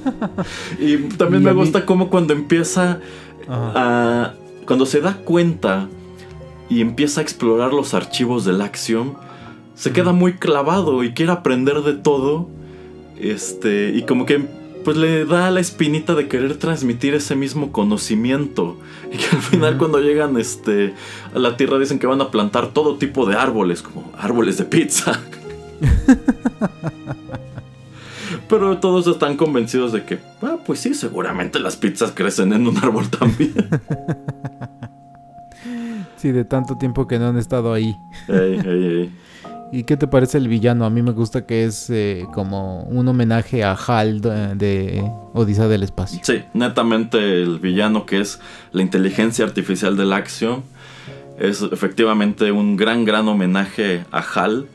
y 0.78 0.96
también 1.16 1.42
me 1.42 1.52
gusta 1.52 1.84
como 1.84 2.08
cuando 2.08 2.34
empieza 2.34 3.00
a. 3.48 4.34
Cuando 4.64 4.86
se 4.86 5.00
da 5.00 5.16
cuenta 5.16 5.88
y 6.70 6.82
empieza 6.82 7.20
a 7.20 7.24
explorar 7.24 7.72
los 7.72 7.94
archivos 7.94 8.44
del 8.44 8.60
Axiom 8.60 9.14
se 9.74 9.92
queda 9.92 10.12
muy 10.12 10.34
clavado 10.34 11.04
y 11.04 11.12
quiere 11.12 11.32
aprender 11.32 11.82
de 11.82 11.94
todo. 11.94 12.48
Este, 13.18 13.92
y 13.94 14.02
como 14.02 14.26
que 14.26 14.46
pues 14.84 14.96
le 14.96 15.24
da 15.24 15.50
la 15.50 15.60
espinita 15.60 16.14
de 16.14 16.28
querer 16.28 16.56
transmitir 16.56 17.14
ese 17.14 17.36
mismo 17.36 17.72
conocimiento. 17.72 18.78
Y 19.12 19.16
que 19.16 19.36
al 19.36 19.42
final 19.42 19.78
cuando 19.78 20.00
llegan 20.00 20.36
este, 20.36 20.94
a 21.34 21.38
la 21.38 21.56
Tierra 21.56 21.78
dicen 21.78 21.98
que 21.98 22.06
van 22.06 22.20
a 22.20 22.30
plantar 22.30 22.68
todo 22.68 22.96
tipo 22.96 23.26
de 23.26 23.36
árboles, 23.36 23.82
como 23.82 24.10
árboles 24.18 24.58
de 24.58 24.64
pizza. 24.64 25.20
pero 28.48 28.78
todos 28.78 29.06
están 29.06 29.36
convencidos 29.36 29.92
de 29.92 30.04
que, 30.04 30.18
ah, 30.42 30.58
pues 30.64 30.80
sí, 30.80 30.94
seguramente 30.94 31.58
las 31.58 31.76
pizzas 31.76 32.12
crecen 32.12 32.52
en 32.52 32.66
un 32.66 32.76
árbol 32.78 33.08
también. 33.08 33.54
Sí, 36.16 36.30
de 36.30 36.44
tanto 36.44 36.78
tiempo 36.78 37.08
que 37.08 37.18
no 37.18 37.28
han 37.28 37.38
estado 37.38 37.72
ahí. 37.72 37.96
Ey, 38.28 38.60
ey, 38.64 38.86
ey. 38.86 39.12
¿Y 39.72 39.84
qué 39.84 39.96
te 39.96 40.06
parece 40.06 40.36
el 40.36 40.48
villano? 40.48 40.84
A 40.84 40.90
mí 40.90 41.00
me 41.00 41.12
gusta 41.12 41.46
que 41.46 41.64
es 41.64 41.88
eh, 41.88 42.26
como 42.34 42.82
un 42.82 43.08
homenaje 43.08 43.64
a 43.64 43.72
Hal 43.72 44.20
de, 44.20 44.54
de 44.54 45.10
Odisea 45.32 45.66
del 45.66 45.82
Espacio. 45.82 46.20
Sí, 46.22 46.42
netamente 46.52 47.42
el 47.42 47.58
villano 47.58 48.04
que 48.04 48.20
es 48.20 48.38
la 48.72 48.82
inteligencia 48.82 49.46
artificial 49.46 49.96
del 49.96 50.12
Axiom 50.12 50.62
es 51.38 51.62
efectivamente 51.62 52.52
un 52.52 52.76
gran, 52.76 53.06
gran 53.06 53.26
homenaje 53.26 54.04
a 54.12 54.20
HAL 54.20 54.66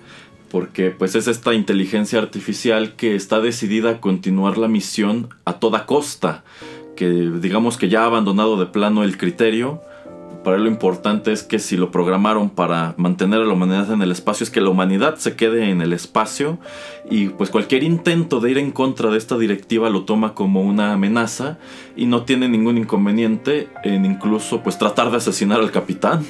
porque 0.50 0.92
pues 0.92 1.16
es 1.16 1.28
esta 1.28 1.54
inteligencia 1.54 2.20
artificial 2.20 2.94
que 2.94 3.16
está 3.16 3.40
decidida 3.40 3.92
a 3.92 4.02
continuar 4.02 4.58
la 4.58 4.68
misión 4.68 5.30
a 5.46 5.54
toda 5.60 5.86
costa, 5.86 6.44
que 6.96 7.08
digamos 7.08 7.78
que 7.78 7.90
ya 7.90 8.04
ha 8.04 8.06
abandonado 8.06 8.58
de 8.58 8.66
plano 8.66 9.04
el 9.04 9.18
criterio. 9.18 9.82
Para 10.48 10.56
él 10.56 10.64
lo 10.64 10.70
importante 10.70 11.34
es 11.34 11.44
que 11.44 11.60
si 11.60 11.76
lo 11.76 11.92
programaron 11.92 12.50
para 12.50 12.94
mantener 12.96 13.42
a 13.42 13.44
la 13.44 13.52
humanidad 13.52 13.92
en 13.92 14.02
el 14.02 14.14
espacio 14.14 14.46
es 14.46 14.50
que 14.50 14.62
la 14.62 14.70
humanidad 14.70 15.16
se 15.18 15.36
quede 15.36 15.70
en 15.70 15.82
el 15.82 15.92
espacio 15.92 16.58
y 17.12 17.28
pues 17.28 17.50
cualquier 17.50 17.84
intento 17.84 18.40
de 18.40 18.52
ir 18.52 18.58
en 18.58 18.72
contra 18.72 19.10
de 19.10 19.18
esta 19.18 19.38
directiva 19.38 19.90
lo 19.90 20.06
toma 20.06 20.34
como 20.36 20.62
una 20.62 20.94
amenaza 20.94 21.58
y 21.98 22.06
no 22.06 22.24
tiene 22.24 22.48
ningún 22.48 22.78
inconveniente 22.78 23.68
en 23.84 24.06
incluso 24.06 24.64
pues 24.64 24.78
tratar 24.78 25.12
de 25.12 25.18
asesinar 25.18 25.60
al 25.60 25.70
capitán 25.72 26.24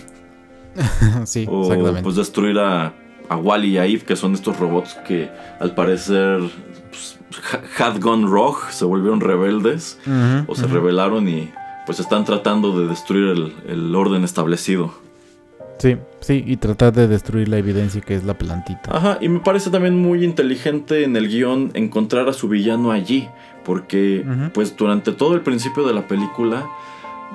sí, 1.26 1.46
o 1.48 1.62
exactamente. 1.62 2.02
pues 2.02 2.16
destruir 2.16 2.58
a, 2.58 2.94
a 3.30 3.36
Wally 3.38 3.68
y 3.74 3.78
a 3.78 3.86
Eve, 3.86 4.02
que 4.02 4.16
son 4.16 4.34
estos 4.34 4.58
robots 4.60 4.96
que 5.08 5.30
al 5.60 5.76
parecer 5.76 6.40
pues, 6.90 7.20
ha- 7.54 7.84
had 7.86 8.02
gone 8.02 8.26
rogue, 8.28 8.62
se 8.72 8.84
volvieron 8.84 9.22
rebeldes 9.22 10.00
o 10.48 10.56
se 10.56 10.66
rebelaron 10.66 11.30
y 11.30 11.52
pues 11.88 12.00
están 12.00 12.26
tratando 12.26 12.80
de 12.80 12.88
destruir 12.88 13.30
el, 13.30 13.54
el 13.68 13.96
orden 13.96 14.24
establecido. 14.24 14.94
Sí, 15.80 15.96
sí, 16.20 16.44
y 16.46 16.58
tratar 16.58 16.94
de 16.94 17.08
destruir 17.08 17.48
la 17.48 17.58
evidencia 17.58 18.02
que 18.02 18.16
es 18.16 18.24
la 18.24 18.38
plantita. 18.38 18.96
Ajá, 18.96 19.18
y 19.22 19.30
me 19.30 19.40
parece 19.40 19.70
también 19.70 19.96
muy 19.96 20.24
inteligente 20.24 21.04
en 21.04 21.16
el 21.16 21.28
guion 21.28 21.72
encontrar 21.76 22.28
a 22.28 22.34
su 22.34 22.50
villano 22.50 22.92
allí, 22.92 23.30
porque 23.64 24.26
pues 24.54 24.76
durante 24.76 25.12
todo 25.12 25.36
el 25.36 25.42
principio 25.42 25.86
de 25.86 25.94
la 25.94 26.08
película 26.08 26.68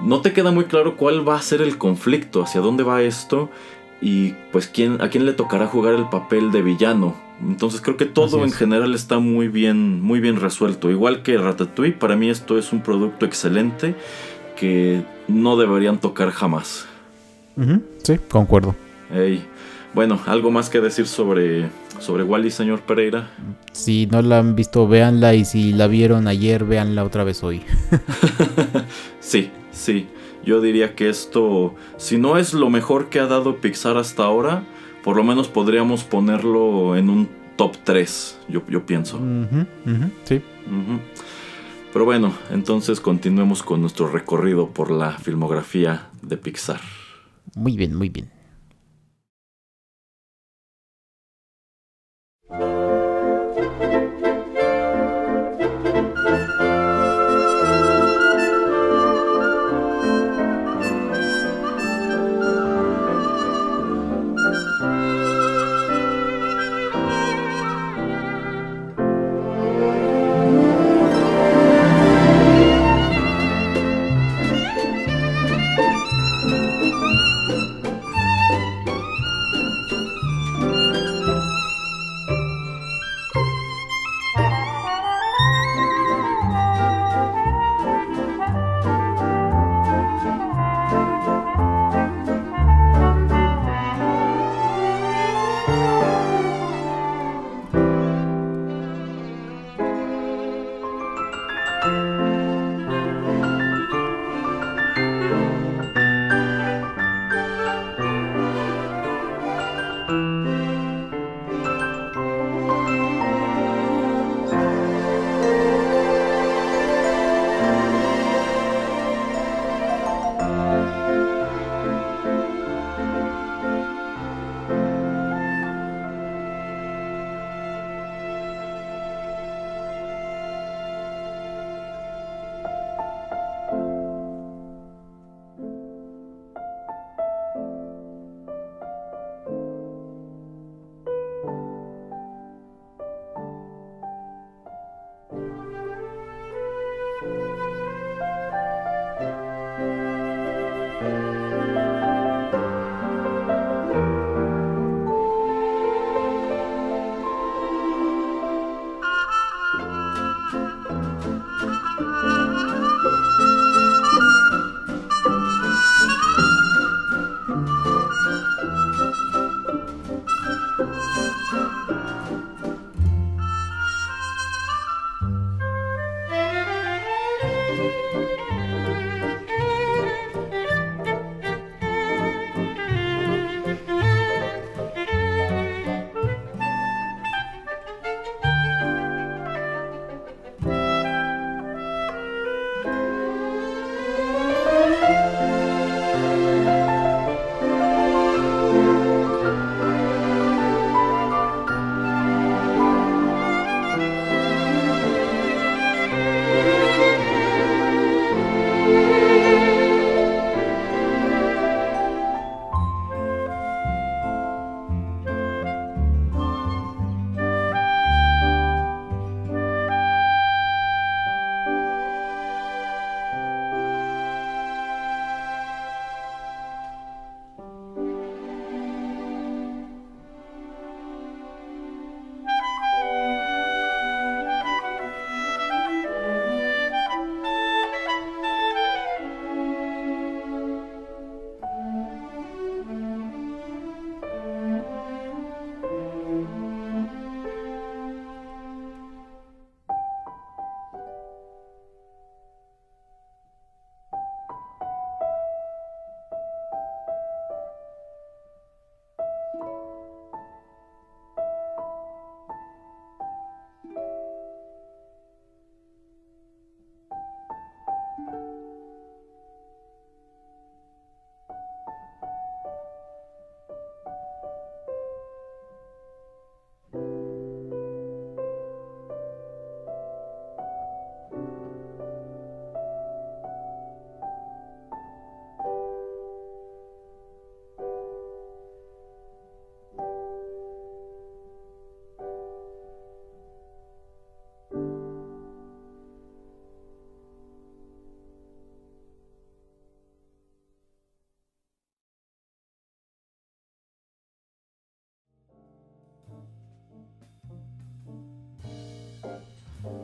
no 0.03 0.21
te 0.23 0.33
queda 0.33 0.51
muy 0.51 0.65
claro 0.65 0.97
cuál 0.97 1.27
va 1.27 1.37
a 1.37 1.43
ser 1.43 1.63
el 1.63 1.79
conflicto, 1.79 2.43
hacia 2.43 2.61
dónde 2.61 2.83
va 2.83 3.03
esto 3.03 3.49
y 4.01 4.35
pues 4.51 4.67
quién, 4.67 5.01
a 5.01 5.09
quién 5.09 5.25
le 5.25 5.33
tocará 5.33 5.67
jugar 5.67 5.95
el 5.95 6.09
papel 6.09 6.51
de 6.51 6.63
villano. 6.63 7.15
Entonces 7.41 7.81
creo 7.81 7.97
que 7.97 8.07
todo 8.07 8.45
en 8.45 8.53
general 8.53 8.95
está 8.95 9.19
muy 9.19 9.49
bien, 9.49 10.01
muy 10.01 10.21
bien 10.21 10.41
resuelto. 10.41 10.91
Igual 10.91 11.23
que 11.23 11.39
Ratatouille, 11.39 11.95
para 11.95 12.17
mí 12.17 12.29
esto 12.29 12.59
es 12.59 12.73
un 12.73 12.83
producto 12.83 13.27
excelente 13.27 13.95
que 14.63 15.03
no 15.27 15.57
deberían 15.57 15.99
tocar 15.99 16.31
jamás. 16.31 16.87
Sí, 18.05 18.17
concuerdo. 18.29 18.77
Ey. 19.13 19.45
Bueno, 19.93 20.21
¿algo 20.25 20.53
más 20.53 20.71
que 20.71 20.81
decir 20.81 21.09
sobre, 21.09 21.69
sobre 21.99 22.23
Wally, 22.23 22.53
señor 22.53 22.81
Pereira? 22.83 23.29
Si 23.73 24.07
no 24.07 24.23
la 24.23 24.39
han 24.39 24.55
visto, 24.55 24.87
véanla. 24.87 25.35
Y 25.35 25.45
si 25.45 25.73
la 25.73 25.89
vieron 25.89 26.29
ayer, 26.29 26.65
véanla 26.65 27.03
otra 27.03 27.25
vez 27.25 27.43
hoy. 27.43 27.63
Sí, 29.19 29.51
sí. 29.73 30.07
Yo 30.45 30.61
diría 30.61 30.95
que 30.95 31.09
esto, 31.09 31.75
si 31.97 32.19
no 32.19 32.37
es 32.39 32.55
lo 32.55 32.71
mejor 32.71 33.09
que 33.09 33.19
ha 33.19 33.27
dado 33.27 33.57
Pixar 33.57 33.97
hasta 33.97 34.23
ahora, 34.23 34.63
por 35.03 35.17
lo 35.17 35.25
menos 35.25 35.49
podríamos 35.49 36.05
ponerlo 36.05 36.97
en 36.97 37.11
un 37.11 37.29
top 37.57 37.77
3, 37.85 38.39
yo, 38.49 38.63
yo 38.69 38.87
pienso. 38.87 39.17
Ujú, 39.17 39.67
Sí. 40.25 40.41
Pero 41.93 42.05
bueno, 42.07 42.33
entonces 42.51 43.01
continuemos 43.01 43.63
con 43.63 43.83
nuestro 43.83 44.09
recorrido 44.09 44.69
por 44.71 44.91
la 44.91 45.19
filmografía 45.19 46.09
de 46.23 46.39
Pixar. 46.39 46.81
Muy 47.55 47.77
bien, 47.77 47.95
muy 47.95 48.09
bien. 48.09 48.31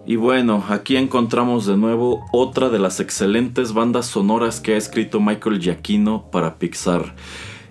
Y 0.09 0.17
bueno, 0.17 0.65
aquí 0.71 0.97
encontramos 0.97 1.67
de 1.67 1.77
nuevo 1.77 2.25
otra 2.33 2.71
de 2.71 2.79
las 2.79 2.99
excelentes 2.99 3.75
bandas 3.75 4.07
sonoras 4.07 4.59
que 4.59 4.73
ha 4.73 4.79
escrito 4.79 5.21
Michael 5.21 5.61
Giacchino 5.61 6.31
para 6.31 6.59
Pixar. 6.59 7.15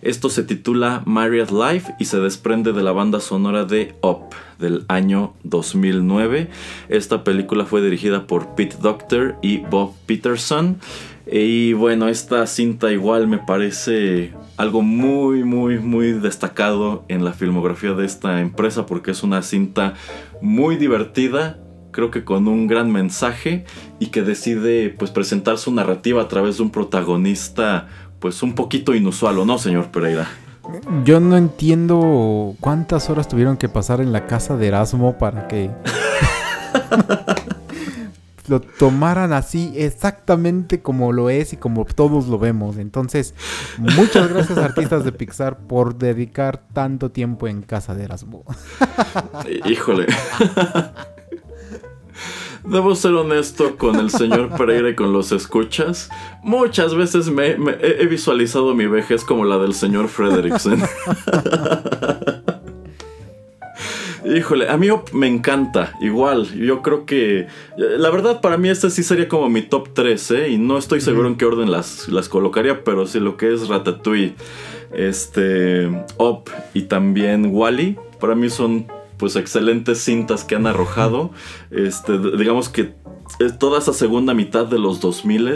Esto 0.03 0.29
se 0.29 0.43
titula 0.43 1.01
Married 1.05 1.49
Life 1.49 1.95
y 1.97 2.05
se 2.05 2.19
desprende 2.19 2.73
de 2.73 2.83
la 2.83 2.91
banda 2.91 3.21
sonora 3.21 3.65
de 3.65 3.95
Up 4.03 4.35
del 4.59 4.85
año 4.87 5.33
2009. 5.45 6.51
Esta 6.89 7.23
película 7.23 7.65
fue 7.65 7.81
dirigida 7.81 8.27
por 8.27 8.53
Pete 8.53 8.77
Docter 8.79 9.37
y 9.41 9.57
Bob 9.57 9.95
Peterson. 10.05 10.77
Y 11.25 11.73
bueno, 11.73 12.07
esta 12.07 12.45
cinta 12.45 12.91
igual 12.91 13.27
me 13.27 13.39
parece 13.39 14.31
algo 14.57 14.83
muy, 14.83 15.43
muy, 15.43 15.79
muy 15.79 16.11
destacado 16.11 17.03
en 17.07 17.25
la 17.25 17.33
filmografía 17.33 17.93
de 17.93 18.05
esta 18.05 18.41
empresa 18.41 18.85
porque 18.85 19.09
es 19.09 19.23
una 19.23 19.41
cinta 19.41 19.95
muy 20.39 20.75
divertida, 20.75 21.57
creo 21.91 22.11
que 22.11 22.23
con 22.23 22.47
un 22.47 22.67
gran 22.67 22.91
mensaje 22.91 23.65
y 23.99 24.07
que 24.07 24.21
decide 24.21 24.89
pues 24.89 25.11
presentar 25.11 25.57
su 25.57 25.71
narrativa 25.71 26.21
a 26.21 26.27
través 26.27 26.57
de 26.57 26.63
un 26.63 26.71
protagonista 26.71 27.87
pues 28.19 28.41
un 28.43 28.55
poquito 28.55 28.95
inusual, 28.95 29.37
¿o 29.39 29.45
no, 29.45 29.57
señor 29.57 29.91
Pereira? 29.91 30.27
Yo 31.05 31.19
no 31.19 31.37
entiendo 31.37 32.55
cuántas 32.59 33.09
horas 33.09 33.27
tuvieron 33.27 33.57
que 33.57 33.69
pasar 33.69 34.01
en 34.01 34.11
la 34.11 34.25
casa 34.25 34.57
de 34.57 34.67
Erasmo 34.67 35.17
para 35.17 35.47
que 35.47 35.71
lo 38.47 38.61
tomaran 38.61 39.33
así 39.33 39.73
exactamente 39.75 40.81
como 40.81 41.11
lo 41.13 41.29
es 41.29 41.53
y 41.53 41.57
como 41.57 41.85
todos 41.85 42.27
lo 42.27 42.39
vemos. 42.39 42.77
Entonces, 42.77 43.35
muchas 43.77 44.29
gracias 44.29 44.57
artistas 44.57 45.05
de 45.05 45.11
Pixar 45.11 45.59
por 45.59 45.97
dedicar 45.97 46.63
tanto 46.73 47.11
tiempo 47.11 47.47
en 47.47 47.61
casa 47.61 47.93
de 47.95 48.03
Erasmo. 48.03 48.43
Híjole. 49.65 50.07
Debo 52.69 52.95
ser 52.95 53.13
honesto 53.13 53.77
con 53.77 53.95
el 53.97 54.09
señor 54.09 54.49
Pereira 54.57 54.89
y 54.89 54.95
con 54.95 55.13
los 55.13 55.31
escuchas. 55.31 56.09
Muchas 56.43 56.95
veces 56.95 57.29
me, 57.29 57.57
me- 57.57 57.77
he 57.81 58.05
visualizado 58.07 58.73
mi 58.75 58.87
vejez 58.87 59.23
como 59.23 59.45
la 59.45 59.57
del 59.57 59.73
señor 59.73 60.09
Frederiksen. 60.09 60.83
Híjole, 64.25 64.67
a 64.67 64.75
mí 64.75 64.87
me 65.13 65.27
encanta, 65.27 65.93
igual, 66.01 66.51
yo 66.55 66.81
creo 66.81 67.05
que, 67.05 67.47
la 67.77 68.09
verdad 68.09 68.41
para 68.41 68.57
mí 68.57 68.67
este 68.67 68.89
sí 68.89 69.01
sería 69.01 69.29
como 69.29 69.47
mi 69.49 69.61
top 69.61 69.89
3, 69.93 70.31
¿eh? 70.31 70.49
Y 70.49 70.57
no 70.57 70.77
estoy 70.77 70.99
seguro 70.99 71.29
en 71.29 71.37
qué 71.37 71.45
orden 71.45 71.71
las, 71.71 72.09
las 72.09 72.27
colocaría, 72.27 72.83
pero 72.83 73.05
sí 73.07 73.21
lo 73.21 73.37
que 73.37 73.53
es 73.53 73.69
Ratatouille, 73.69 74.33
este, 74.93 75.87
Up 76.17 76.49
y 76.73 76.81
también 76.83 77.51
Wally, 77.53 77.97
para 78.19 78.35
mí 78.35 78.49
son 78.49 78.87
pues 79.17 79.35
excelentes 79.35 79.99
cintas 80.03 80.43
que 80.43 80.55
han 80.55 80.67
arrojado, 80.67 81.31
este, 81.71 82.17
digamos 82.37 82.69
que 82.69 82.95
toda 83.59 83.79
esa 83.79 83.93
segunda 83.93 84.33
mitad 84.33 84.65
de 84.65 84.79
los 84.79 84.99
2000 84.99 85.55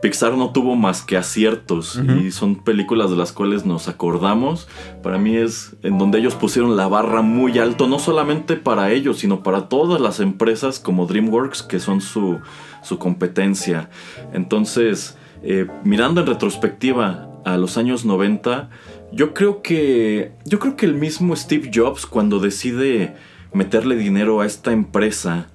Pixar 0.00 0.32
no 0.36 0.50
tuvo 0.50 0.76
más 0.76 1.02
que 1.02 1.16
aciertos 1.16 2.00
y 2.20 2.30
son 2.30 2.56
películas 2.56 3.10
de 3.10 3.16
las 3.16 3.32
cuales 3.32 3.64
nos 3.64 3.88
acordamos. 3.88 4.68
Para 5.02 5.18
mí 5.18 5.36
es 5.36 5.76
en 5.82 5.98
donde 5.98 6.18
ellos 6.18 6.34
pusieron 6.34 6.76
la 6.76 6.88
barra 6.88 7.22
muy 7.22 7.58
alto, 7.58 7.86
no 7.86 7.98
solamente 7.98 8.56
para 8.56 8.90
ellos, 8.90 9.18
sino 9.18 9.42
para 9.42 9.68
todas 9.68 10.00
las 10.00 10.20
empresas 10.20 10.78
como 10.78 11.06
DreamWorks 11.06 11.62
que 11.62 11.80
son 11.80 12.00
su, 12.00 12.40
su 12.82 12.98
competencia. 12.98 13.90
Entonces, 14.32 15.16
eh, 15.42 15.66
mirando 15.84 16.20
en 16.22 16.26
retrospectiva 16.26 17.28
a 17.44 17.56
los 17.56 17.76
años 17.76 18.04
90, 18.04 18.70
yo 19.12 19.34
creo 19.34 19.62
que 19.62 20.32
yo 20.44 20.58
creo 20.58 20.76
que 20.76 20.86
el 20.86 20.94
mismo 20.94 21.36
Steve 21.36 21.70
Jobs 21.72 22.06
cuando 22.06 22.38
decide 22.40 23.14
meterle 23.52 23.96
dinero 23.96 24.40
a 24.40 24.46
esta 24.46 24.72
empresa 24.72 25.48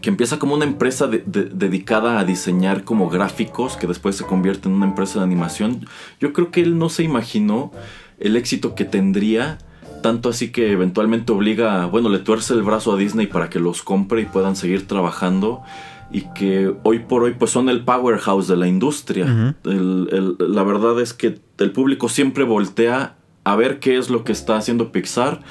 que 0.00 0.10
empieza 0.10 0.38
como 0.38 0.54
una 0.54 0.64
empresa 0.66 1.06
de- 1.06 1.22
de- 1.24 1.44
dedicada 1.44 2.18
a 2.18 2.24
diseñar 2.24 2.84
como 2.84 3.08
gráficos, 3.08 3.76
que 3.78 3.86
después 3.86 4.16
se 4.16 4.24
convierte 4.24 4.68
en 4.68 4.74
una 4.74 4.84
empresa 4.84 5.18
de 5.20 5.24
animación, 5.24 5.86
yo 6.20 6.34
creo 6.34 6.50
que 6.50 6.60
él 6.60 6.76
no 6.78 6.90
se 6.90 7.04
imaginó 7.04 7.72
el 8.20 8.36
éxito 8.36 8.74
que 8.74 8.84
tendría, 8.84 9.56
tanto 10.02 10.28
así 10.28 10.50
que 10.52 10.72
eventualmente 10.72 11.32
obliga, 11.32 11.86
bueno, 11.86 12.10
le 12.10 12.18
tuerce 12.18 12.52
el 12.52 12.62
brazo 12.62 12.92
a 12.92 12.96
Disney 12.98 13.26
para 13.28 13.48
que 13.48 13.60
los 13.60 13.82
compre 13.82 14.20
y 14.20 14.24
puedan 14.26 14.56
seguir 14.56 14.86
trabajando. 14.86 15.62
Y 16.12 16.22
que 16.34 16.72
hoy 16.82 16.98
por 16.98 17.22
hoy 17.22 17.34
pues 17.38 17.50
son 17.50 17.68
el 17.70 17.82
powerhouse 17.82 18.46
de 18.46 18.56
la 18.58 18.68
industria. 18.68 19.24
El- 19.64 20.08
el- 20.12 20.54
la 20.54 20.62
verdad 20.62 21.00
es 21.00 21.14
que 21.14 21.40
el 21.58 21.70
público 21.72 22.08
siempre 22.08 22.44
voltea 22.44 23.16
a 23.44 23.56
ver 23.56 23.78
qué 23.78 23.96
es 23.98 24.10
lo 24.10 24.24
que 24.24 24.32
está 24.32 24.56
haciendo 24.56 24.90
Pixar 24.92 25.42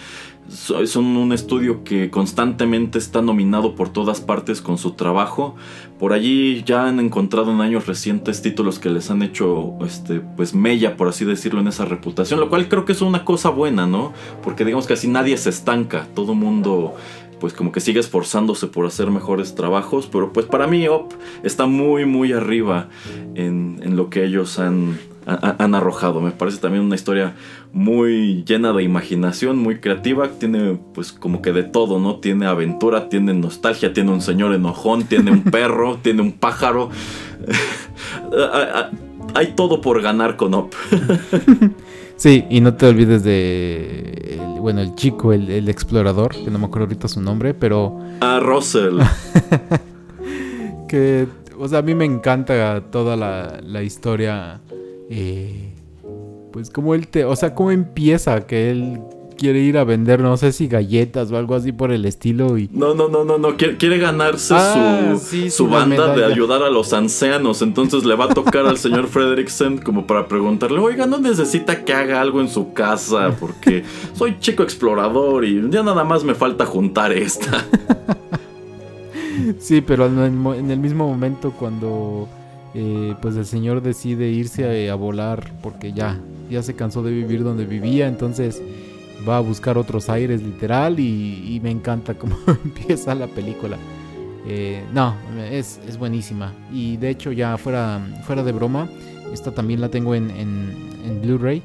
So- 0.49 0.85
son 0.87 1.05
un 1.15 1.31
estudio 1.31 1.85
que 1.85 2.09
constantemente 2.09 2.97
está 2.99 3.21
nominado 3.21 3.75
por 3.75 3.87
todas 3.87 4.19
partes 4.19 4.61
con 4.61 4.77
su 4.77 4.91
trabajo. 4.91 5.55
Por 5.99 6.11
allí 6.11 6.63
ya 6.65 6.85
han 6.85 6.99
encontrado 6.99 7.49
en 7.53 7.61
años 7.61 7.87
recientes 7.87 8.41
títulos 8.41 8.77
que 8.77 8.89
les 8.89 9.09
han 9.09 9.21
hecho 9.23 9.75
este 9.85 10.19
pues 10.19 10.53
mella 10.53 10.97
por 10.97 11.07
así 11.07 11.23
decirlo 11.23 11.61
en 11.61 11.69
esa 11.69 11.85
reputación, 11.85 12.41
lo 12.41 12.49
cual 12.49 12.67
creo 12.67 12.83
que 12.83 12.91
es 12.91 13.01
una 13.01 13.23
cosa 13.23 13.49
buena, 13.51 13.87
¿no? 13.87 14.11
Porque 14.43 14.65
digamos 14.65 14.85
que 14.85 14.93
así 14.93 15.07
nadie 15.07 15.37
se 15.37 15.49
estanca, 15.49 16.07
todo 16.13 16.35
mundo 16.35 16.93
pues 17.39 17.53
como 17.53 17.71
que 17.71 17.79
sigue 17.79 18.01
esforzándose 18.01 18.67
por 18.67 18.85
hacer 18.85 19.09
mejores 19.11 19.55
trabajos, 19.55 20.09
pero 20.11 20.33
pues 20.33 20.45
para 20.45 20.67
mí 20.67 20.89
Up 20.89 21.13
está 21.43 21.67
muy 21.67 22.05
muy 22.05 22.33
arriba 22.33 22.89
en, 23.35 23.79
en 23.81 23.95
lo 23.95 24.09
que 24.09 24.25
ellos 24.25 24.59
han, 24.59 24.97
ha- 25.25 25.55
han 25.59 25.75
arrojado. 25.75 26.21
Me 26.21 26.31
parece 26.31 26.57
también 26.59 26.83
una 26.83 26.95
historia 26.95 27.33
muy 27.71 28.43
llena 28.45 28.73
de 28.73 28.83
imaginación, 28.83 29.57
muy 29.57 29.79
creativa, 29.79 30.29
tiene 30.39 30.77
pues 30.93 31.11
como 31.11 31.41
que 31.41 31.51
de 31.53 31.63
todo, 31.63 31.99
¿no? 31.99 32.17
Tiene 32.17 32.45
aventura, 32.45 33.09
tiene 33.09 33.33
nostalgia, 33.33 33.93
tiene 33.93 34.11
un 34.11 34.21
señor 34.21 34.53
enojón, 34.53 35.03
tiene 35.03 35.31
un 35.31 35.43
perro, 35.51 35.97
tiene 36.01 36.21
un 36.21 36.31
pájaro. 36.33 36.89
Hay 39.35 39.53
todo 39.55 39.81
por 39.81 40.01
ganar 40.01 40.35
con 40.35 40.53
Up. 40.55 40.71
Sí, 42.15 42.45
y 42.49 42.61
no 42.61 42.75
te 42.75 42.85
olvides 42.85 43.23
de, 43.23 44.37
el- 44.39 44.61
bueno, 44.61 44.79
el 44.81 44.93
chico, 44.95 45.33
el, 45.33 45.49
el 45.49 45.67
explorador, 45.67 46.31
que 46.31 46.49
no 46.51 46.57
me 46.59 46.65
acuerdo 46.67 46.85
ahorita 46.85 47.07
su 47.09 47.19
nombre, 47.19 47.53
pero 47.55 47.99
A 48.21 48.39
Russell. 48.39 48.99
que, 50.87 51.27
o 51.57 51.67
sea, 51.67 51.79
a 51.79 51.81
mí 51.81 51.95
me 51.95 52.05
encanta 52.05 52.81
toda 52.91 53.17
la, 53.17 53.59
la 53.63 53.81
historia, 53.83 54.61
eh, 55.15 55.73
pues 56.51 56.69
como 56.69 56.95
él 56.95 57.07
te, 57.07 57.23
o 57.25 57.35
sea, 57.35 57.53
cómo 57.53 57.71
empieza, 57.71 58.47
que 58.47 58.71
él 58.71 58.99
quiere 59.37 59.59
ir 59.59 59.77
a 59.77 59.83
vender, 59.83 60.21
no 60.21 60.37
sé 60.37 60.51
si 60.51 60.67
galletas 60.67 61.31
o 61.31 61.37
algo 61.37 61.55
así 61.55 61.71
por 61.71 61.91
el 61.91 62.05
estilo 62.05 62.57
y... 62.57 62.69
No, 62.71 62.93
no, 62.93 63.09
no, 63.09 63.23
no, 63.23 63.37
no. 63.37 63.57
Quiere, 63.57 63.77
quiere 63.77 63.97
ganarse 63.97 64.53
Ah, 64.55 65.15
su, 65.15 65.19
sí, 65.19 65.49
su 65.49 65.67
banda 65.67 66.15
de 66.15 66.25
ayudar 66.25 66.63
a 66.63 66.69
los 66.69 66.93
ancianos. 66.93 67.61
Entonces 67.61 68.05
le 68.05 68.15
va 68.15 68.25
a 68.25 68.29
tocar 68.29 68.65
al 68.65 68.77
señor 68.77 69.07
Frederiksen 69.07 69.79
como 69.79 70.07
para 70.07 70.27
preguntarle, 70.27 70.79
oiga, 70.79 71.05
¿no 71.05 71.19
necesita 71.19 71.83
que 71.83 71.93
haga 71.93 72.21
algo 72.21 72.41
en 72.41 72.47
su 72.47 72.73
casa? 72.73 73.35
Porque 73.39 73.83
soy 74.13 74.37
chico 74.39 74.63
explorador 74.63 75.45
y 75.45 75.61
ya 75.69 75.83
nada 75.83 76.03
más 76.03 76.23
me 76.23 76.35
falta 76.35 76.65
juntar 76.65 77.11
esta. 77.11 77.65
Sí, 79.59 79.81
pero 79.81 80.05
en 80.05 80.71
el 80.71 80.79
mismo 80.79 81.07
momento 81.07 81.51
cuando 81.51 82.29
eh, 82.75 83.15
pues 83.21 83.35
el 83.35 83.45
señor 83.45 83.81
decide 83.81 84.29
irse 84.29 84.89
a, 84.89 84.93
a 84.93 84.95
volar 84.95 85.51
porque 85.61 85.93
ya, 85.93 86.19
ya 86.49 86.63
se 86.63 86.75
cansó 86.75 87.03
de 87.03 87.11
vivir 87.11 87.43
donde 87.43 87.65
vivía, 87.65 88.07
entonces 88.07 88.61
va 89.27 89.37
a 89.37 89.39
buscar 89.39 89.77
otros 89.77 90.09
aires 90.09 90.41
literal 90.41 90.99
y, 90.99 91.59
me 91.63 91.71
encanta 91.71 92.13
cómo 92.15 92.35
empieza 92.65 93.15
la 93.15 93.27
película. 93.27 93.77
Eh, 94.45 94.83
no, 94.93 95.15
es, 95.49 95.79
es 95.87 95.97
buenísima. 95.97 96.51
Y 96.71 96.97
de 96.97 97.09
hecho 97.09 97.31
ya 97.31 97.57
fuera, 97.57 98.01
fuera 98.25 98.43
de 98.43 98.51
broma, 98.51 98.89
esta 99.31 99.51
también 99.51 99.79
la 99.79 99.89
tengo 99.89 100.15
en, 100.15 100.29
en, 100.31 101.21
Blu-ray. 101.21 101.63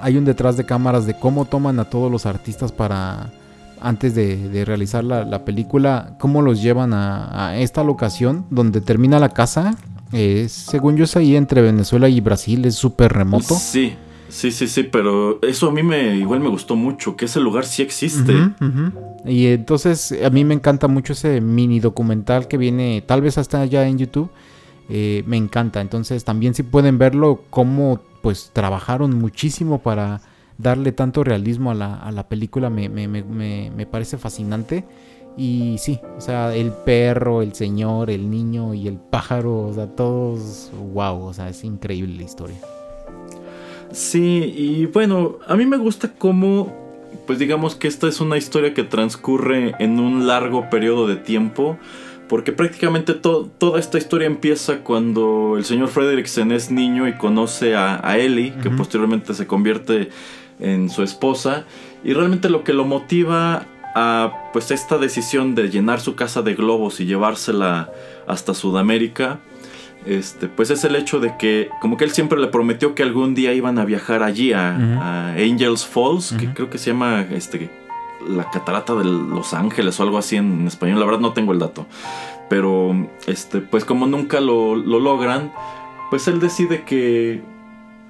Hay 0.00 0.16
un 0.16 0.24
detrás 0.24 0.56
de 0.56 0.66
cámaras 0.66 1.06
de 1.06 1.18
cómo 1.18 1.44
toman 1.44 1.78
a 1.78 1.84
todos 1.88 2.10
los 2.10 2.26
artistas 2.26 2.72
para 2.72 3.30
antes 3.80 4.14
de, 4.14 4.48
de 4.48 4.64
realizar 4.64 5.04
la, 5.04 5.24
la 5.24 5.44
película, 5.44 6.16
cómo 6.18 6.42
los 6.42 6.62
llevan 6.62 6.92
a 6.94 7.56
esta 7.58 7.84
locación 7.84 8.46
donde 8.50 8.80
termina 8.80 9.20
la 9.20 9.28
casa. 9.28 9.76
Eh, 10.12 10.46
según 10.48 10.96
yo 10.96 11.04
es 11.04 11.16
ahí 11.16 11.36
entre 11.36 11.62
Venezuela 11.62 12.08
y 12.08 12.20
Brasil, 12.20 12.64
es 12.64 12.74
súper 12.76 13.12
remoto. 13.12 13.54
Sí, 13.54 13.94
sí, 14.28 14.52
sí, 14.52 14.68
sí, 14.68 14.84
pero 14.84 15.40
eso 15.42 15.68
a 15.68 15.72
mí 15.72 15.82
me 15.82 16.16
igual 16.16 16.40
me 16.40 16.48
gustó 16.48 16.76
mucho, 16.76 17.16
que 17.16 17.24
ese 17.24 17.40
lugar 17.40 17.64
sí 17.64 17.82
existe. 17.82 18.32
Y 19.24 19.46
entonces 19.48 20.14
a 20.24 20.30
mí 20.30 20.44
me 20.44 20.54
encanta 20.54 20.86
mucho 20.88 21.12
ese 21.12 21.40
mini 21.40 21.80
documental 21.80 22.46
que 22.46 22.56
viene, 22.56 23.02
tal 23.04 23.20
vez 23.22 23.38
hasta 23.38 23.60
allá 23.60 23.86
en 23.88 23.98
YouTube. 23.98 24.30
eh, 24.88 25.24
me 25.26 25.36
encanta. 25.36 25.80
Entonces 25.80 26.22
también 26.24 26.54
si 26.54 26.62
pueden 26.62 26.96
verlo, 26.96 27.42
cómo 27.50 27.98
pues 28.22 28.50
trabajaron 28.52 29.18
muchísimo 29.18 29.82
para 29.82 30.20
darle 30.58 30.92
tanto 30.92 31.24
realismo 31.24 31.72
a 31.72 31.74
la, 31.74 31.94
a 31.96 32.12
la 32.12 32.28
película, 32.28 32.70
me, 32.70 32.88
me- 32.88 33.08
me- 33.08 33.24
me- 33.24 33.72
me 33.76 33.86
parece 33.86 34.16
fascinante. 34.16 34.84
Y 35.36 35.76
sí, 35.78 36.00
o 36.16 36.20
sea, 36.20 36.54
el 36.54 36.72
perro, 36.72 37.42
el 37.42 37.52
señor, 37.52 38.10
el 38.10 38.30
niño 38.30 38.72
y 38.74 38.88
el 38.88 38.96
pájaro, 38.98 39.68
o 39.68 39.74
sea, 39.74 39.86
todos, 39.86 40.70
wow, 40.92 41.24
o 41.24 41.34
sea, 41.34 41.48
es 41.48 41.62
increíble 41.64 42.16
la 42.16 42.22
historia. 42.22 42.56
Sí, 43.92 44.54
y 44.56 44.86
bueno, 44.86 45.38
a 45.46 45.56
mí 45.56 45.66
me 45.66 45.76
gusta 45.76 46.12
cómo 46.16 46.84
pues 47.26 47.38
digamos 47.38 47.74
que 47.74 47.88
esta 47.88 48.08
es 48.08 48.20
una 48.20 48.36
historia 48.36 48.74
que 48.74 48.82
transcurre 48.82 49.74
en 49.78 49.98
un 50.00 50.26
largo 50.26 50.68
periodo 50.70 51.06
de 51.06 51.16
tiempo. 51.16 51.78
Porque 52.28 52.50
prácticamente 52.50 53.14
to- 53.14 53.48
toda 53.58 53.78
esta 53.78 53.98
historia 53.98 54.26
empieza 54.26 54.80
cuando 54.80 55.54
el 55.56 55.64
señor 55.64 55.86
Fredericksen 55.86 56.50
es 56.50 56.72
niño 56.72 57.06
y 57.06 57.12
conoce 57.12 57.76
a, 57.76 58.00
a 58.04 58.18
Ellie, 58.18 58.52
que 58.64 58.68
posteriormente 58.68 59.32
se 59.32 59.46
convierte 59.46 60.08
en 60.58 60.90
su 60.90 61.04
esposa. 61.04 61.66
Y 62.02 62.14
realmente 62.14 62.48
lo 62.48 62.64
que 62.64 62.72
lo 62.72 62.84
motiva 62.84 63.64
a 63.98 64.50
pues 64.52 64.70
esta 64.70 64.98
decisión 64.98 65.54
de 65.54 65.70
llenar 65.70 66.00
su 66.00 66.16
casa 66.16 66.42
de 66.42 66.54
globos 66.54 67.00
y 67.00 67.06
llevársela 67.06 67.90
hasta 68.26 68.52
Sudamérica, 68.52 69.40
este, 70.04 70.48
pues 70.48 70.68
es 70.68 70.84
el 70.84 70.94
hecho 70.96 71.18
de 71.18 71.38
que 71.38 71.70
como 71.80 71.96
que 71.96 72.04
él 72.04 72.10
siempre 72.10 72.38
le 72.38 72.48
prometió 72.48 72.94
que 72.94 73.02
algún 73.02 73.34
día 73.34 73.54
iban 73.54 73.78
a 73.78 73.86
viajar 73.86 74.22
allí 74.22 74.52
a, 74.52 75.32
Angels 75.32 75.86
Falls, 75.86 76.34
que 76.38 76.52
creo 76.52 76.68
que 76.68 76.76
se 76.76 76.90
llama 76.90 77.22
este, 77.32 77.70
la 78.28 78.50
catarata 78.50 78.94
de 78.94 79.04
Los 79.04 79.54
Ángeles 79.54 79.98
o 79.98 80.02
algo 80.02 80.18
así 80.18 80.36
en 80.36 80.66
español, 80.66 81.00
la 81.00 81.06
verdad 81.06 81.20
no 81.20 81.32
tengo 81.32 81.54
el 81.54 81.58
dato. 81.58 81.86
Pero 82.50 83.08
este, 83.26 83.62
pues 83.62 83.86
como 83.86 84.06
nunca 84.06 84.40
lo, 84.40 84.76
lo 84.76 85.00
logran, 85.00 85.52
pues 86.10 86.28
él 86.28 86.38
decide 86.38 86.84
que 86.84 87.42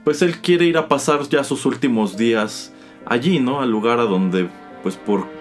pues 0.03 0.21
él 0.21 0.39
quiere 0.41 0.67
ir 0.67 0.79
a 0.79 0.89
pasar 0.89 1.29
ya 1.29 1.45
sus 1.45 1.65
últimos 1.65 2.17
días 2.17 2.73
allí, 3.07 3.39
¿no? 3.39 3.61
Al 3.61 3.71
lugar 3.71 4.01
a 4.01 4.05
donde 4.05 4.49
pues 4.83 4.97
por 4.97 5.36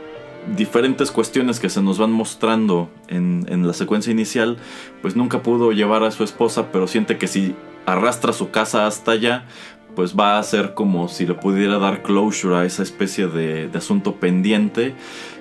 diferentes 0.56 1.12
cuestiones 1.12 1.60
que 1.60 1.70
se 1.70 1.82
nos 1.82 1.98
van 1.98 2.12
mostrando 2.12 2.90
en, 3.08 3.46
en 3.50 3.66
la 3.66 3.74
secuencia 3.74 4.12
inicial, 4.12 4.58
pues 5.02 5.16
nunca 5.16 5.42
pudo 5.42 5.72
llevar 5.72 6.04
a 6.04 6.12
su 6.12 6.24
esposa, 6.24 6.72
pero 6.72 6.88
siente 6.88 7.18
que 7.18 7.28
si 7.28 7.56
arrastra 7.86 8.34
su 8.34 8.52
casa 8.52 8.88
hasta 8.88 9.12
allá, 9.12 9.46
pues 9.96 10.16
va 10.16 10.38
a 10.38 10.44
ser 10.44 10.74
como 10.74 11.08
si 11.08 11.26
le 11.26 11.34
pudiera 11.34 11.80
dar 11.80 12.04
closure 12.04 12.56
a 12.58 12.66
esa 12.66 12.84
especie 12.84 13.28
de, 13.28 13.70
de 13.70 13.78
asunto 13.78 14.16
pendiente. 14.16 14.94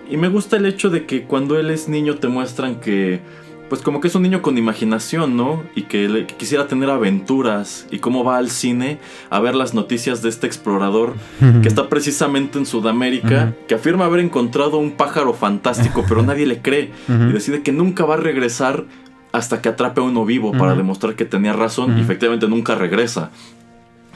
Y 0.09 0.17
me 0.17 0.29
gusta 0.29 0.57
el 0.57 0.67
hecho 0.67 0.91
de 0.91 1.07
que 1.07 1.25
cuando 1.25 1.59
él 1.59 1.71
es 1.71 1.89
niño 1.89 2.17
te 2.17 2.29
muestran 2.29 2.81
que, 2.81 3.21
pues 3.69 3.81
como 3.83 4.01
que 4.01 4.09
es 4.09 4.15
un 4.15 4.23
niño 4.23 4.43
con 4.43 4.59
imaginación, 4.59 5.37
¿no? 5.37 5.63
Y 5.75 5.83
que, 5.83 6.09
le- 6.09 6.27
que 6.27 6.35
quisiera 6.37 6.67
tener 6.69 6.91
aventuras 6.91 7.87
y 7.91 7.99
cómo 7.99 8.23
va 8.23 8.37
al 8.37 8.51
cine 8.51 8.99
a 9.31 9.41
ver 9.41 9.55
las 9.55 9.73
noticias 9.75 10.23
de 10.23 10.29
este 10.29 10.47
explorador 10.47 11.15
que 11.63 11.69
está 11.69 11.89
precisamente 11.89 12.59
en 12.59 12.67
Sudamérica, 12.67 13.55
que 13.67 13.75
afirma 13.75 14.05
haber 14.05 14.21
encontrado 14.21 14.79
un 14.79 14.93
pájaro 14.93 15.33
fantástico, 15.35 16.05
pero 16.09 16.23
nadie 16.23 16.47
le 16.47 16.61
cree. 16.61 16.91
Y 17.31 17.33
decide 17.33 17.63
que 17.63 17.73
nunca 17.73 18.05
va 18.05 18.15
a 18.15 18.19
regresar 18.19 18.85
hasta 19.33 19.61
que 19.63 19.69
atrape 19.71 20.01
a 20.01 20.05
uno 20.05 20.25
vivo 20.25 20.53
para 20.53 20.75
demostrar 20.77 21.17
que 21.17 21.25
tenía 21.25 21.53
razón. 21.55 21.97
Y 21.99 22.01
efectivamente 22.03 22.47
nunca 22.49 22.75
regresa. 22.77 23.31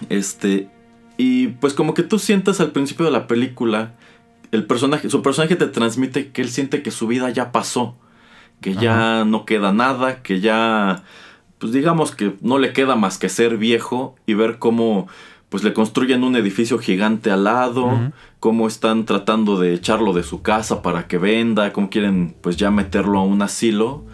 Este. 0.08 0.68
Y 1.16 1.48
pues 1.48 1.74
como 1.74 1.94
que 1.94 2.02
tú 2.04 2.18
sientes 2.18 2.60
al 2.60 2.70
principio 2.70 3.04
de 3.06 3.10
la 3.12 3.26
película. 3.26 3.94
El 4.52 4.64
personaje, 4.64 5.10
su 5.10 5.20
personaje 5.22 5.56
te 5.56 5.66
transmite 5.66 6.30
que 6.30 6.40
él 6.42 6.48
siente 6.50 6.82
que 6.82 6.90
su 6.90 7.06
vida 7.06 7.28
ya 7.30 7.50
pasó. 7.52 7.96
Que 8.60 8.74
ya 8.74 9.24
no 9.24 9.44
queda 9.44 9.72
nada. 9.72 10.22
Que 10.22 10.40
ya. 10.40 11.02
Pues 11.58 11.72
digamos 11.72 12.14
que 12.14 12.34
no 12.40 12.58
le 12.58 12.72
queda 12.72 12.96
más 12.96 13.18
que 13.18 13.28
ser 13.28 13.56
viejo. 13.56 14.16
Y 14.26 14.34
ver 14.34 14.58
cómo. 14.58 15.08
Pues 15.48 15.64
le 15.64 15.72
construyen 15.72 16.24
un 16.24 16.36
edificio 16.36 16.78
gigante 16.78 17.30
al 17.30 17.44
lado. 17.44 18.12
Cómo 18.40 18.68
están 18.68 19.04
tratando 19.06 19.58
de 19.58 19.74
echarlo 19.74 20.12
de 20.12 20.22
su 20.22 20.42
casa 20.42 20.82
para 20.82 21.06
que 21.08 21.18
venda. 21.18 21.72
Cómo 21.72 21.88
quieren 21.90 22.34
pues 22.40 22.56
ya 22.56 22.70
meterlo 22.70 23.18
a 23.18 23.22
un 23.24 23.40
asilo. 23.42 24.04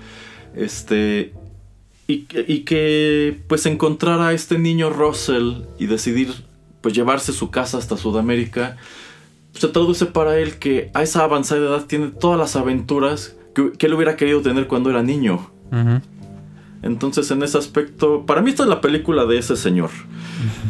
Este. 0.55 1.33
Y, 2.07 2.25
que- 2.27 2.45
y 2.47 2.61
que 2.61 3.41
pues 3.49 3.65
encontrar 3.67 4.21
a 4.21 4.33
este 4.35 4.59
niño 4.59 4.91
Russell 4.91 5.63
y 5.79 5.87
decidir 5.87 6.29
pues 6.83 6.93
llevarse 6.95 7.33
su 7.33 7.51
casa 7.51 7.79
hasta 7.79 7.97
Sudamérica, 7.97 8.77
se 9.55 9.69
traduce 9.69 10.05
para 10.05 10.37
él 10.39 10.59
que 10.59 10.91
a 10.93 11.03
esa 11.03 11.25
avanzada 11.25 11.63
edad 11.63 11.87
tiene 11.87 12.09
todas 12.09 12.39
las 12.39 12.57
aventuras 12.57 13.37
que, 13.55 13.73
que 13.73 13.87
él 13.87 13.95
hubiera 13.95 14.17
querido 14.17 14.43
tener 14.43 14.67
cuando 14.67 14.91
era 14.91 15.03
niño. 15.03 15.51
Entonces 16.83 17.31
en 17.31 17.43
ese 17.43 17.59
aspecto, 17.59 18.27
para 18.27 18.43
mí 18.43 18.51
esta 18.51 18.65
es 18.65 18.69
la 18.69 18.81
película 18.81 19.25
de 19.25 19.39
ese 19.39 19.57
señor. 19.57 19.91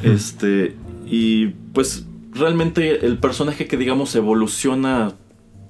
Este, 0.03 0.77
y 1.07 1.49
pues 1.73 2.07
realmente 2.33 3.07
el 3.07 3.19
personaje 3.19 3.67
que 3.67 3.77
digamos 3.77 4.15
evoluciona 4.15 5.13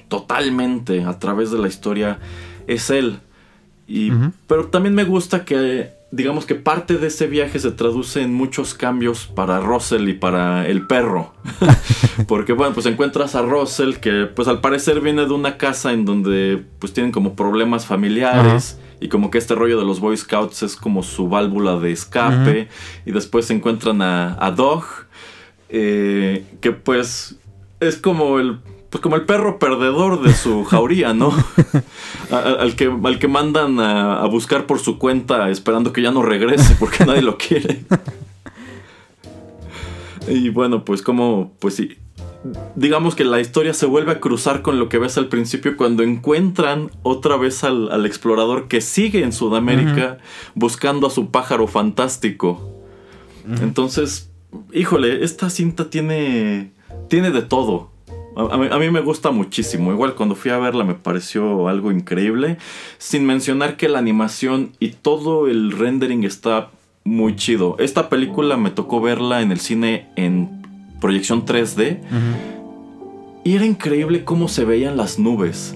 totalmente 0.09 1.05
a 1.05 1.19
través 1.19 1.51
de 1.51 1.59
la 1.59 1.69
historia 1.69 2.19
es 2.67 2.91
él. 2.91 3.19
Y. 3.87 4.11
Pero 4.47 4.67
también 4.67 4.95
me 4.95 5.05
gusta 5.05 5.45
que, 5.45 5.91
digamos 6.15 6.47
que 6.47 6.55
parte 6.55 6.97
de 6.97 7.09
ese 7.09 7.27
viaje 7.27 7.59
se 7.59 7.73
traduce 7.73 8.23
en 8.23 8.33
muchos 8.33 8.75
cambios 8.75 9.27
para 9.27 9.59
Russell 9.61 10.09
y 10.09 10.15
para 10.15 10.67
el 10.69 10.87
perro. 10.87 11.35
Porque 12.29 12.53
bueno, 12.53 12.73
pues 12.73 12.87
encuentras 12.87 13.35
a 13.35 13.43
Russell 13.43 13.95
que 13.95 14.27
pues 14.27 14.47
al 14.47 14.61
parecer 14.61 15.01
viene 15.01 15.27
de 15.27 15.33
una 15.33 15.57
casa 15.57 15.93
en 15.93 16.05
donde 16.05 16.65
pues 16.79 16.93
tienen 16.93 17.11
como 17.11 17.35
problemas 17.35 17.87
familiares. 17.87 18.79
Y 19.01 19.09
como 19.09 19.31
que 19.31 19.39
este 19.39 19.55
rollo 19.57 19.79
de 19.79 19.85
los 19.85 19.99
Boy 19.99 20.17
Scouts 20.17 20.62
es 20.62 20.77
como 20.77 21.03
su 21.03 21.29
válvula 21.29 21.79
de 21.79 21.91
escape. 21.91 22.69
Y 23.05 23.11
después 23.11 23.47
se 23.47 23.55
encuentran 23.55 24.01
a, 24.01 24.37
a 24.39 24.51
Dog. 24.53 24.85
eh, 25.69 26.45
que 26.61 26.71
pues 26.71 27.37
es 27.81 27.97
como 27.97 28.39
el 28.39 28.61
pues 28.95 29.03
como 29.03 29.16
el 29.16 29.22
perro 29.22 29.59
perdedor 29.59 30.22
de 30.22 30.32
su 30.32 30.62
jauría, 30.70 31.14
¿no? 31.14 31.32
Al, 32.30 32.76
que, 32.76 32.97
al 33.03 33.18
que 33.18 33.26
mandan 33.26 33.80
a, 33.80 34.22
a 34.22 34.26
buscar 34.26 34.66
por 34.66 34.78
su 34.78 35.01
cuenta 35.01 35.51
esperando 35.51 35.92
que 35.92 36.01
ya 36.01 36.12
no 36.12 36.22
regrese 36.22 36.76
porque 36.78 37.05
nadie 37.05 37.22
lo 37.22 37.36
quiere. 37.36 37.82
Y 40.28 40.49
bueno, 40.51 40.84
pues 40.84 41.03
como, 41.03 41.55
pues 41.59 41.74
sí, 41.74 41.99
digamos 42.76 43.16
que 43.16 43.24
la 43.24 43.40
historia 43.40 43.74
se 43.74 43.86
vuelve 43.86 44.12
a 44.12 44.20
cruzar 44.20 44.62
con 44.62 44.78
lo 44.78 44.88
que 44.88 44.99
ves 44.99 45.18
al 45.18 45.26
principio 45.26 45.76
cuando 45.76 46.05
encuentran 46.05 46.92
otra 47.03 47.36
vez 47.36 47.64
al, 47.64 47.90
al 47.90 48.07
explorador 48.07 48.68
que 48.68 48.80
sigue 48.80 49.24
en 49.24 49.32
Sudamérica 49.32 50.18
buscando 50.55 51.09
a 51.09 51.11
su 51.11 51.32
pájaro 51.32 51.66
fantástico. 51.66 52.70
Entonces, 53.61 54.30
híjole, 54.72 55.24
esta 55.24 55.51
cinta 55.51 55.90
tiene, 55.90 56.70
tiene 57.09 57.32
de 57.32 57.42
todo. 57.42 57.92
A, 58.37 58.57
mí, 58.57 58.68
a 58.70 58.78
mí 58.78 58.91
me 58.91 59.01
gusta 59.01 59.30
muchísimo. 59.30 59.93
Igual 59.93 60.14
cuando 60.14 60.35
fui 60.35 60.51
a 60.51 60.59
verla 60.59 60.85
me 60.85 60.95
pareció 60.95 61.68
algo 61.68 61.93
increíble. 61.93 62.59
Sin 62.99 63.26
mencionar 63.26 63.76
que 63.76 63.89
la 63.89 63.99
animación 63.99 64.72
y 64.80 64.91
todo 64.91 65.47
el 65.47 65.72
rendering 65.72 66.24
está 66.24 66.70
muy 67.05 67.37
chido. 67.37 67.76
Esta 67.78 68.09
película 68.09 68.57
me 68.57 68.70
tocó 68.70 69.01
verla 69.01 69.43
en 69.43 69.53
el 69.53 69.61
cine 69.61 70.09
en 70.16 70.62
proyección 71.01 71.45
3D. 71.45 72.01
Ujú. 72.01 72.55
Y 73.45 73.57
era 73.57 73.66
increíble 73.66 74.24
cómo 74.24 74.49
se 74.49 74.64
veían 74.64 74.97
las 74.97 75.18
nubes. 75.18 75.74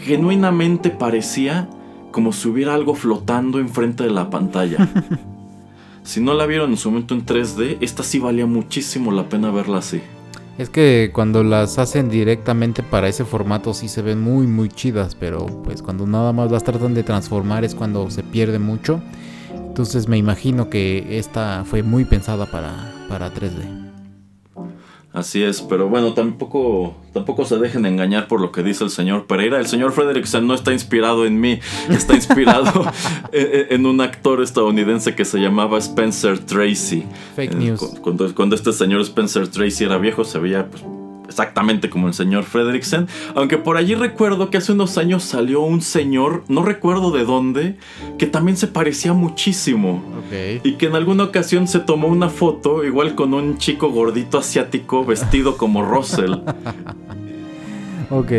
Genuinamente 0.00 0.88
parecía 0.88 1.68
como 2.10 2.32
si 2.32 2.48
hubiera 2.48 2.74
algo 2.74 2.94
flotando 2.94 3.58
enfrente 3.58 4.04
de 4.04 4.10
la 4.10 4.30
pantalla. 4.30 4.88
si 6.02 6.20
no 6.20 6.32
la 6.32 6.46
vieron 6.46 6.70
en 6.70 6.76
su 6.78 6.90
momento 6.90 7.14
en 7.14 7.26
3D, 7.26 7.76
esta 7.82 8.02
sí 8.02 8.18
valía 8.18 8.46
muchísimo 8.46 9.12
la 9.12 9.28
pena 9.28 9.50
verla 9.50 9.78
así. 9.78 10.00
Es 10.60 10.68
que 10.68 11.10
cuando 11.14 11.42
las 11.42 11.78
hacen 11.78 12.10
directamente 12.10 12.82
para 12.82 13.08
ese 13.08 13.24
formato 13.24 13.72
sí 13.72 13.88
se 13.88 14.02
ven 14.02 14.20
muy 14.20 14.46
muy 14.46 14.68
chidas, 14.68 15.14
pero 15.14 15.46
pues 15.46 15.80
cuando 15.80 16.06
nada 16.06 16.34
más 16.34 16.50
las 16.52 16.64
tratan 16.64 16.92
de 16.92 17.02
transformar 17.02 17.64
es 17.64 17.74
cuando 17.74 18.10
se 18.10 18.22
pierde 18.22 18.58
mucho. 18.58 19.00
Entonces 19.54 20.06
me 20.06 20.18
imagino 20.18 20.68
que 20.68 21.18
esta 21.18 21.64
fue 21.64 21.82
muy 21.82 22.04
pensada 22.04 22.44
para, 22.44 22.92
para 23.08 23.32
3D. 23.32 23.79
Así 25.12 25.42
es, 25.42 25.60
pero 25.60 25.88
bueno, 25.88 26.12
tampoco, 26.14 26.94
tampoco 27.12 27.44
se 27.44 27.58
dejen 27.58 27.84
engañar 27.84 28.28
por 28.28 28.40
lo 28.40 28.52
que 28.52 28.62
dice 28.62 28.84
el 28.84 28.90
señor 28.90 29.26
Pereira. 29.26 29.58
El 29.58 29.66
señor 29.66 29.90
Frederickson 29.90 30.46
no 30.46 30.54
está 30.54 30.72
inspirado 30.72 31.26
en 31.26 31.40
mí, 31.40 31.58
está 31.88 32.14
inspirado 32.14 32.84
en, 33.32 33.66
en 33.74 33.86
un 33.86 34.00
actor 34.00 34.40
estadounidense 34.40 35.16
que 35.16 35.24
se 35.24 35.38
llamaba 35.40 35.78
Spencer 35.78 36.38
Tracy. 36.38 37.02
Fake 37.34 37.52
Eh, 37.54 37.56
news. 37.56 37.80
cu- 37.80 38.00
Cuando, 38.00 38.32
cuando 38.36 38.54
este 38.54 38.72
señor 38.72 39.00
Spencer 39.00 39.48
Tracy 39.48 39.82
era 39.82 39.98
viejo, 39.98 40.22
se 40.22 40.38
veía 40.38 40.66
pues, 40.70 40.84
exactamente 41.30 41.88
como 41.88 42.08
el 42.08 42.14
señor 42.14 42.44
Frederickson. 42.44 43.08
Aunque 43.34 43.56
por 43.56 43.76
allí 43.76 43.94
recuerdo 43.94 44.50
que 44.50 44.58
hace 44.58 44.72
unos 44.72 44.98
años 44.98 45.22
salió 45.22 45.60
un 45.62 45.80
señor, 45.80 46.44
no 46.48 46.62
recuerdo 46.62 47.10
de 47.10 47.24
dónde, 47.24 47.76
que 48.18 48.26
también 48.26 48.56
se 48.56 48.66
parecía 48.66 49.12
muchísimo. 49.12 50.02
Ok. 50.18 50.64
Y 50.64 50.72
que 50.74 50.86
en 50.86 50.96
alguna 50.96 51.24
ocasión 51.24 51.68
se 51.68 51.80
tomó 51.80 52.08
una 52.08 52.28
foto, 52.28 52.84
igual 52.84 53.14
con 53.14 53.32
un 53.32 53.58
chico 53.58 53.90
gordito 53.90 54.38
asiático 54.38 55.04
vestido 55.04 55.56
como 55.56 55.82
Russell. 55.82 56.34
Ok. 58.12 58.32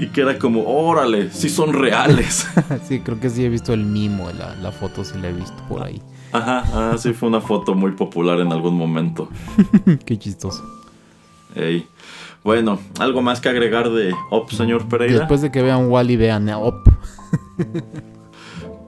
Y 0.00 0.06
que 0.06 0.22
era 0.22 0.38
como, 0.38 0.62
órale, 0.64 1.30
sí 1.30 1.50
son 1.50 1.74
reales. 1.74 2.48
sí, 2.88 3.00
creo 3.00 3.20
que 3.20 3.28
sí 3.28 3.44
he 3.44 3.50
visto 3.50 3.74
el 3.74 3.84
mimo, 3.84 4.30
la, 4.30 4.54
la 4.54 4.72
foto 4.72 5.04
sí 5.04 5.18
la 5.20 5.28
he 5.28 5.32
visto 5.34 5.62
por 5.68 5.82
ahí. 5.82 6.00
Ajá, 6.32 6.64
ah, 6.72 6.96
sí 6.98 7.12
fue 7.12 7.28
una 7.28 7.40
foto 7.40 7.74
muy 7.74 7.92
popular 7.92 8.40
en 8.40 8.52
algún 8.52 8.74
momento. 8.74 9.28
Qué 10.06 10.18
chistoso. 10.18 10.62
Ey. 11.54 11.86
Bueno, 12.44 12.78
¿algo 12.98 13.20
más 13.20 13.40
que 13.40 13.48
agregar 13.48 13.90
de 13.90 14.14
Op, 14.30 14.50
señor 14.50 14.88
Pereira? 14.88 15.18
Después 15.18 15.42
de 15.42 15.50
que 15.50 15.62
vean 15.62 15.90
Wally, 15.90 16.16
vean 16.16 16.48
Op. 16.50 16.88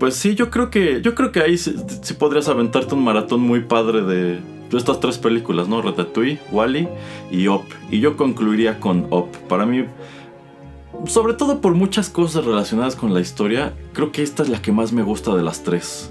Pues 0.01 0.15
sí, 0.15 0.35
yo 0.35 0.49
creo 0.49 0.71
que 0.71 1.03
yo 1.03 1.15
creo 1.15 1.31
que 1.31 1.41
ahí 1.41 1.59
sí, 1.59 1.77
sí 2.01 2.15
podrías 2.15 2.49
aventarte 2.49 2.95
un 2.95 3.05
maratón 3.05 3.43
muy 3.43 3.61
padre 3.61 4.01
de, 4.01 4.41
estas 4.73 4.99
tres 4.99 5.19
películas, 5.19 5.69
¿no? 5.69 5.83
Ratatouille, 5.83 6.41
Wally 6.51 6.89
y 7.31 7.49
Up. 7.49 7.65
Y 7.91 8.01
yo 8.01 8.17
concluiría 8.17 8.81
con 8.81 9.07
Up. 9.11 9.29
Para 9.47 9.67
mí, 9.67 9.85
sobre 11.05 11.35
todo 11.35 11.61
por 11.61 11.75
muchas 11.75 12.09
cosas 12.09 12.47
relacionadas 12.47 12.97
con 12.97 13.13
la 13.13 13.21
historia, 13.21 13.75
creo 13.93 14.11
que 14.11 14.23
esta 14.23 14.43
es 14.43 14.49
la 14.49 14.63
que 14.63 14.73
más 14.73 14.95
me 14.95 15.03
gusta 15.03 15.37
de 15.37 15.43
las 15.43 15.65
tres. 15.65 16.11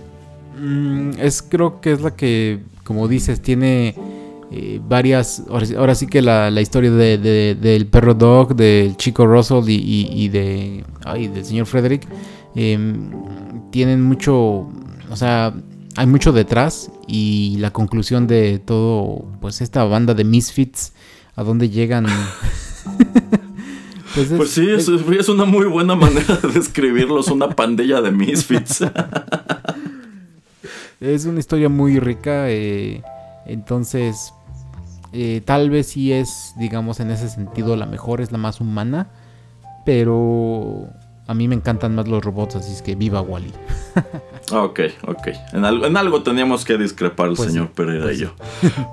Mm, 0.55 1.13
es 1.17 1.41
creo 1.41 1.81
que 1.81 1.91
es 1.91 2.01
la 2.01 2.15
que, 2.15 2.59
como 2.83 3.07
dices, 3.07 3.41
tiene 3.41 3.95
eh, 4.51 4.79
varias. 4.87 5.43
Ahora, 5.49 5.65
sí- 5.65 5.75
ahora 5.75 5.95
sí 5.95 6.07
que 6.07 6.21
la, 6.21 6.49
la 6.51 6.61
historia 6.61 6.91
de, 6.91 7.17
de- 7.17 7.55
del 7.55 7.87
perro 7.87 8.13
Dog, 8.13 8.55
del 8.55 8.95
chico 8.97 9.25
Russell 9.27 9.67
y, 9.69 9.73
y- 9.75 10.23
y 10.23 10.29
de. 10.29 10.83
Ay, 11.05 11.27
del 11.27 11.45
señor 11.45 11.65
Frederick. 11.65 12.07
em, 12.55 13.11
tienen 13.71 14.01
mucho. 14.03 14.67
O 15.11 15.15
sea, 15.15 15.53
hay 15.95 16.07
mucho 16.07 16.31
detrás. 16.31 16.91
Y 17.07 17.57
la 17.59 17.71
conclusión 17.71 18.27
de 18.27 18.59
todo. 18.59 19.25
Pues 19.41 19.61
esta 19.61 19.83
banda 19.83 20.13
de 20.13 20.23
Misfits. 20.23 20.93
A 21.35 21.43
dónde 21.43 21.69
llegan. 21.69 22.05
pues, 24.15 24.31
es- 24.31 24.37
Pues 24.37 24.49
sí, 24.49 24.67
es, 24.69 24.89
es 24.89 25.29
una 25.29 25.45
muy 25.45 25.67
buena 25.67 25.95
manera 25.95 26.35
de 26.35 26.49
describirlos, 26.49 27.27
una 27.29 27.49
pandilla 27.51 28.01
de 28.01 28.11
misfits. 28.11 28.83
Es 30.99 31.25
una 31.25 31.39
historia 31.39 31.69
muy 31.69 31.99
rica, 31.99 32.49
eh, 32.49 33.01
entonces 33.45 34.33
eh, 35.13 35.41
tal 35.43 35.69
vez 35.69 35.87
sí 35.87 36.11
es, 36.11 36.53
digamos, 36.57 36.99
en 36.99 37.11
ese 37.11 37.29
sentido 37.29 37.75
la 37.75 37.85
mejor, 37.85 38.21
es 38.21 38.31
la 38.31 38.37
más 38.37 38.61
humana, 38.61 39.07
pero 39.85 40.87
a 41.27 41.33
mí 41.33 41.47
me 41.47 41.55
encantan 41.55 41.95
más 41.95 42.07
los 42.07 42.23
robots, 42.23 42.55
así 42.55 42.71
es 42.71 42.81
que 42.81 42.95
viva 42.95 43.21
Wally. 43.21 43.51
ok, 44.51 44.79
ok. 45.07 45.27
En 45.53 45.65
algo, 45.65 45.85
en 45.85 45.95
algo 45.95 46.23
teníamos 46.23 46.65
que 46.65 46.77
discrepar 46.77 47.29
el 47.29 47.35
Pues 47.35 47.51
señor 47.51 47.67
sí, 47.67 47.73
Pereira 47.75 48.03
pues 48.03 48.17
y 48.17 48.21
yo. 48.21 48.33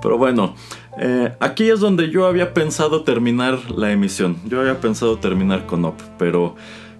Pero 0.01 0.17
bueno, 0.17 0.55
eh, 0.99 1.33
aquí 1.39 1.69
es 1.69 1.79
donde 1.79 2.09
yo 2.09 2.27
había 2.27 2.53
pensado 2.53 3.03
terminar 3.03 3.71
la 3.71 3.91
emisión. 3.91 4.37
Yo 4.47 4.61
había 4.61 4.79
pensado 4.79 5.17
terminar 5.17 5.65
con 5.65 5.85
Up, 5.85 5.95
pero 6.17 6.55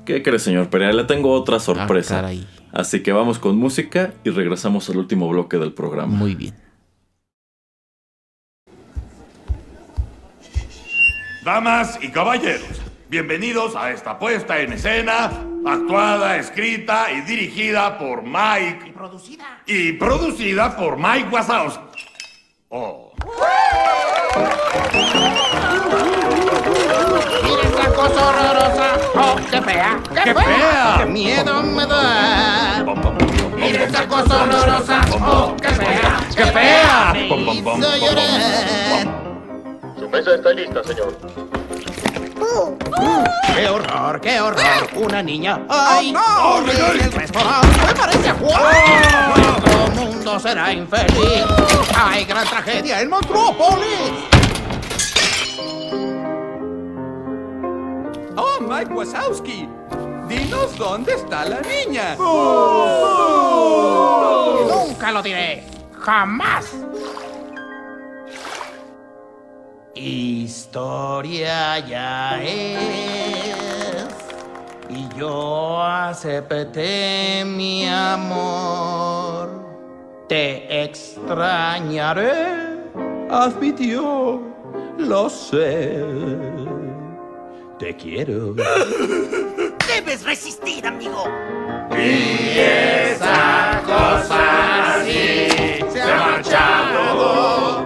¿qué 0.06 0.23
crees, 0.23 0.41
señor 0.41 0.69
Pereira? 0.69 0.94
Le 0.94 1.03
tengo 1.03 1.31
otra 1.34 1.60
sorpresa. 1.60 2.18
Ah, 2.18 2.22
caray. 2.22 2.48
Así 2.72 3.02
que 3.02 3.11
vamos 3.11 3.39
con 3.39 3.57
música 3.57 4.14
y 4.23 4.30
regresamos 4.30 4.89
al 4.89 4.98
último 4.98 5.30
bloque 5.30 5.57
del 5.57 5.73
programa. 5.73 6.15
Muy 6.15 6.35
bien. 6.35 6.66
Damas 11.48 11.98
y 12.02 12.10
caballeros, 12.10 12.82
bienvenidos 13.07 13.74
a 13.78 13.91
esta 13.91 14.19
puesta 14.19 14.60
en 14.60 14.74
escena, 14.74 15.32
actuada, 15.65 16.36
escrita 16.36 17.10
y 17.10 17.22
dirigida 17.22 17.98
por 17.98 18.22
Mike. 18.22 18.88
Y 18.88 18.91
producida. 18.91 19.61
Y 19.65 19.94
producida 19.94 20.76
por 20.76 20.98
Mike 20.98 21.30
Wazowski. 21.32 22.03
Oh. 22.68 23.14
Mira 27.44 27.61
esa 27.64 27.94
cosa 27.95 28.28
horrorosa. 28.28 28.98
Oh, 29.15 29.36
qué 29.49 29.61
fea. 29.61 29.99
Qué, 30.03 30.24
¡Qué 30.26 30.34
fea! 30.34 30.95
Qué 30.98 31.06
miedo 31.06 31.64
me 31.64 31.86
da. 31.86 32.86
Mira 33.56 33.84
esa 33.86 34.06
cosa 34.06 34.44
horrorosa. 34.44 35.02
Oh, 35.14 35.56
qué 35.61 35.69
fea. 35.69 36.19
¡Qué 36.36 36.45
fea! 36.45 37.14
Me 37.14 37.53
hizo 37.53 37.95
llorar. 37.95 39.27
Su 40.08 40.12
mesa 40.12 40.36
está 40.36 40.54
lista, 40.54 40.82
señor. 40.86 41.18
Qué 43.54 43.68
horror, 43.68 44.22
qué 44.22 44.40
horror. 44.40 44.90
Una 44.96 45.22
niña. 45.22 45.60
¡Ay! 45.68 46.14
no! 46.14 46.60
en 46.60 47.02
el 47.02 47.12
restaurante. 47.12 47.68
¡Me 47.86 47.94
parece 47.94 48.30
a 48.30 48.34
Juan! 48.36 49.34
Nuestro 49.36 50.06
mundo 50.06 50.40
será 50.40 50.72
infeliz. 50.72 51.44
¡Ay, 51.94 52.24
gran 52.24 52.48
tragedia 52.48 53.02
en 53.02 53.10
Monstrópolis! 53.10 54.14
Oh, 58.38 58.62
Mike 58.62 58.94
Wazowski, 58.94 59.68
dinos 60.30 60.78
dónde 60.78 61.16
está 61.16 61.44
la 61.44 61.60
niña. 61.60 62.16
Nunca 64.70 65.12
lo 65.12 65.22
diré. 65.22 65.66
Jamás. 66.00 66.72
Historia 69.99 71.80
ya 71.80 72.41
es. 72.44 73.18
Y 74.90 75.07
yo 75.18 75.82
acepté 75.82 77.44
mi 77.45 77.88
amor. 77.88 79.49
Te 80.30 80.84
extrañaré. 80.84 82.78
Admitió, 83.30 84.41
lo 84.98 85.30
sé. 85.30 86.03
Te 87.80 87.95
quiero. 87.95 88.53
Debes 89.88 90.24
resistir, 90.24 90.86
amigo. 90.86 91.26
Esa 91.91 93.82
cosa 93.86 94.95
así 94.95 95.48
se 95.91 96.02
ha 96.02 96.18
marchado 96.18 97.86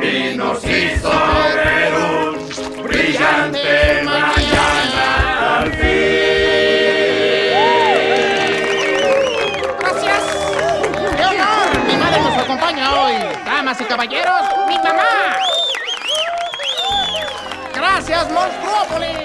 y 0.00 0.36
nos 0.36 0.64
hizo 0.64 1.33
mañana 4.04 5.60
al 5.60 5.70
Gracias. 9.80 10.22
¡Qué 11.16 11.24
honor! 11.24 11.86
Mi 11.86 11.96
madre 11.96 12.20
nos 12.20 12.36
acompaña 12.38 13.02
hoy. 13.02 13.14
Damas 13.44 13.80
y 13.80 13.84
caballeros, 13.84 14.42
mi 14.68 14.76
mamá. 14.76 15.36
Gracias, 17.74 18.30
Monstrópolis. 18.30 19.24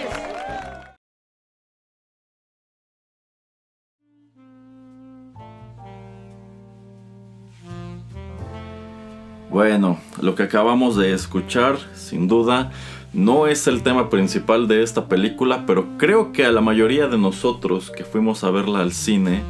Bueno, 9.49 9.99
lo 10.21 10.35
que 10.35 10.43
acabamos 10.43 10.95
de 10.95 11.11
escuchar, 11.11 11.77
sin 11.95 12.27
duda, 12.27 12.71
no 13.14 13.48
es 13.48 13.68
el 13.68 13.81
tema 13.81 14.10
principal 14.10 14.68
de 14.68 14.84
esta 14.84 15.07
película, 15.07 15.65
pero 15.65 15.98
creo 15.98 16.31
que 16.31 16.45
a 16.45 16.52
la 16.52 16.61
mayoría 16.61 17.07
de 17.07 17.18
nosotros 17.18 17.91
que 17.91 18.03
fuimos 18.03 18.44
a 18.44 18.52
verla 18.52 18.81
al 18.81 18.91
cine 18.91 19.41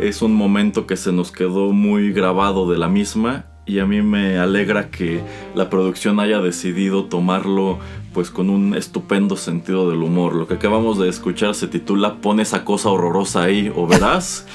es 0.00 0.22
un 0.22 0.34
momento 0.34 0.86
que 0.86 0.96
se 0.96 1.12
nos 1.12 1.30
quedó 1.30 1.72
muy 1.72 2.12
grabado 2.12 2.70
de 2.70 2.78
la 2.78 2.88
misma 2.88 3.44
y 3.64 3.78
a 3.78 3.86
mí 3.86 4.02
me 4.02 4.38
alegra 4.38 4.90
que 4.90 5.22
la 5.54 5.70
producción 5.70 6.18
haya 6.20 6.40
decidido 6.40 7.04
tomarlo 7.04 7.78
pues 8.12 8.30
con 8.30 8.50
un 8.50 8.74
estupendo 8.74 9.36
sentido 9.36 9.88
del 9.88 10.02
humor. 10.02 10.34
Lo 10.34 10.46
que 10.46 10.54
acabamos 10.54 10.98
de 10.98 11.08
escuchar 11.08 11.54
se 11.54 11.68
titula 11.68 12.16
Pon 12.16 12.40
esa 12.40 12.64
cosa 12.64 12.90
horrorosa 12.90 13.44
ahí 13.44 13.72
o 13.74 13.86
verás 13.86 14.46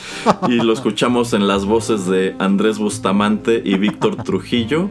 y 0.50 0.56
lo 0.56 0.74
escuchamos 0.74 1.34
en 1.34 1.48
las 1.48 1.66
voces 1.66 2.06
de 2.08 2.36
Andrés 2.40 2.80
Bustamante 2.80 3.62
y 3.64 3.78
Víctor 3.78 4.18
Trujillo. 4.24 4.90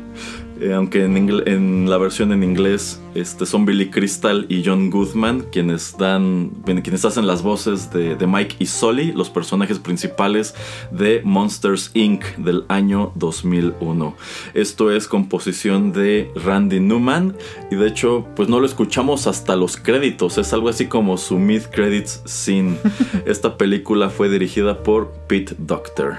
Eh, 0.60 0.72
aunque 0.72 1.04
en, 1.04 1.90
la 1.90 1.98
versión 1.98 2.32
en 2.32 2.42
inglés 2.42 3.00
este, 3.14 3.46
son 3.46 3.66
Billy 3.66 3.90
Crystal 3.90 4.46
y 4.48 4.62
John 4.64 4.90
Goodman 4.90 5.46
quienes 5.52 5.96
dan 5.98 6.50
quienes 6.82 7.04
hacen 7.04 7.26
las 7.26 7.42
voces 7.42 7.90
de, 7.92 8.16
de 8.16 8.26
Mike 8.26 8.56
y 8.58 8.66
Sully, 8.66 9.12
los 9.12 9.30
personajes 9.30 9.78
principales 9.78 10.54
de 10.90 11.20
Monsters 11.24 11.90
Inc. 11.94 12.24
del 12.36 12.64
año 12.68 13.12
2001. 13.16 14.14
Esto 14.54 14.90
es 14.90 15.06
composición 15.08 15.92
de 15.92 16.30
Randy 16.34 16.80
Newman 16.80 17.36
y 17.70 17.76
de 17.76 17.88
hecho 17.88 18.26
pues 18.34 18.48
no 18.48 18.60
lo 18.60 18.66
escuchamos 18.66 19.26
hasta 19.26 19.56
los 19.56 19.76
créditos, 19.76 20.38
es 20.38 20.52
algo 20.52 20.68
así 20.68 20.86
como 20.86 21.16
su 21.18 21.38
mid 21.38 21.62
credits 21.64 22.22
scene. 22.24 22.76
Esta 23.26 23.58
película 23.58 24.10
fue 24.10 24.28
dirigida 24.28 24.82
por 24.82 25.12
Pete 25.26 25.54
Doctor. 25.58 26.16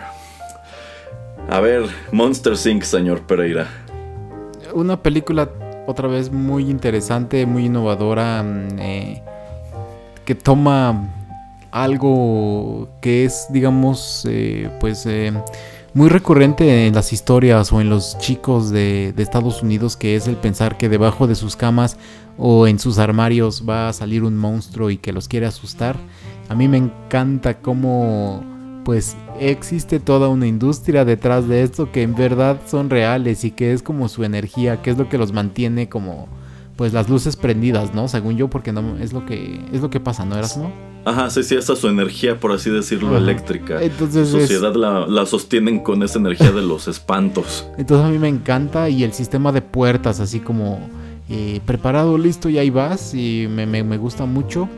A 1.49 1.61
ver, 1.61 1.85
Monsters 2.11 2.65
Inc. 2.65 2.83
señor 2.83 3.21
Pereira. 3.21 3.86
Una 4.73 5.01
película 5.01 5.49
otra 5.87 6.07
vez 6.07 6.31
muy 6.31 6.69
interesante, 6.69 7.45
muy 7.45 7.65
innovadora, 7.65 8.43
mm, 8.43 8.79
eh, 8.79 9.23
que 10.25 10.35
toma 10.35 11.13
algo 11.71 12.89
que 13.01 13.25
es, 13.25 13.47
digamos, 13.49 14.25
eh, 14.29 14.69
pues 14.79 15.05
eh, 15.05 15.33
muy 15.93 16.09
recurrente 16.09 16.87
en 16.87 16.95
las 16.95 17.13
historias 17.13 17.71
o 17.71 17.81
en 17.81 17.89
los 17.89 18.17
chicos 18.19 18.69
de, 18.69 19.13
de 19.15 19.23
Estados 19.23 19.63
Unidos, 19.63 19.95
que 19.95 20.15
es 20.15 20.27
el 20.27 20.35
pensar 20.35 20.77
que 20.77 20.89
debajo 20.89 21.27
de 21.27 21.35
sus 21.35 21.55
camas 21.55 21.97
o 22.37 22.67
en 22.67 22.79
sus 22.79 22.99
armarios 22.99 23.63
va 23.67 23.89
a 23.89 23.93
salir 23.93 24.23
un 24.23 24.37
monstruo 24.37 24.89
y 24.89 24.97
que 24.97 25.13
los 25.13 25.27
quiere 25.27 25.45
asustar. 25.45 25.95
A 26.49 26.55
mí 26.55 26.67
me 26.67 26.77
encanta 26.77 27.59
cómo 27.59 28.43
pues 28.87 29.17
existe 29.41 29.99
toda 29.99 30.29
una 30.29 30.47
industria 30.47 31.03
detrás 31.03 31.45
de 31.49 31.61
esto 31.61 31.91
que 31.91 32.03
en 32.03 32.15
verdad 32.15 32.61
son 32.67 32.89
reales 32.89 33.43
y 33.43 33.51
que 33.51 33.73
es 33.73 33.83
como 33.83 34.07
su 34.07 34.23
energía, 34.23 34.81
que 34.81 34.91
es 34.91 34.97
lo 34.97 35.09
que 35.09 35.17
los 35.17 35.33
mantiene 35.33 35.89
como 35.89 36.29
pues 36.77 36.93
las 36.93 37.09
luces 37.09 37.35
prendidas, 37.35 37.93
¿no? 37.93 38.07
Según 38.07 38.37
yo, 38.37 38.49
porque 38.49 38.71
no 38.71 38.95
es 38.97 39.11
lo 39.11 39.25
que 39.25 39.59
es 39.73 39.81
lo 39.81 39.89
que 39.89 39.99
pasa, 39.99 40.23
¿no 40.23 40.37
eras 40.37 40.55
no? 40.55 40.71
Ajá, 41.03 41.29
sí, 41.29 41.43
sí, 41.43 41.55
esa 41.55 41.73
es 41.73 41.79
su 41.79 41.89
energía, 41.89 42.39
por 42.39 42.53
así 42.53 42.69
decirlo, 42.69 43.09
Ajá. 43.09 43.17
eléctrica. 43.17 43.81
Entonces 43.83 44.31
la 44.31 44.39
es- 44.39 44.47
sociedad 44.47 44.73
la, 44.73 45.05
la 45.05 45.25
sostienen 45.25 45.79
con 45.79 46.01
esa 46.01 46.19
energía 46.19 46.51
de 46.53 46.61
los 46.61 46.87
espantos. 46.87 47.67
Entonces 47.77 48.05
a 48.07 48.09
mí 48.09 48.17
me 48.19 48.29
encanta 48.29 48.87
y 48.87 49.03
el 49.03 49.11
sistema 49.11 49.51
de 49.51 49.61
puertas 49.61 50.21
así 50.21 50.39
como 50.39 50.79
eh, 51.29 51.59
preparado, 51.65 52.17
listo 52.17 52.47
y 52.47 52.57
ahí 52.57 52.69
vas 52.69 53.13
y 53.13 53.47
me, 53.53 53.65
me- 53.65 53.83
me 53.83 53.97
gusta 53.97 54.25
mucho. 54.25 54.69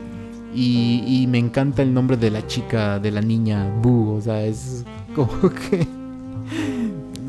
Y, 0.54 1.02
y 1.06 1.26
me 1.28 1.38
encanta 1.38 1.82
el 1.82 1.94
nombre 1.94 2.16
de 2.16 2.30
la 2.30 2.46
chica, 2.46 2.98
de 2.98 3.10
la 3.12 3.20
niña 3.20 3.72
Boo, 3.82 4.16
o 4.16 4.20
sea, 4.20 4.44
es 4.44 4.84
como 5.14 5.30
que 5.70 5.86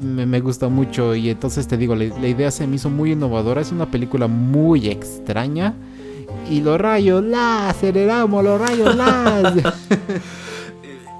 me, 0.03 0.25
me 0.25 0.39
gusta 0.39 0.69
mucho 0.69 1.13
y 1.15 1.29
entonces 1.29 1.67
te 1.67 1.77
digo, 1.77 1.95
la, 1.95 2.05
la 2.19 2.27
idea 2.27 2.49
se 2.49 2.65
me 2.65 2.77
hizo 2.77 2.89
muy 2.89 3.11
innovadora, 3.11 3.61
es 3.61 3.71
una 3.71 3.85
película 3.91 4.27
muy 4.27 4.87
extraña. 4.87 5.73
Y 6.49 6.61
los 6.61 6.79
rayos 6.81 7.23
láser, 7.23 7.95
éramos 7.97 8.43
los 8.43 8.59
rayos 8.59 8.95
láser. 8.97 9.71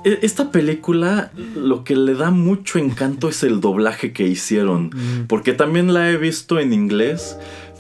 E- 0.03 0.19
Esta 0.23 0.52
película 0.52 1.32
lo 1.56 1.84
que 1.84 1.95
le 1.95 2.15
da 2.15 2.32
mucho 2.32 2.80
encanto 2.80 3.30
es 3.30 3.44
el 3.44 3.61
doblaje 3.61 4.14
que 4.14 4.28
hicieron. 4.28 4.90
Porque 5.28 5.53
también 5.53 5.94
la 5.94 6.10
he 6.10 6.18
visto 6.18 6.60
en 6.60 6.73
inglés, 6.73 7.38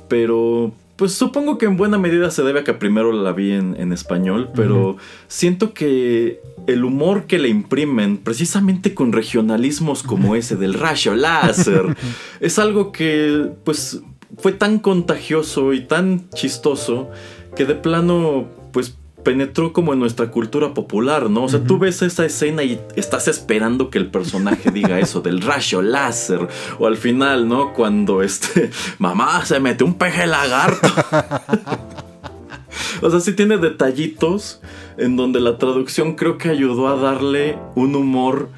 pero 0.07 0.71
pues 1.01 1.13
supongo 1.13 1.57
que 1.57 1.65
en 1.65 1.77
buena 1.77 1.97
medida 1.97 2.29
se 2.29 2.43
debe 2.43 2.59
a 2.59 2.63
que 2.63 2.75
primero 2.75 3.11
la 3.11 3.31
vi 3.31 3.53
en, 3.53 3.75
en 3.79 3.91
español, 3.91 4.51
pero 4.53 4.97
siento 5.27 5.73
que 5.73 6.39
el 6.67 6.85
humor 6.85 7.25
que 7.25 7.39
le 7.39 7.49
imprimen, 7.49 8.17
precisamente 8.17 8.93
con 8.93 9.11
regionalismos 9.11 10.03
como 10.03 10.35
ese 10.35 10.57
del 10.57 10.75
rayo 10.75 11.15
láser, 11.15 11.97
es 12.39 12.59
algo 12.59 12.91
que 12.91 13.49
pues 13.63 14.03
fue 14.37 14.51
tan 14.51 14.77
contagioso 14.77 15.73
y 15.73 15.87
tan 15.87 16.29
chistoso 16.35 17.09
que 17.55 17.65
de 17.65 17.73
plano 17.73 18.47
pues 18.71 18.95
penetró 19.23 19.73
como 19.73 19.93
en 19.93 19.99
nuestra 19.99 20.31
cultura 20.31 20.73
popular, 20.73 21.29
¿no? 21.29 21.43
O 21.43 21.49
sea, 21.49 21.63
tú 21.63 21.77
ves 21.77 22.01
esa 22.01 22.25
escena 22.25 22.63
y 22.63 22.79
estás 22.95 23.27
esperando 23.27 23.89
que 23.89 23.97
el 23.97 24.07
personaje 24.07 24.71
diga 24.71 24.99
eso 24.99 25.21
del 25.21 25.41
rayo 25.41 25.81
láser. 25.81 26.47
O 26.79 26.87
al 26.87 26.97
final, 26.97 27.47
¿no? 27.47 27.73
Cuando 27.73 28.21
este, 28.21 28.71
mamá 28.97 29.45
se 29.45 29.59
mete 29.59 29.83
un 29.83 29.95
peje 29.95 30.27
lagarto. 30.27 30.87
o 33.01 33.09
sea, 33.09 33.19
sí 33.19 33.33
tiene 33.33 33.57
detallitos 33.57 34.61
en 34.97 35.15
donde 35.15 35.39
la 35.39 35.57
traducción 35.57 36.15
creo 36.15 36.37
que 36.37 36.49
ayudó 36.49 36.87
a 36.87 36.95
darle 36.95 37.57
un 37.75 37.95
humor, 37.95 38.49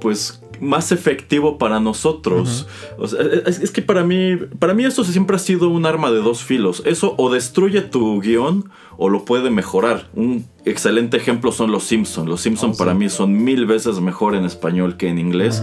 pues 0.00 0.43
más 0.60 0.92
efectivo 0.92 1.58
para 1.58 1.80
nosotros. 1.80 2.66
O 2.98 3.06
sea, 3.06 3.20
es, 3.46 3.60
es 3.60 3.70
que 3.70 3.82
para 3.82 4.04
mí, 4.04 4.36
para 4.58 4.74
mí 4.74 4.84
esto 4.84 5.04
siempre 5.04 5.36
ha 5.36 5.38
sido 5.38 5.68
un 5.68 5.86
arma 5.86 6.10
de 6.10 6.18
dos 6.18 6.42
filos. 6.42 6.82
Eso 6.84 7.14
o 7.18 7.30
destruye 7.30 7.80
tu 7.82 8.20
guion 8.20 8.70
o 8.96 9.08
lo 9.08 9.24
puede 9.24 9.50
mejorar. 9.50 10.08
Un 10.14 10.46
excelente 10.64 11.16
ejemplo 11.16 11.52
son 11.52 11.72
los 11.72 11.84
Simpson. 11.84 12.28
Los 12.28 12.40
Simpson 12.42 12.70
Oh, 12.74 12.76
para 12.76 12.92
sí. 12.92 12.98
mí 12.98 13.08
son 13.08 13.44
mil 13.44 13.66
veces 13.66 14.00
mejor 14.00 14.34
en 14.34 14.44
español 14.44 14.96
que 14.96 15.08
en 15.08 15.18
inglés. 15.18 15.62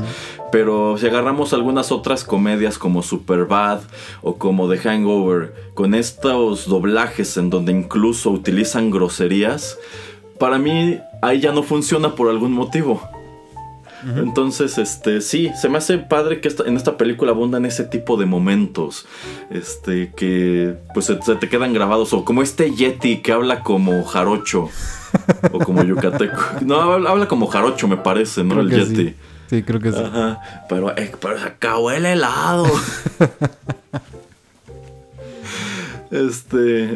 Pero 0.51 0.97
si 0.97 1.07
agarramos 1.07 1.53
algunas 1.53 1.91
otras 1.91 2.23
comedias 2.23 2.77
como 2.77 3.01
Superbad 3.01 3.81
o 4.21 4.35
como 4.35 4.69
The 4.69 4.77
Hangover, 4.77 5.53
con 5.73 5.95
estos 5.95 6.67
doblajes 6.67 7.37
en 7.37 7.49
donde 7.49 7.71
incluso 7.71 8.31
utilizan 8.31 8.91
groserías, 8.91 9.77
para 10.39 10.57
mí 10.57 10.97
ahí 11.21 11.39
ya 11.39 11.51
no 11.51 11.63
funciona 11.63 12.15
por 12.15 12.29
algún 12.29 12.51
motivo. 12.51 13.01
Entonces, 14.17 14.77
este, 14.77 15.21
sí, 15.21 15.51
se 15.59 15.69
me 15.69 15.77
hace 15.77 15.97
padre 15.99 16.41
que 16.41 16.47
esta- 16.47 16.63
en 16.65 16.75
esta 16.75 16.97
película 16.97 17.31
abundan 17.31 17.65
ese 17.65 17.83
tipo 17.83 18.17
de 18.17 18.25
momentos, 18.25 19.05
este, 19.49 20.11
que 20.15 20.75
pues 20.93 21.05
se, 21.05 21.21
se 21.21 21.35
te 21.35 21.49
quedan 21.49 21.73
grabados, 21.73 22.11
o 22.13 22.25
como 22.25 22.41
este 22.41 22.71
Yeti 22.71 23.21
que 23.21 23.31
habla 23.31 23.61
como 23.63 24.03
jarocho, 24.03 24.69
o 25.51 25.59
como 25.59 25.83
yucateco. 25.83 26.41
No, 26.61 26.81
habla, 26.81 27.09
habla 27.11 27.27
como 27.27 27.47
jarocho, 27.47 27.87
me 27.87 27.97
parece, 27.97 28.43
¿no? 28.43 28.55
Creo 28.55 28.67
El 28.67 28.71
Yeti. 28.89 28.95
sí. 29.09 29.15
Sí, 29.49 29.63
creo 29.63 29.81
que 29.81 29.91
sí. 29.91 29.99
Ajá, 29.99 30.39
pero, 30.69 30.97
eh, 30.97 31.11
pero 31.19 31.37
se 31.37 31.45
acabó 31.45 31.91
el 31.91 32.05
helado. 32.05 32.65
Este, 36.11 36.89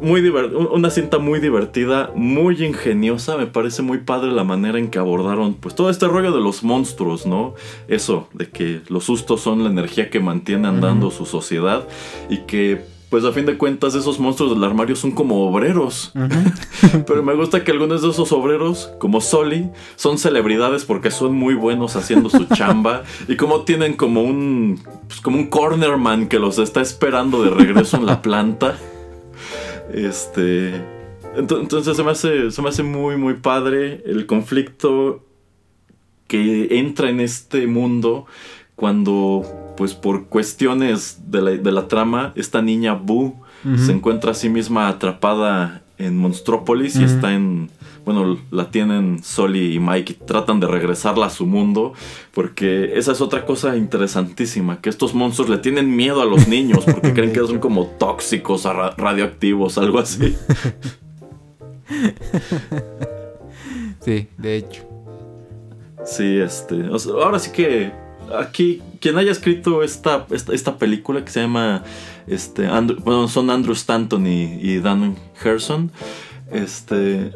muy 0.00 0.26
una 0.28 0.88
cinta 0.88 1.18
muy 1.18 1.40
divertida, 1.40 2.10
muy 2.14 2.64
ingeniosa, 2.64 3.36
me 3.36 3.46
parece 3.46 3.82
muy 3.82 3.98
padre 3.98 4.32
la 4.32 4.44
manera 4.44 4.78
en 4.78 4.88
que 4.88 4.98
abordaron 4.98 5.54
pues 5.54 5.74
todo 5.74 5.90
este 5.90 6.08
rollo 6.08 6.32
de 6.32 6.40
los 6.40 6.62
monstruos, 6.62 7.26
¿no? 7.26 7.54
Eso, 7.86 8.28
de 8.32 8.48
que 8.48 8.80
los 8.88 9.04
sustos 9.04 9.42
son 9.42 9.62
la 9.62 9.68
energía 9.68 10.08
que 10.08 10.20
mantiene 10.20 10.68
andando 10.68 11.10
su 11.10 11.26
sociedad 11.26 11.86
y 12.30 12.38
que 12.46 12.95
pues 13.10 13.24
a 13.24 13.30
fin 13.32 13.46
de 13.46 13.56
cuentas 13.56 13.94
esos 13.94 14.18
monstruos 14.18 14.52
del 14.52 14.64
armario 14.64 14.96
son 14.96 15.12
como 15.12 15.46
obreros. 15.48 16.12
Pero 17.06 17.22
me 17.22 17.34
gusta 17.34 17.62
que 17.62 17.70
algunos 17.70 18.02
de 18.02 18.08
esos 18.10 18.32
obreros, 18.32 18.90
como 18.98 19.20
Soli, 19.20 19.70
son 19.94 20.18
celebridades 20.18 20.84
porque 20.84 21.10
son 21.12 21.34
muy 21.34 21.54
buenos 21.54 21.94
haciendo 21.96 22.28
su 22.30 22.46
chamba 22.46 23.04
y 23.28 23.36
como 23.36 23.62
tienen 23.62 23.94
como 23.94 24.22
un 24.22 24.80
pues, 25.08 25.20
como 25.20 25.36
un 25.38 25.46
cornerman 25.46 26.28
que 26.28 26.38
los 26.40 26.58
está 26.58 26.80
esperando 26.80 27.42
de 27.44 27.50
regreso 27.50 27.96
en 27.96 28.06
la 28.06 28.20
planta. 28.22 28.76
Este 29.92 30.74
ento- 31.36 31.60
entonces 31.60 31.96
se 31.96 32.02
me 32.02 32.10
hace 32.10 32.50
se 32.50 32.62
me 32.62 32.68
hace 32.70 32.82
muy 32.82 33.16
muy 33.16 33.34
padre 33.34 34.02
el 34.06 34.26
conflicto 34.26 35.22
que 36.26 36.78
entra 36.78 37.08
en 37.08 37.20
este 37.20 37.66
mundo 37.68 38.26
cuando 38.76 39.42
pues 39.76 39.94
por 39.94 40.26
cuestiones 40.26 41.22
de 41.30 41.42
la, 41.42 41.50
de 41.50 41.72
la 41.72 41.88
trama 41.88 42.32
esta 42.36 42.62
niña 42.62 42.94
Boo 42.94 43.34
se 43.84 43.90
encuentra 43.90 44.30
a 44.30 44.34
sí 44.34 44.48
misma 44.48 44.86
atrapada 44.86 45.82
en 45.98 46.16
Monstrópolis 46.18 46.94
y 46.96 47.04
está 47.04 47.32
en 47.34 47.68
bueno 48.04 48.38
la 48.52 48.70
tienen 48.70 49.24
Soli 49.24 49.74
y 49.74 49.80
Mike 49.80 50.12
y 50.12 50.24
tratan 50.26 50.60
de 50.60 50.68
regresarla 50.68 51.26
a 51.26 51.30
su 51.30 51.46
mundo 51.46 51.94
porque 52.32 52.96
esa 52.96 53.10
es 53.12 53.20
otra 53.20 53.44
cosa 53.44 53.76
interesantísima 53.76 54.80
que 54.80 54.88
estos 54.88 55.14
monstruos 55.14 55.48
le 55.50 55.58
tienen 55.58 55.96
miedo 55.96 56.22
a 56.22 56.26
los 56.26 56.46
niños 56.56 56.84
porque 56.84 57.12
creen 57.12 57.32
que 57.32 57.40
son 57.40 57.58
como 57.58 57.86
tóxicos 57.86 58.64
ra- 58.64 58.94
radioactivos 58.96 59.78
algo 59.78 59.98
así 59.98 60.36
Sí, 64.04 64.28
de 64.38 64.56
hecho. 64.56 64.82
Sí, 66.04 66.38
este. 66.38 66.82
o 66.90 66.98
sea, 66.98 67.12
ahora 67.14 67.38
sí 67.40 67.50
que. 67.50 67.90
Aquí, 68.34 68.82
quien 69.00 69.18
haya 69.18 69.32
escrito 69.32 69.82
esta, 69.82 70.26
esta, 70.30 70.52
esta 70.52 70.78
película 70.78 71.24
que 71.24 71.30
se 71.30 71.40
llama. 71.40 71.84
Este. 72.26 72.68
Bueno, 72.68 73.28
son 73.28 73.50
Andrew 73.50 73.74
Stanton 73.74 74.26
y, 74.26 74.58
y 74.60 74.80
Dan 74.80 75.16
Gerson. 75.36 75.92
Este. 76.50 77.32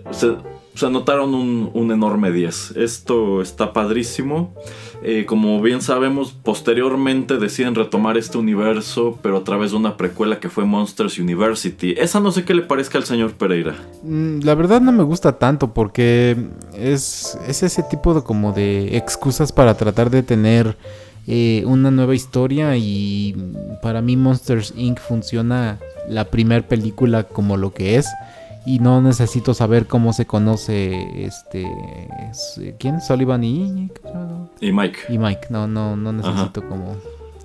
Se 0.81 0.87
anotaron 0.87 1.35
un, 1.35 1.71
un 1.75 1.93
enorme 1.93 2.33
10. 2.33 2.77
Esto 2.77 3.43
está 3.43 3.73
padrísimo. 3.73 4.55
Eh, 5.03 5.27
como 5.27 5.61
bien 5.61 5.83
sabemos, 5.83 6.33
posteriormente 6.33 7.37
deciden 7.37 7.75
retomar 7.75 8.17
este 8.17 8.39
universo, 8.39 9.19
pero 9.23 9.37
a 9.39 9.45
través 9.45 9.71
de 9.73 9.77
una 9.77 9.97
precuela 9.97 10.41
que 10.41 10.49
fue 10.49 10.65
Monsters 10.65 11.19
University. 11.19 11.95
Esa 11.99 12.21
no 12.21 12.33
sé 12.33 12.45
qué 12.45 12.55
le 12.55 12.63
parezca 12.63 12.97
al 12.99 13.05
señor 13.05 13.33
Pereira. 13.35 13.77
Mm, 14.03 14.41
La 14.41 14.55
verdad 14.55 14.81
no 14.81 14.93
me 14.93 15.03
gusta 15.05 15.39
tanto 15.39 15.75
porque 15.75 16.37
es, 16.75 17.39
es 17.47 17.63
ese 17.63 17.83
tipo 17.83 18.15
de 18.15 18.23
como 18.23 18.53
de 18.53 18.97
excusas 18.97 19.53
para 19.53 19.75
tratar 19.75 20.09
de 20.11 20.23
tener 20.23 20.79
eh, 21.27 21.63
una 21.67 21.91
nueva 21.91 22.15
historia 22.15 22.75
y 22.77 23.37
para 23.83 24.01
mí 24.01 24.17
Monsters 24.17 24.73
Inc. 24.77 24.99
funciona 24.99 25.79
la 26.09 26.25
primer 26.25 26.67
película 26.67 27.25
como 27.25 27.59
lo 27.59 27.73
que 27.75 27.97
es 27.97 28.07
y 28.67 28.79
no 28.79 29.01
necesito 29.01 29.55
saber 29.55 29.87
cómo 29.87 30.13
se 30.13 30.27
conoce 30.27 31.25
este 31.25 31.67
es- 32.31 32.61
¿quién? 32.79 33.01
Sullivan 33.01 33.43
y. 33.45 33.91
Y 34.61 34.73
Mike. 34.73 34.99
y 35.09 35.19
Mike 35.19 35.47
no 35.51 35.67
no 35.67 35.97
no 35.97 36.13
necesito 36.13 36.67
como 36.69 36.97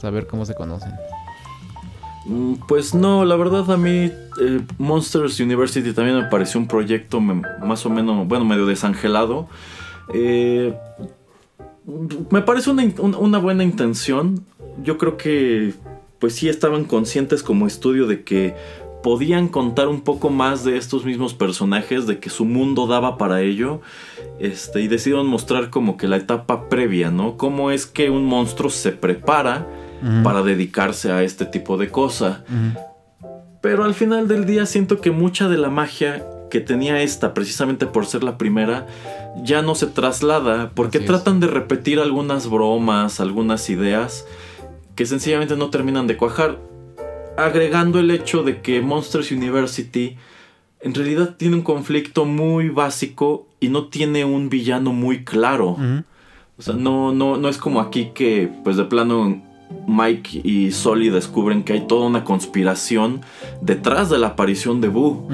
saber 0.02 0.28
cómo 0.28 0.46
se 0.46 0.54
conocen 0.56 0.92
Mm, 2.28 2.56
Pues 2.68 2.96
no, 2.96 3.24
la 3.24 3.36
verdad 3.36 3.70
a 3.72 3.78
mí 3.78 4.12
eh, 4.42 4.62
Monsters 4.80 5.40
University 5.40 5.94
también 5.94 6.18
me 6.18 6.24
pareció 6.26 6.60
un 6.60 6.68
proyecto 6.68 7.22
más 7.22 7.86
o 7.86 7.90
menos, 7.92 8.28
bueno, 8.28 8.44
medio 8.46 8.66
desangelado. 8.66 9.48
Eh, 10.12 10.74
me 12.32 12.42
parece 12.42 12.72
una, 12.72 12.84
una 13.20 13.38
buena 13.38 13.64
intención. 13.64 14.44
Yo 14.84 14.98
creo 14.98 15.18
que 15.18 15.74
pues 16.20 16.34
sí 16.34 16.50
estaban 16.50 16.86
conscientes 16.86 17.44
como 17.44 17.68
estudio 17.68 18.08
de 18.08 18.24
que 18.24 18.56
podían 19.06 19.49
contar 19.49 19.88
un 19.88 20.02
poco 20.02 20.32
más 20.32 20.64
de 20.64 20.77
estos 20.77 21.06
mismos 21.06 21.36
personajes, 21.36 22.07
de 22.07 22.18
que 22.18 22.32
su 22.32 22.44
mundo 22.44 22.88
daba 22.88 23.19
para 23.19 23.41
ello. 23.41 23.82
Este, 24.40 24.82
y 24.82 24.88
decidieron 24.88 25.27
mostrar 25.27 25.69
como 25.69 25.95
que 25.95 26.07
la 26.07 26.15
etapa 26.15 26.69
previa, 26.69 27.11
¿no? 27.11 27.38
Cómo 27.38 27.69
es 27.69 27.86
que 27.86 28.10
un 28.10 28.26
monstruo 28.26 28.72
se 28.72 28.91
prepara 28.91 29.68
para 30.23 30.41
dedicarse 30.41 31.11
a 31.11 31.22
este 31.22 31.45
tipo 31.45 31.77
de 31.77 31.91
cosa. 31.91 32.45
Pero 33.61 33.84
al 33.84 33.94
final 33.94 34.27
del 34.27 34.48
día 34.48 34.65
siento 34.65 34.99
que 34.99 35.11
mucha 35.11 35.49
de 35.49 35.57
la 35.60 35.69
magia 35.69 36.26
que 36.49 36.60
tenía 36.60 37.03
esta, 37.03 37.36
precisamente 37.36 37.86
por 37.86 38.07
ser 38.07 38.23
la 38.23 38.40
primera, 38.40 38.88
ya 39.44 39.61
no 39.61 39.76
se 39.76 39.86
traslada, 39.86 40.72
porque 40.73 40.99
tratan 40.99 41.40
de 41.40 41.45
repetir 41.45 41.99
algunas 41.99 42.49
bromas, 42.49 43.19
algunas 43.19 43.69
ideas, 43.69 44.26
que 44.95 45.06
sencillamente 45.06 45.56
no 45.56 45.69
terminan 45.69 46.07
de 46.07 46.18
cuajar, 46.18 46.57
agregando 47.38 47.99
el 47.99 48.12
hecho 48.12 48.44
de 48.44 48.62
que 48.62 48.82
Monsters 48.82 49.32
University 49.32 50.18
en 50.82 50.94
realidad 50.94 51.36
tiene 51.38 51.56
un 51.56 51.64
conflicto 51.64 52.26
muy 52.26 52.70
básico 52.70 53.48
y 53.60 53.70
no 53.70 53.88
tiene 53.88 54.24
un 54.24 54.49
villano 54.49 54.94
muy 54.94 55.24
claro. 55.24 55.78
O 56.57 56.62
sea, 56.62 56.76
no, 56.76 57.12
no, 57.12 57.38
no 57.38 57.49
es 57.49 57.57
como 57.57 57.82
aquí 57.82 58.12
que, 58.14 58.52
pues 58.64 58.78
de 58.78 58.86
plano, 58.86 59.41
Mike 59.88 60.41
y 60.44 60.72
Sully 60.72 61.10
descubren 61.10 61.64
que 61.64 61.74
hay 61.74 61.88
toda 61.88 62.07
una 62.07 62.24
conspiración 62.24 63.22
detrás 63.62 64.10
de 64.10 64.20
la 64.20 64.28
aparición 64.28 64.80
de 64.80 64.90
Boo. 64.90 65.28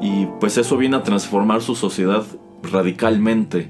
Y 0.00 0.26
pues 0.40 0.56
eso 0.56 0.76
viene 0.76 0.96
a 0.96 1.02
transformar 1.02 1.60
su 1.60 1.74
sociedad 1.74 2.24
radicalmente. 2.62 3.68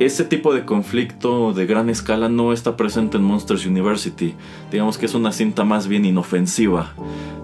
Ese 0.00 0.24
tipo 0.24 0.52
de 0.52 0.64
conflicto 0.64 1.52
de 1.52 1.66
gran 1.66 1.88
escala 1.88 2.28
no 2.28 2.52
está 2.52 2.76
presente 2.76 3.16
en 3.16 3.22
Monsters 3.22 3.64
University. 3.64 4.34
Digamos 4.72 4.98
que 4.98 5.06
es 5.06 5.14
una 5.14 5.30
cinta 5.30 5.64
más 5.64 5.86
bien 5.86 6.04
inofensiva. 6.04 6.92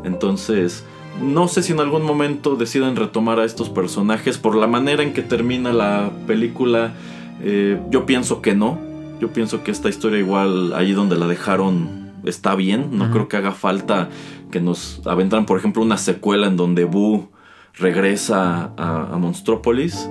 Entonces, 0.02 0.84
no 1.22 1.46
sé 1.46 1.62
si 1.62 1.72
en 1.72 1.80
algún 1.80 2.02
momento 2.02 2.56
deciden 2.56 2.96
retomar 2.96 3.38
a 3.38 3.44
estos 3.44 3.70
personajes 3.70 4.36
por 4.36 4.56
la 4.56 4.66
manera 4.66 5.04
en 5.04 5.12
que 5.12 5.22
termina 5.22 5.72
la 5.72 6.10
película. 6.26 6.94
Eh, 7.40 7.80
yo 7.90 8.04
pienso 8.04 8.42
que 8.42 8.56
no. 8.56 8.78
Yo 9.20 9.32
pienso 9.32 9.62
que 9.62 9.70
esta 9.70 9.88
historia 9.88 10.18
igual 10.18 10.72
ahí 10.72 10.90
donde 10.92 11.16
la 11.16 11.28
dejaron 11.28 12.10
está 12.24 12.56
bien. 12.56 12.88
No 12.98 13.12
creo 13.12 13.28
que 13.28 13.36
haga 13.36 13.52
falta 13.52 14.08
que 14.50 14.60
nos 14.60 15.06
aventran, 15.06 15.46
por 15.46 15.56
ejemplo, 15.56 15.82
una 15.82 15.98
secuela 15.98 16.48
en 16.48 16.56
donde 16.56 16.84
Boo 16.84 17.30
regresa 17.74 18.72
a, 18.76 19.14
a 19.14 19.18
Monstrópolis. 19.18 20.08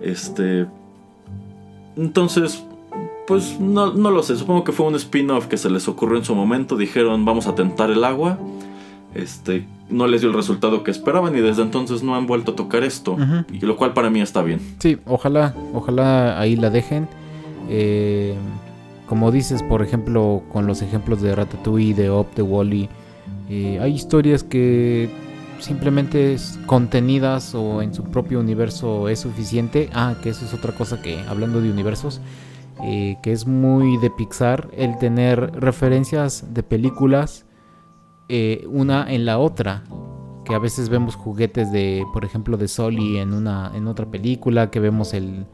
Este. 0.00 0.66
Entonces, 1.96 2.64
pues 3.26 3.58
no, 3.60 3.92
no, 3.92 4.10
lo 4.10 4.22
sé. 4.22 4.36
Supongo 4.36 4.64
que 4.64 4.72
fue 4.72 4.86
un 4.86 4.94
spin-off 4.94 5.46
que 5.46 5.56
se 5.56 5.70
les 5.70 5.88
ocurrió 5.88 6.18
en 6.18 6.24
su 6.24 6.34
momento. 6.34 6.76
Dijeron, 6.76 7.24
vamos 7.24 7.46
a 7.46 7.54
tentar 7.54 7.90
el 7.90 8.04
agua. 8.04 8.38
Este. 9.14 9.66
No 9.90 10.06
les 10.06 10.22
dio 10.22 10.30
el 10.30 10.36
resultado 10.36 10.82
que 10.82 10.90
esperaban 10.90 11.36
y 11.36 11.40
desde 11.40 11.62
entonces 11.62 12.02
no 12.02 12.16
han 12.16 12.26
vuelto 12.26 12.52
a 12.52 12.56
tocar 12.56 12.84
esto. 12.84 13.16
Y 13.52 13.60
lo 13.60 13.76
cual 13.76 13.92
para 13.92 14.10
mí 14.10 14.20
está 14.20 14.42
bien. 14.42 14.60
Sí, 14.78 14.98
ojalá, 15.06 15.54
ojalá 15.74 16.40
ahí 16.40 16.56
la 16.56 16.70
dejen. 16.70 17.06
Eh, 17.68 18.34
como 19.06 19.30
dices, 19.30 19.62
por 19.62 19.82
ejemplo, 19.82 20.42
con 20.52 20.66
los 20.66 20.80
ejemplos 20.80 21.20
de 21.20 21.34
Ratatouille, 21.34 21.94
de 21.94 22.08
Op, 22.08 22.34
de 22.34 22.42
Wally, 22.42 22.88
eh, 23.50 23.78
hay 23.80 23.92
historias 23.92 24.42
que 24.42 25.10
simplemente 25.60 26.36
contenidas 26.66 27.54
o 27.54 27.82
en 27.82 27.94
su 27.94 28.04
propio 28.04 28.40
universo 28.40 29.08
es 29.08 29.20
suficiente. 29.20 29.90
Ah, 29.92 30.16
que 30.22 30.30
eso 30.30 30.44
es 30.44 30.54
otra 30.54 30.72
cosa 30.72 31.00
que, 31.02 31.20
hablando 31.20 31.60
de 31.60 31.70
universos, 31.70 32.20
eh, 32.82 33.16
que 33.22 33.32
es 33.32 33.46
muy 33.46 33.96
de 33.98 34.10
Pixar, 34.10 34.68
el 34.76 34.98
tener 34.98 35.52
referencias 35.60 36.52
de 36.52 36.62
películas 36.62 37.46
eh, 38.28 38.64
una 38.68 39.12
en 39.12 39.24
la 39.24 39.38
otra. 39.38 39.84
Que 40.44 40.54
a 40.54 40.58
veces 40.58 40.90
vemos 40.90 41.16
juguetes 41.16 41.72
de, 41.72 42.04
por 42.12 42.24
ejemplo, 42.24 42.56
de 42.58 42.68
Soli 42.68 43.16
en 43.18 43.32
una, 43.32 43.72
en 43.74 43.86
otra 43.86 44.06
película, 44.06 44.70
que 44.70 44.78
vemos 44.78 45.14
el, 45.14 45.46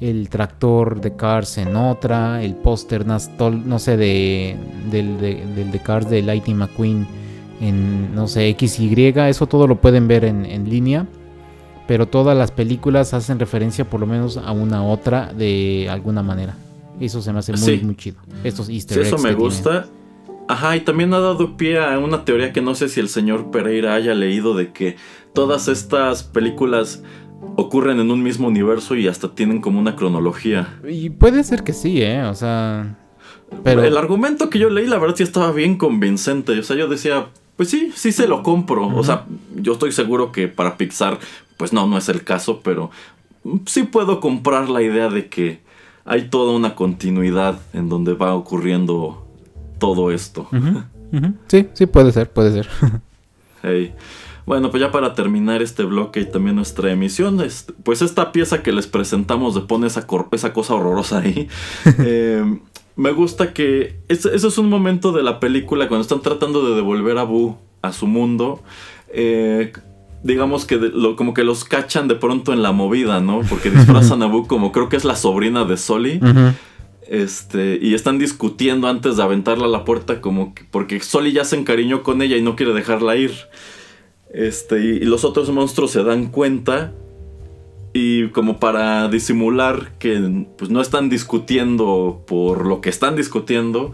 el 0.00 0.30
tractor 0.30 1.00
de 1.00 1.14
Cars 1.14 1.58
en 1.58 1.76
otra, 1.76 2.42
el 2.42 2.54
póster, 2.54 3.06
no 3.06 3.78
sé, 3.78 3.96
de, 3.98 4.56
del, 4.90 5.20
de, 5.20 5.80
Cars 5.84 6.08
de 6.08 6.22
Lightning 6.22 6.56
McQueen 6.56 7.06
en, 7.60 8.14
no 8.14 8.26
sé, 8.26 8.56
XY, 8.58 9.14
eso 9.28 9.46
todo 9.46 9.66
lo 9.66 9.80
pueden 9.80 10.08
ver 10.08 10.24
en, 10.24 10.68
línea, 10.68 11.06
pero 11.86 12.06
todas 12.06 12.36
las 12.36 12.50
películas 12.50 13.14
hacen 13.14 13.38
referencia 13.38 13.88
por 13.88 14.00
lo 14.00 14.06
menos 14.06 14.36
a 14.36 14.52
una 14.52 14.82
otra 14.84 15.32
de 15.32 15.88
alguna 15.90 16.22
manera. 16.22 16.56
Eso 16.98 17.22
se 17.22 17.32
me 17.32 17.38
hace 17.38 17.52
muy, 17.52 17.80
muy 17.80 17.96
chido. 17.96 18.18
Estos 18.44 18.68
easter 18.68 18.98
sí, 18.98 19.02
eso 19.02 19.18
me 19.18 19.32
gusta. 19.32 19.86
Ajá, 20.48 20.76
y 20.76 20.80
también 20.80 21.14
ha 21.14 21.20
dado 21.20 21.56
pie 21.56 21.78
a 21.78 21.98
una 21.98 22.24
teoría 22.24 22.52
que 22.52 22.60
no 22.60 22.74
sé 22.74 22.88
si 22.88 22.98
el 22.98 23.08
señor 23.08 23.50
Pereira 23.50 23.94
haya 23.94 24.14
leído 24.14 24.56
de 24.56 24.72
que 24.72 24.96
todas 25.32 25.68
estas 25.68 26.24
películas 26.24 27.02
ocurren 27.56 28.00
en 28.00 28.10
un 28.10 28.22
mismo 28.22 28.48
universo 28.48 28.96
y 28.96 29.06
hasta 29.08 29.34
tienen 29.34 29.60
como 29.60 29.78
una 29.78 29.96
cronología. 29.96 30.80
Y 30.88 31.10
puede 31.10 31.44
ser 31.44 31.62
que 31.62 31.72
sí, 31.72 32.02
¿eh? 32.02 32.24
O 32.24 32.34
sea... 32.34 32.98
Pero... 33.64 33.82
El 33.82 33.96
argumento 33.96 34.50
que 34.50 34.58
yo 34.58 34.70
leí, 34.70 34.86
la 34.86 34.98
verdad, 34.98 35.16
sí 35.16 35.22
estaba 35.22 35.52
bien 35.52 35.76
convincente. 35.76 36.58
O 36.58 36.62
sea, 36.62 36.76
yo 36.76 36.88
decía, 36.88 37.28
pues 37.60 37.68
sí, 37.68 37.92
sí 37.94 38.10
se 38.10 38.26
lo 38.26 38.42
compro. 38.42 38.86
O 38.86 39.04
sea, 39.04 39.26
yo 39.54 39.74
estoy 39.74 39.92
seguro 39.92 40.32
que 40.32 40.48
para 40.48 40.78
Pixar, 40.78 41.18
pues 41.58 41.74
no, 41.74 41.86
no 41.86 41.98
es 41.98 42.08
el 42.08 42.24
caso, 42.24 42.62
pero 42.64 42.90
sí 43.66 43.82
puedo 43.82 44.18
comprar 44.18 44.70
la 44.70 44.80
idea 44.80 45.10
de 45.10 45.28
que 45.28 45.60
hay 46.06 46.30
toda 46.30 46.54
una 46.56 46.74
continuidad 46.74 47.60
en 47.74 47.90
donde 47.90 48.14
va 48.14 48.34
ocurriendo 48.34 49.26
todo 49.78 50.10
esto. 50.10 50.48
Sí, 51.48 51.68
sí, 51.74 51.84
puede 51.84 52.12
ser, 52.12 52.30
puede 52.30 52.50
ser. 52.50 52.68
hey. 53.62 53.92
Bueno, 54.46 54.70
pues 54.70 54.80
ya 54.80 54.90
para 54.90 55.12
terminar 55.12 55.60
este 55.60 55.84
bloque 55.84 56.20
y 56.20 56.24
también 56.24 56.56
nuestra 56.56 56.90
emisión, 56.90 57.44
pues 57.82 58.00
esta 58.00 58.32
pieza 58.32 58.62
que 58.62 58.72
les 58.72 58.86
presentamos 58.86 59.54
de 59.54 59.60
pone 59.60 59.86
esa, 59.86 60.06
esa 60.32 60.52
cosa 60.54 60.74
horrorosa 60.76 61.18
ahí. 61.18 61.46
Eh, 61.98 62.58
me 63.00 63.12
gusta 63.12 63.54
que 63.54 63.96
ese, 64.08 64.36
es 64.36 64.58
un 64.58 64.68
momento 64.68 65.12
de 65.12 65.22
la 65.22 65.40
película 65.40 65.88
cuando 65.88 66.02
están 66.02 66.20
tratando 66.20 66.68
de 66.68 66.76
devolver 66.76 67.16
a 67.16 67.22
Boo 67.22 67.56
a 67.80 67.94
su 67.94 68.06
mundo. 68.06 68.62
Eh, 69.08 69.72
digamos 70.22 70.66
que 70.66 70.78
como 71.16 71.32
que 71.32 71.42
los 71.42 71.64
cachan 71.64 72.08
de 72.08 72.14
pronto 72.14 72.52
en 72.52 72.62
la 72.62 72.72
movida, 72.72 73.20
¿no? 73.20 73.40
Porque 73.48 73.70
disfrazan 73.76 74.22
a 74.22 74.26
Boo 74.26 74.46
como 74.46 74.70
creo 74.70 74.90
que 74.90 74.98
es 74.98 75.06
la 75.06 75.16
sobrina 75.16 75.64
de 75.64 75.78
Soli. 75.78 76.20
Este, 77.08 77.78
y 77.80 77.94
están 77.94 78.18
discutiendo 78.18 78.86
antes 78.86 79.16
de 79.16 79.22
aventarla 79.22 79.64
a 79.64 79.68
la 79.68 79.86
puerta 79.86 80.20
como 80.20 80.54
que, 80.54 80.64
porque 80.70 81.00
Soli 81.00 81.32
ya 81.32 81.44
se 81.44 81.56
encariñó 81.56 82.02
con 82.02 82.20
ella 82.20 82.36
y 82.36 82.42
no 82.42 82.54
quiere 82.54 82.74
dejarla 82.74 83.16
ir. 83.16 83.32
Este, 84.30 84.78
y, 84.78 84.98
los 85.00 85.24
otros 85.24 85.48
monstruos 85.48 85.90
se 85.90 86.04
dan 86.04 86.26
cuenta 86.26 86.92
y 87.92 88.28
como 88.28 88.60
para 88.60 89.08
disimular 89.08 89.92
que 89.98 90.46
pues, 90.56 90.70
no 90.70 90.80
están 90.80 91.08
discutiendo 91.08 92.22
por 92.26 92.66
lo 92.66 92.80
que 92.80 92.90
están 92.90 93.16
discutiendo, 93.16 93.92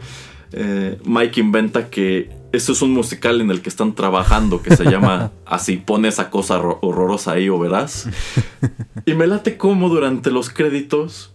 eh, 0.52 0.98
Mike 1.04 1.40
inventa 1.40 1.88
que 1.88 2.30
eso 2.52 2.72
es 2.72 2.82
un 2.82 2.92
musical 2.92 3.40
en 3.40 3.50
el 3.50 3.62
que 3.62 3.68
están 3.68 3.94
trabajando 3.94 4.62
que 4.62 4.76
se 4.76 4.84
llama 4.84 5.32
así, 5.46 5.76
pone 5.76 6.08
esa 6.08 6.30
cosa 6.30 6.58
horrorosa 6.60 7.32
ahí 7.32 7.48
o 7.48 7.58
verás. 7.58 8.08
Y 9.04 9.14
me 9.14 9.26
late 9.26 9.56
como 9.56 9.88
durante 9.88 10.30
los 10.30 10.50
créditos, 10.50 11.34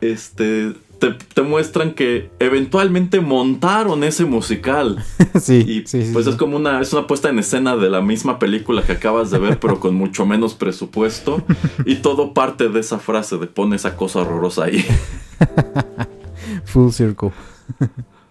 este, 0.00 0.74
te, 0.98 1.42
muestran 1.42 1.94
que 1.94 2.30
eventualmente 2.38 3.20
montaron 3.20 4.04
ese 4.04 4.24
musical. 4.24 5.04
sí. 5.40 5.64
Y 5.66 5.80
pues 6.12 6.26
es 6.26 6.36
como 6.36 6.56
una, 6.56 6.80
es 6.80 6.92
una 6.92 7.06
puesta 7.06 7.28
en 7.28 7.38
escena 7.38 7.76
de 7.76 7.90
la 7.90 8.00
misma 8.00 8.38
película 8.38 8.82
que 8.82 8.92
acabas 8.92 9.30
de 9.30 9.38
ver, 9.38 9.60
pero 9.60 9.80
con 9.80 9.94
mucho 9.94 10.26
menos 10.26 10.54
presupuesto. 10.54 11.42
Y 11.86 11.96
todo 11.96 12.32
parte 12.32 12.68
de 12.68 12.80
esa 12.80 12.98
frase 12.98 13.36
de 13.36 13.46
pone 13.46 13.76
esa 13.76 13.96
cosa 13.96 14.20
horrorosa 14.20 14.64
ahí. 14.64 14.84
Full 16.64 16.90
circle. 16.90 17.32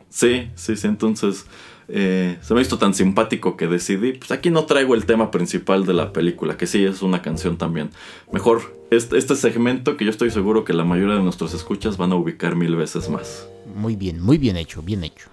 sí, 0.10 0.50
sí, 0.56 0.76
sí. 0.76 0.88
Entonces. 0.88 1.46
Eh, 1.88 2.38
se 2.42 2.54
me 2.54 2.60
ha 2.60 2.62
visto 2.62 2.78
tan 2.78 2.94
simpático 2.94 3.58
que 3.58 3.68
decidí, 3.68 4.14
pues 4.14 4.32
aquí 4.32 4.50
no 4.50 4.66
traigo 4.66 4.96
el 4.96 5.06
tema 5.06 5.32
principal 5.32 5.86
de 5.86 5.94
la 5.94 6.14
película, 6.14 6.58
que 6.58 6.68
sí 6.68 6.84
es 6.84 7.02
una 7.02 7.22
canción 7.22 7.58
también. 7.58 7.90
Mejor 8.32 8.78
este, 8.92 9.18
este, 9.18 9.36
segmento 9.36 9.98
que 9.98 10.06
yo 10.06 10.12
estoy 10.12 10.30
seguro 10.30 10.64
que 10.64 10.74
la 10.74 10.86
mayoría 10.86 11.16
de 11.16 11.24
nuestros 11.24 11.54
escuchas 11.54 11.98
van 11.98 12.12
a 12.12 12.16
ubicar 12.16 12.56
mil 12.56 12.76
veces 12.76 13.10
más. 13.10 13.48
Muy 13.76 13.96
bien, 13.96 14.22
muy 14.22 14.38
bien 14.38 14.58
hecho, 14.58 14.82
bien 14.82 15.04
hecho. 15.04 15.30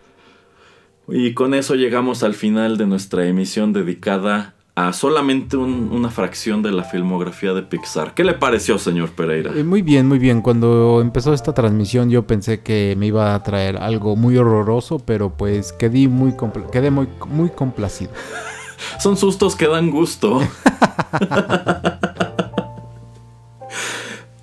Y 1.09 1.35
con 1.35 1.55
eso 1.55 1.75
llegamos 1.75 2.23
al 2.23 2.35
final 2.35 2.77
de 2.77 2.87
nuestra 2.87 3.27
emisión 3.27 3.73
dedicada 3.73 4.55
a 4.75 4.93
solamente 4.93 5.57
una 5.57 6.11
fracción 6.11 6.63
de 6.63 6.71
la 6.71 6.85
filmografía 6.85 7.53
de 7.53 7.63
Pixar. 7.63 8.15
¿Qué 8.15 8.25
le 8.25 8.35
pareció, 8.35 8.79
señor 8.79 9.11
Pereira? 9.11 9.53
Eh, 9.55 9.65
muy 9.65 9.83
bien, 9.83 10.07
muy 10.07 10.19
bien. 10.19 10.41
Cuando 10.43 11.01
empezó 11.01 11.35
esta 11.35 11.53
transmisión 11.53 12.11
yo 12.11 12.27
pensé 12.27 12.61
que 12.61 12.95
me 12.97 13.07
iba 13.07 13.35
a 13.35 13.43
traer 13.43 13.77
algo 13.77 14.17
muy 14.17 14.37
horroroso, 14.37 14.99
pero 14.99 15.31
pues 15.37 15.73
quedé 15.73 16.09
muy, 16.09 16.35
quedé 16.73 16.91
muy, 16.91 17.09
muy 17.29 17.51
complacido. 17.51 18.13
Son 18.99 19.17
sustos 19.17 19.57
que 19.57 19.67
dan 19.67 19.91
gusto. 19.91 20.41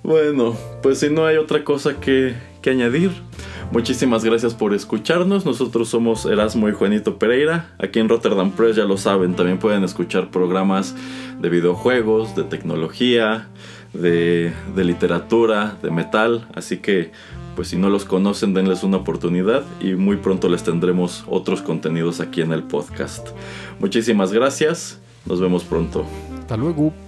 bueno, 0.02 0.54
pues 0.82 1.00
si 1.00 1.10
no 1.10 1.26
hay 1.26 1.36
otra 1.36 1.64
cosa 1.64 1.98
que, 1.98 2.36
que 2.62 2.70
añadir, 2.70 3.10
Muchísimas 3.70 4.24
gracias 4.24 4.54
por 4.54 4.72
escucharnos. 4.72 5.44
Nosotros 5.44 5.88
somos 5.88 6.24
Erasmo 6.24 6.68
y 6.68 6.72
Juanito 6.72 7.18
Pereira. 7.18 7.70
Aquí 7.78 7.98
en 7.98 8.08
Rotterdam 8.08 8.50
Press 8.52 8.76
ya 8.76 8.84
lo 8.84 8.96
saben, 8.96 9.34
también 9.34 9.58
pueden 9.58 9.84
escuchar 9.84 10.30
programas 10.30 10.94
de 11.38 11.50
videojuegos, 11.50 12.34
de 12.34 12.44
tecnología, 12.44 13.48
de, 13.92 14.52
literatura, 14.74 15.76
de 15.82 15.90
metal. 15.90 16.48
Así 16.54 16.78
que, 16.78 17.12
pues 17.56 17.68
si 17.68 17.76
no 17.76 17.90
los 17.90 18.06
conocen, 18.06 18.54
denles 18.54 18.84
una 18.84 18.96
oportunidad 18.96 19.64
y 19.80 19.92
muy 19.94 20.16
pronto 20.16 20.48
les 20.48 20.62
tendremos 20.62 21.24
otros 21.28 21.60
contenidos 21.60 22.20
aquí 22.20 22.40
en 22.40 22.52
el 22.52 22.62
podcast. 22.62 23.28
Muchísimas 23.80 24.32
gracias. 24.32 24.98
Nos 25.26 25.40
vemos 25.40 25.64
pronto. 25.64 26.06
Hasta 26.38 26.56
luego. 26.56 27.07